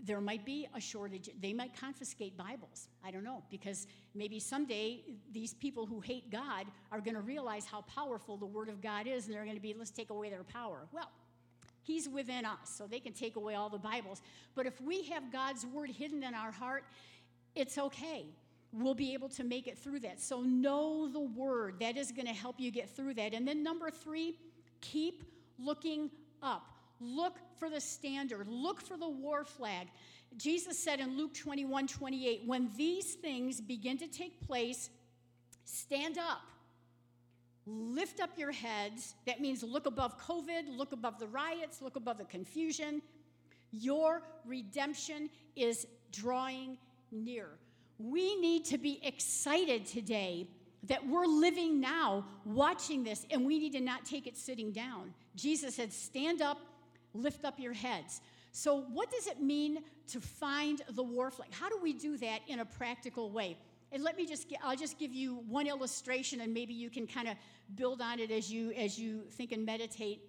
there 0.00 0.20
might 0.20 0.44
be 0.44 0.68
a 0.74 0.80
shortage. 0.80 1.28
They 1.40 1.52
might 1.52 1.78
confiscate 1.78 2.36
Bibles. 2.36 2.88
I 3.04 3.10
don't 3.10 3.24
know, 3.24 3.42
because 3.50 3.86
maybe 4.14 4.38
someday 4.38 5.02
these 5.32 5.54
people 5.54 5.86
who 5.86 6.00
hate 6.00 6.30
God 6.30 6.66
are 6.92 7.00
going 7.00 7.14
to 7.14 7.20
realize 7.20 7.66
how 7.66 7.82
powerful 7.82 8.36
the 8.36 8.46
Word 8.46 8.68
of 8.68 8.80
God 8.80 9.06
is, 9.06 9.26
and 9.26 9.34
they're 9.34 9.44
going 9.44 9.56
to 9.56 9.62
be, 9.62 9.74
let's 9.76 9.90
take 9.90 10.10
away 10.10 10.30
their 10.30 10.44
power. 10.44 10.86
Well, 10.92 11.10
He's 11.88 12.06
within 12.06 12.44
us, 12.44 12.58
so 12.64 12.86
they 12.86 13.00
can 13.00 13.14
take 13.14 13.36
away 13.36 13.54
all 13.54 13.70
the 13.70 13.78
Bibles. 13.78 14.20
But 14.54 14.66
if 14.66 14.78
we 14.78 15.04
have 15.04 15.32
God's 15.32 15.64
Word 15.64 15.88
hidden 15.88 16.22
in 16.22 16.34
our 16.34 16.52
heart, 16.52 16.84
it's 17.54 17.78
okay. 17.78 18.26
We'll 18.72 18.94
be 18.94 19.14
able 19.14 19.30
to 19.30 19.42
make 19.42 19.66
it 19.66 19.78
through 19.78 20.00
that. 20.00 20.20
So 20.20 20.42
know 20.42 21.08
the 21.10 21.20
Word. 21.20 21.80
That 21.80 21.96
is 21.96 22.12
going 22.12 22.26
to 22.26 22.34
help 22.34 22.60
you 22.60 22.70
get 22.70 22.90
through 22.90 23.14
that. 23.14 23.32
And 23.32 23.48
then 23.48 23.62
number 23.62 23.88
three, 23.90 24.36
keep 24.82 25.24
looking 25.58 26.10
up. 26.42 26.66
Look 27.00 27.38
for 27.58 27.70
the 27.70 27.80
standard, 27.80 28.48
look 28.48 28.82
for 28.82 28.98
the 28.98 29.08
war 29.08 29.44
flag. 29.44 29.86
Jesus 30.36 30.78
said 30.78 31.00
in 31.00 31.16
Luke 31.16 31.32
21 31.32 31.86
28, 31.86 32.42
when 32.44 32.68
these 32.76 33.14
things 33.14 33.62
begin 33.62 33.96
to 33.96 34.08
take 34.08 34.46
place, 34.46 34.90
stand 35.64 36.18
up. 36.18 36.42
Lift 37.70 38.20
up 38.20 38.30
your 38.38 38.50
heads. 38.50 39.14
That 39.26 39.40
means 39.40 39.62
look 39.62 39.86
above 39.86 40.18
COVID, 40.18 40.76
look 40.76 40.92
above 40.92 41.18
the 41.18 41.26
riots, 41.26 41.82
look 41.82 41.96
above 41.96 42.16
the 42.16 42.24
confusion. 42.24 43.02
Your 43.70 44.22
redemption 44.46 45.28
is 45.54 45.86
drawing 46.10 46.78
near. 47.12 47.48
We 47.98 48.40
need 48.40 48.64
to 48.66 48.78
be 48.78 49.00
excited 49.02 49.84
today 49.84 50.48
that 50.84 51.06
we're 51.06 51.26
living 51.26 51.80
now 51.80 52.24
watching 52.44 53.04
this, 53.04 53.26
and 53.30 53.44
we 53.44 53.58
need 53.58 53.72
to 53.72 53.80
not 53.80 54.06
take 54.06 54.26
it 54.26 54.36
sitting 54.36 54.72
down. 54.72 55.12
Jesus 55.34 55.74
said, 55.74 55.92
Stand 55.92 56.40
up 56.40 56.58
lift 57.14 57.44
up 57.44 57.58
your 57.58 57.72
heads. 57.72 58.20
So, 58.52 58.80
what 58.92 59.10
does 59.10 59.26
it 59.26 59.40
mean 59.40 59.80
to 60.08 60.20
find 60.20 60.82
the 60.90 61.02
war 61.02 61.30
flag? 61.30 61.52
How 61.52 61.68
do 61.68 61.78
we 61.82 61.92
do 61.92 62.16
that 62.18 62.40
in 62.48 62.60
a 62.60 62.64
practical 62.64 63.30
way? 63.30 63.56
And 63.92 64.02
let 64.02 64.16
me 64.16 64.26
just 64.26 64.52
I'll 64.62 64.76
just 64.76 64.98
give 64.98 65.14
you 65.14 65.36
one 65.48 65.66
illustration 65.66 66.40
and 66.42 66.52
maybe 66.52 66.74
you 66.74 66.90
can 66.90 67.06
kind 67.06 67.28
of 67.28 67.36
build 67.74 68.00
on 68.02 68.20
it 68.20 68.30
as 68.30 68.50
you 68.52 68.72
as 68.72 68.98
you 68.98 69.22
think 69.30 69.52
and 69.52 69.64
meditate. 69.64 70.20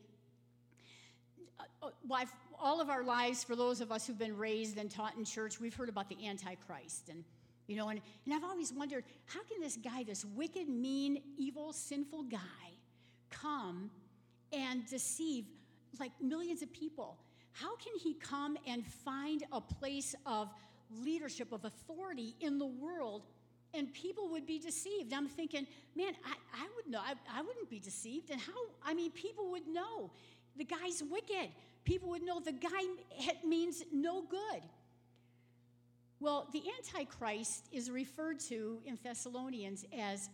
Uh, 1.59 1.87
uh, 1.87 2.25
all 2.61 2.81
of 2.81 2.89
our 2.89 3.03
lives, 3.03 3.43
for 3.43 3.55
those 3.55 3.81
of 3.81 3.91
us 3.91 4.05
who've 4.05 4.19
been 4.19 4.37
raised 4.37 4.77
and 4.77 4.91
taught 4.91 5.15
in 5.15 5.23
church, 5.23 5.59
we've 5.59 5.73
heard 5.73 5.89
about 5.89 6.09
the 6.09 6.27
Antichrist. 6.27 7.09
And, 7.09 7.23
you 7.67 7.77
know, 7.77 7.87
and, 7.89 8.01
and 8.25 8.33
I've 8.33 8.43
always 8.43 8.73
wondered 8.73 9.05
how 9.25 9.41
can 9.43 9.61
this 9.61 9.77
guy, 9.77 10.03
this 10.03 10.25
wicked, 10.25 10.67
mean, 10.67 11.21
evil, 11.37 11.71
sinful 11.71 12.23
guy, 12.23 12.37
come 13.29 13.89
and 14.51 14.85
deceive 14.87 15.45
like 15.99 16.11
millions 16.21 16.61
of 16.61 16.71
people. 16.73 17.17
How 17.53 17.75
can 17.77 17.93
he 18.01 18.13
come 18.15 18.57
and 18.67 18.85
find 18.85 19.43
a 19.51 19.61
place 19.61 20.15
of 20.25 20.49
leadership, 21.01 21.51
of 21.51 21.65
authority 21.65 22.35
in 22.41 22.57
the 22.57 22.65
world, 22.65 23.23
and 23.73 23.93
people 23.93 24.29
would 24.29 24.45
be 24.45 24.59
deceived? 24.59 25.13
I'm 25.13 25.27
thinking, 25.27 25.67
man, 25.95 26.13
I, 26.25 26.63
I 26.63 26.67
would 26.75 26.87
know, 26.87 26.99
I, 26.99 27.13
I 27.31 27.41
wouldn't 27.41 27.69
be 27.69 27.79
deceived. 27.79 28.31
And 28.31 28.39
how, 28.39 28.53
I 28.83 28.93
mean, 28.93 29.11
people 29.11 29.51
would 29.51 29.67
know 29.67 30.11
the 30.57 30.65
guy's 30.65 31.03
wicked. 31.03 31.49
People 31.83 32.09
would 32.09 32.23
know 32.23 32.39
the 32.39 32.51
guy 32.51 32.83
means 33.45 33.83
no 33.91 34.21
good. 34.21 34.61
Well, 36.19 36.49
the 36.51 36.61
Antichrist 36.77 37.67
is 37.71 37.89
referred 37.89 38.39
to 38.41 38.81
in 38.85 38.99
Thessalonians 39.01 39.85
as 39.97 40.29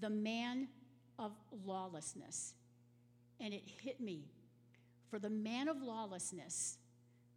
the 0.00 0.08
man 0.08 0.68
of 1.18 1.32
lawlessness. 1.64 2.54
And 3.38 3.52
it 3.52 3.62
hit 3.82 4.00
me 4.00 4.24
for 5.10 5.18
the 5.18 5.30
man 5.30 5.68
of 5.68 5.82
lawlessness 5.82 6.78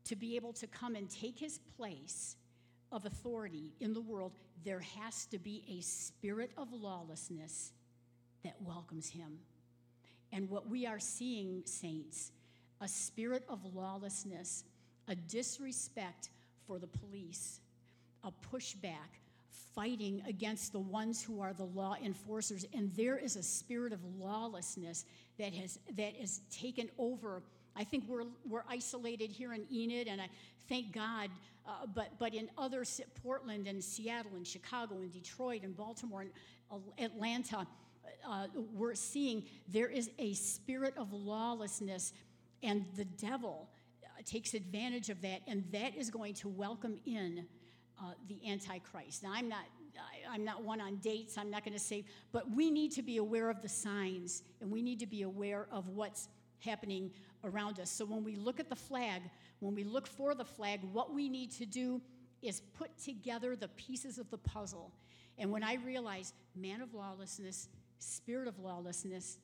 to 0.05 0.15
be 0.15 0.35
able 0.37 0.53
to 0.53 0.67
come 0.67 0.95
and 0.95 1.09
take 1.09 1.37
his 1.37 1.59
place 1.77 2.35
of 2.91 3.05
authority 3.05 3.73
in 3.79 3.93
the 3.93 4.01
world, 4.01 4.33
there 4.63 4.81
has 4.99 5.25
to 5.27 5.37
be 5.37 5.63
a 5.69 5.81
spirit 5.81 6.51
of 6.57 6.71
lawlessness 6.73 7.71
that 8.43 8.55
welcomes 8.61 9.09
him. 9.09 9.39
And 10.31 10.49
what 10.49 10.69
we 10.69 10.85
are 10.85 10.99
seeing, 10.99 11.63
saints, 11.65 12.31
a 12.81 12.87
spirit 12.87 13.43
of 13.49 13.59
lawlessness, 13.73 14.63
a 15.07 15.15
disrespect 15.15 16.29
for 16.67 16.79
the 16.79 16.87
police, 16.87 17.59
a 18.23 18.31
pushback, 18.53 19.19
fighting 19.73 20.21
against 20.27 20.71
the 20.71 20.79
ones 20.79 21.21
who 21.21 21.41
are 21.41 21.53
the 21.53 21.63
law 21.63 21.95
enforcers. 22.03 22.65
And 22.73 22.91
there 22.95 23.17
is 23.17 23.35
a 23.35 23.43
spirit 23.43 23.93
of 23.93 23.99
lawlessness 24.17 25.05
that 25.37 25.53
has 25.53 25.79
that 25.95 26.15
has 26.15 26.41
taken 26.51 26.89
over. 26.97 27.41
I 27.75 27.83
think 27.83 28.03
we're 28.07 28.25
we're 28.47 28.63
isolated 28.69 29.31
here 29.31 29.53
in 29.53 29.65
Enid, 29.71 30.07
and 30.07 30.21
I 30.21 30.29
thank 30.67 30.91
God. 30.91 31.29
Uh, 31.69 31.85
but 31.93 32.09
but 32.17 32.33
in 32.33 32.49
other 32.57 32.83
Portland 33.21 33.67
and 33.67 33.83
Seattle 33.83 34.31
and 34.35 34.47
Chicago 34.47 34.95
and 34.95 35.11
Detroit 35.11 35.61
and 35.63 35.77
Baltimore 35.77 36.21
and 36.21 36.31
Atlanta, 36.97 37.67
uh, 38.27 38.47
we're 38.73 38.95
seeing 38.95 39.43
there 39.67 39.87
is 39.87 40.09
a 40.17 40.33
spirit 40.33 40.95
of 40.97 41.13
lawlessness, 41.13 42.13
and 42.63 42.85
the 42.95 43.05
devil 43.05 43.69
uh, 44.03 44.07
takes 44.25 44.55
advantage 44.55 45.09
of 45.09 45.21
that, 45.21 45.41
and 45.47 45.63
that 45.71 45.95
is 45.95 46.09
going 46.09 46.33
to 46.33 46.49
welcome 46.49 46.97
in 47.05 47.45
uh, 48.01 48.13
the 48.27 48.39
Antichrist. 48.49 49.21
Now, 49.21 49.31
I'm 49.33 49.47
not. 49.47 49.65
I'm 50.31 50.45
not 50.45 50.63
one 50.63 50.79
on 50.79 50.95
dates. 50.97 51.37
I'm 51.37 51.49
not 51.49 51.65
going 51.65 51.73
to 51.73 51.83
say, 51.83 52.05
but 52.31 52.49
we 52.49 52.71
need 52.71 52.91
to 52.93 53.01
be 53.01 53.17
aware 53.17 53.49
of 53.49 53.61
the 53.61 53.67
signs 53.67 54.43
and 54.61 54.71
we 54.71 54.81
need 54.81 54.99
to 54.99 55.05
be 55.07 55.23
aware 55.23 55.67
of 55.71 55.89
what's 55.89 56.29
happening 56.59 57.11
around 57.43 57.79
us. 57.79 57.89
So 57.89 58.05
when 58.05 58.23
we 58.23 58.35
look 58.35 58.61
at 58.61 58.69
the 58.69 58.75
flag, 58.75 59.23
when 59.59 59.75
we 59.75 59.83
look 59.83 60.07
for 60.07 60.35
the 60.35 60.45
flag, 60.45 60.81
what 60.91 61.13
we 61.13 61.29
need 61.29 61.51
to 61.51 61.65
do 61.65 62.01
is 62.41 62.61
put 62.77 62.97
together 62.97 63.55
the 63.55 63.67
pieces 63.69 64.17
of 64.17 64.29
the 64.29 64.37
puzzle. 64.37 64.91
And 65.37 65.51
when 65.51 65.63
I 65.63 65.75
realize 65.75 66.33
man 66.55 66.81
of 66.81 66.93
lawlessness, 66.93 67.67
spirit 67.99 68.47
of 68.47 68.59
lawlessness, 68.59 69.37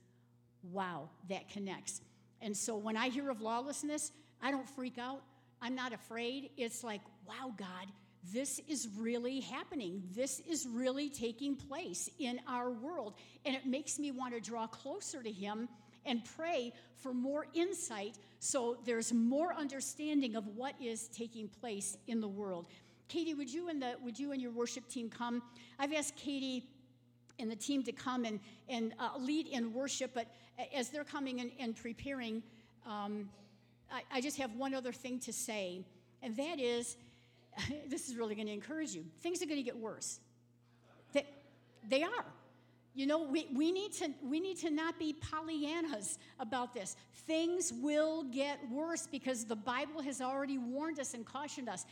wow, 0.71 1.09
that 1.29 1.49
connects. 1.49 2.01
And 2.41 2.55
so 2.55 2.75
when 2.75 2.97
I 2.97 3.09
hear 3.09 3.29
of 3.29 3.41
lawlessness, 3.41 4.11
I 4.41 4.51
don't 4.51 4.69
freak 4.69 4.97
out. 4.97 5.21
I'm 5.61 5.75
not 5.75 5.93
afraid. 5.93 6.51
It's 6.57 6.83
like, 6.83 7.01
wow, 7.27 7.53
God, 7.57 7.87
this 8.33 8.59
is 8.67 8.87
really 8.97 9.39
happening. 9.39 10.03
This 10.15 10.41
is 10.49 10.67
really 10.67 11.09
taking 11.09 11.55
place 11.55 12.09
in 12.19 12.39
our 12.47 12.71
world. 12.71 13.15
And 13.45 13.55
it 13.55 13.65
makes 13.65 13.99
me 13.99 14.11
want 14.11 14.33
to 14.33 14.39
draw 14.39 14.67
closer 14.67 15.21
to 15.21 15.31
Him 15.31 15.69
and 16.05 16.23
pray 16.37 16.73
for 16.95 17.13
more 17.13 17.47
insight 17.53 18.17
so 18.39 18.77
there's 18.85 19.11
more 19.13 19.53
understanding 19.53 20.35
of 20.35 20.47
what 20.55 20.75
is 20.81 21.07
taking 21.07 21.47
place 21.47 21.97
in 22.07 22.21
the 22.21 22.27
world. 22.27 22.67
Katie, 23.07 23.33
would 23.33 23.51
you 23.51 23.69
and 23.69 23.81
the 23.81 23.95
would 24.03 24.17
you 24.17 24.31
and 24.31 24.41
your 24.41 24.51
worship 24.51 24.87
team 24.87 25.09
come? 25.09 25.41
I've 25.79 25.93
asked 25.93 26.15
Katie 26.15 26.67
and 27.39 27.51
the 27.51 27.55
team 27.55 27.83
to 27.83 27.91
come 27.91 28.25
and, 28.25 28.39
and 28.69 28.93
uh, 28.99 29.17
lead 29.19 29.47
in 29.47 29.73
worship. 29.73 30.11
But 30.13 30.27
as 30.73 30.89
they're 30.89 31.03
coming 31.03 31.41
and, 31.41 31.51
and 31.59 31.75
preparing, 31.75 32.41
um, 32.85 33.29
I, 33.91 34.03
I, 34.11 34.21
just 34.21 34.37
have 34.37 34.53
one 34.55 34.73
other 34.73 34.91
thing 34.91 35.19
to 35.21 35.33
say, 35.33 35.83
and 36.21 36.35
that 36.37 36.59
is 36.59 36.97
this 37.89 38.09
is 38.09 38.15
really 38.15 38.35
going 38.35 38.47
to 38.47 38.53
encourage 38.53 38.91
you. 38.91 39.05
Things 39.21 39.41
are 39.41 39.45
going 39.45 39.59
to 39.59 39.63
get 39.63 39.77
worse. 39.77 40.19
They, 41.13 41.25
they 41.89 42.03
are. 42.03 42.25
You 42.95 43.07
know, 43.07 43.23
we, 43.23 43.47
we, 43.53 43.73
need 43.73 43.91
to, 43.93 44.09
we 44.23 44.39
need 44.39 44.57
to 44.59 44.69
not 44.69 44.97
be 44.97 45.13
Pollyannas 45.13 46.17
about 46.39 46.73
this. 46.73 46.95
Things 47.27 47.73
will 47.81 48.23
get 48.23 48.57
worse 48.71 49.05
because 49.05 49.43
the 49.43 49.55
Bible 49.55 50.01
has 50.01 50.21
already 50.21 50.57
warned 50.57 50.99
us 50.99 51.13
and 51.13 51.25
cautioned 51.25 51.67
us. 51.67 51.85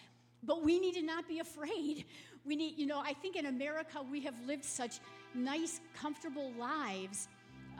But 0.43 0.63
we 0.63 0.79
need 0.79 0.93
to 0.95 1.01
not 1.01 1.27
be 1.27 1.39
afraid. 1.39 2.05
We 2.45 2.57
need, 2.57 2.77
you 2.77 2.87
know, 2.87 2.99
I 2.99 3.13
think 3.13 3.37
in 3.37 3.45
America 3.45 3.99
we 4.11 4.19
have 4.19 4.35
lived 4.45 4.65
such 4.65 4.99
nice, 5.33 5.79
comfortable 5.95 6.51
lives, 6.59 7.29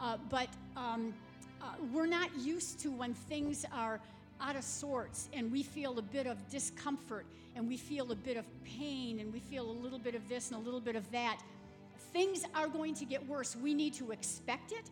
uh, 0.01 0.15
but 0.30 0.47
um, 0.78 1.13
uh, 1.61 1.65
we're 1.91 2.05
not 2.05 2.30
used 2.39 2.80
to 2.80 2.89
when 2.89 3.13
things 3.13 3.65
are 3.74 3.99
out 4.39 4.55
of 4.55 4.63
sorts 4.63 5.28
and 5.34 5.51
we 5.51 5.63
feel 5.63 5.99
a 5.99 6.01
bit 6.01 6.28
of 6.28 6.47
discomfort 6.49 7.26
and 7.57 7.67
we 7.67 7.78
feel 7.78 8.11
a 8.13 8.15
bit 8.15 8.38
of 8.38 8.45
pain 8.63 9.19
and 9.19 9.34
we 9.34 9.39
feel 9.39 9.69
a 9.69 9.78
little 9.84 9.99
bit 9.99 10.15
of 10.15 10.28
this 10.30 10.51
and 10.51 10.61
a 10.61 10.63
little 10.63 10.82
bit 10.82 10.95
of 10.95 11.09
that. 11.11 11.39
Things 12.14 12.45
are 12.55 12.68
going 12.68 12.93
to 12.95 13.05
get 13.05 13.28
worse. 13.28 13.55
We 13.55 13.74
need 13.74 13.93
to 13.95 14.11
expect 14.11 14.72
it 14.72 14.89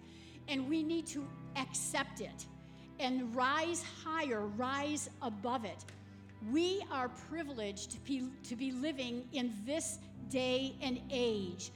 and 0.48 0.68
we 0.68 0.84
need 0.84 1.06
to 1.08 1.26
accept 1.56 2.20
it 2.20 2.46
and 3.00 3.34
rise 3.36 3.84
higher, 4.04 4.42
rise 4.42 5.10
above 5.22 5.66
it. 5.66 5.86
We 6.52 6.84
are 6.92 7.10
privileged 7.30 7.92
to 7.92 8.00
be, 8.00 8.28
to 8.44 8.56
be 8.56 8.72
living 8.72 9.28
in 9.32 9.54
this 9.66 10.00
day 10.30 10.76
and 10.82 11.00
age 11.12 11.72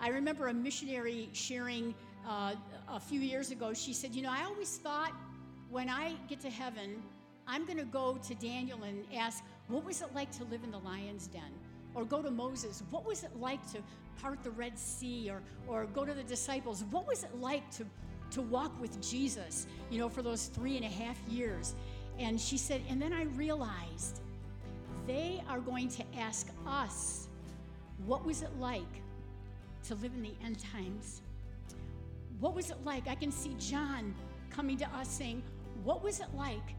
I 0.00 0.08
remember 0.08 0.48
a 0.48 0.52
missionary 0.52 1.30
sharing 1.32 1.94
uh, 2.28 2.54
a 2.88 3.00
few 3.00 3.20
years 3.20 3.50
ago. 3.50 3.72
She 3.72 3.92
said, 3.92 4.14
You 4.14 4.22
know, 4.22 4.30
I 4.30 4.44
always 4.44 4.76
thought 4.76 5.12
when 5.70 5.88
I 5.88 6.14
get 6.28 6.40
to 6.40 6.50
heaven, 6.50 7.02
I'm 7.46 7.64
going 7.64 7.78
to 7.78 7.84
go 7.84 8.18
to 8.26 8.34
Daniel 8.34 8.82
and 8.82 9.04
ask, 9.14 9.42
What 9.68 9.84
was 9.84 10.02
it 10.02 10.14
like 10.14 10.30
to 10.32 10.44
live 10.44 10.62
in 10.62 10.70
the 10.70 10.78
lion's 10.78 11.26
den? 11.26 11.52
Or 11.94 12.04
go 12.04 12.20
to 12.22 12.30
Moses, 12.30 12.82
What 12.90 13.06
was 13.06 13.24
it 13.24 13.30
like 13.40 13.64
to 13.72 13.78
part 14.20 14.42
the 14.42 14.50
Red 14.50 14.78
Sea? 14.78 15.30
Or, 15.30 15.42
or 15.66 15.86
go 15.86 16.04
to 16.04 16.14
the 16.14 16.22
disciples, 16.22 16.84
What 16.90 17.06
was 17.06 17.24
it 17.24 17.34
like 17.40 17.70
to, 17.72 17.84
to 18.32 18.42
walk 18.42 18.78
with 18.80 19.00
Jesus, 19.00 19.66
you 19.90 19.98
know, 19.98 20.08
for 20.08 20.22
those 20.22 20.46
three 20.46 20.76
and 20.76 20.84
a 20.84 20.88
half 20.88 21.18
years? 21.28 21.74
And 22.18 22.40
she 22.40 22.58
said, 22.58 22.82
And 22.88 23.00
then 23.00 23.12
I 23.12 23.22
realized 23.22 24.20
they 25.06 25.42
are 25.48 25.60
going 25.60 25.88
to 25.88 26.04
ask 26.18 26.48
us, 26.66 27.28
What 28.06 28.24
was 28.24 28.42
it 28.42 28.50
like 28.58 29.02
to 29.84 29.94
live 29.96 30.12
in 30.14 30.22
the 30.22 30.34
end 30.42 30.58
times. 30.72 31.20
What 32.40 32.54
was 32.54 32.70
it 32.70 32.78
like? 32.84 33.06
I 33.06 33.14
can 33.14 33.30
see 33.30 33.54
John 33.58 34.14
coming 34.50 34.76
to 34.78 34.88
us 34.96 35.08
saying, 35.08 35.42
What 35.82 36.02
was 36.02 36.20
it 36.20 36.28
like 36.34 36.74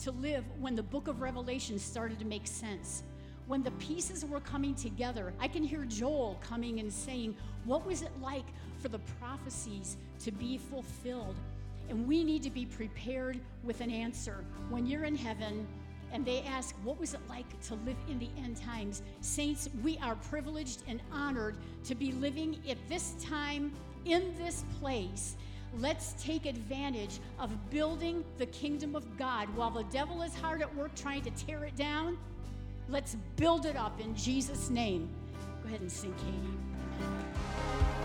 to 0.00 0.10
live 0.12 0.44
when 0.58 0.76
the 0.76 0.82
book 0.82 1.08
of 1.08 1.20
Revelation 1.20 1.78
started 1.78 2.18
to 2.18 2.24
make 2.24 2.46
sense? 2.46 3.02
When 3.50 3.64
the 3.64 3.72
pieces 3.72 4.24
were 4.24 4.38
coming 4.38 4.76
together, 4.76 5.34
I 5.40 5.48
can 5.48 5.64
hear 5.64 5.84
Joel 5.84 6.38
coming 6.40 6.78
and 6.78 6.92
saying, 6.92 7.34
What 7.64 7.84
was 7.84 8.00
it 8.02 8.12
like 8.22 8.44
for 8.78 8.86
the 8.86 9.00
prophecies 9.18 9.96
to 10.20 10.30
be 10.30 10.56
fulfilled? 10.56 11.34
And 11.88 12.06
we 12.06 12.22
need 12.22 12.44
to 12.44 12.50
be 12.50 12.64
prepared 12.64 13.40
with 13.64 13.80
an 13.80 13.90
answer. 13.90 14.44
When 14.68 14.86
you're 14.86 15.02
in 15.02 15.16
heaven, 15.16 15.66
and 16.12 16.24
they 16.24 16.42
ask, 16.42 16.76
What 16.84 17.00
was 17.00 17.12
it 17.12 17.18
like 17.28 17.60
to 17.62 17.74
live 17.74 17.96
in 18.08 18.20
the 18.20 18.30
end 18.38 18.56
times? 18.56 19.02
Saints, 19.20 19.68
we 19.82 19.98
are 19.98 20.14
privileged 20.14 20.84
and 20.86 21.02
honored 21.10 21.56
to 21.86 21.96
be 21.96 22.12
living 22.12 22.56
at 22.68 22.78
this 22.88 23.16
time 23.20 23.72
in 24.04 24.32
this 24.38 24.64
place. 24.80 25.34
Let's 25.80 26.12
take 26.22 26.46
advantage 26.46 27.18
of 27.40 27.50
building 27.68 28.24
the 28.38 28.46
kingdom 28.46 28.94
of 28.94 29.18
God. 29.18 29.48
While 29.56 29.72
the 29.72 29.84
devil 29.90 30.22
is 30.22 30.36
hard 30.36 30.62
at 30.62 30.72
work 30.76 30.94
trying 30.94 31.22
to 31.22 31.30
tear 31.32 31.64
it 31.64 31.74
down, 31.74 32.16
Let's 32.90 33.14
build 33.36 33.66
it 33.66 33.76
up 33.76 34.00
in 34.00 34.16
Jesus' 34.16 34.68
name. 34.68 35.08
Go 35.62 35.68
ahead 35.68 35.80
and 35.80 35.90
sing, 35.90 36.12
Katie. 36.14 37.96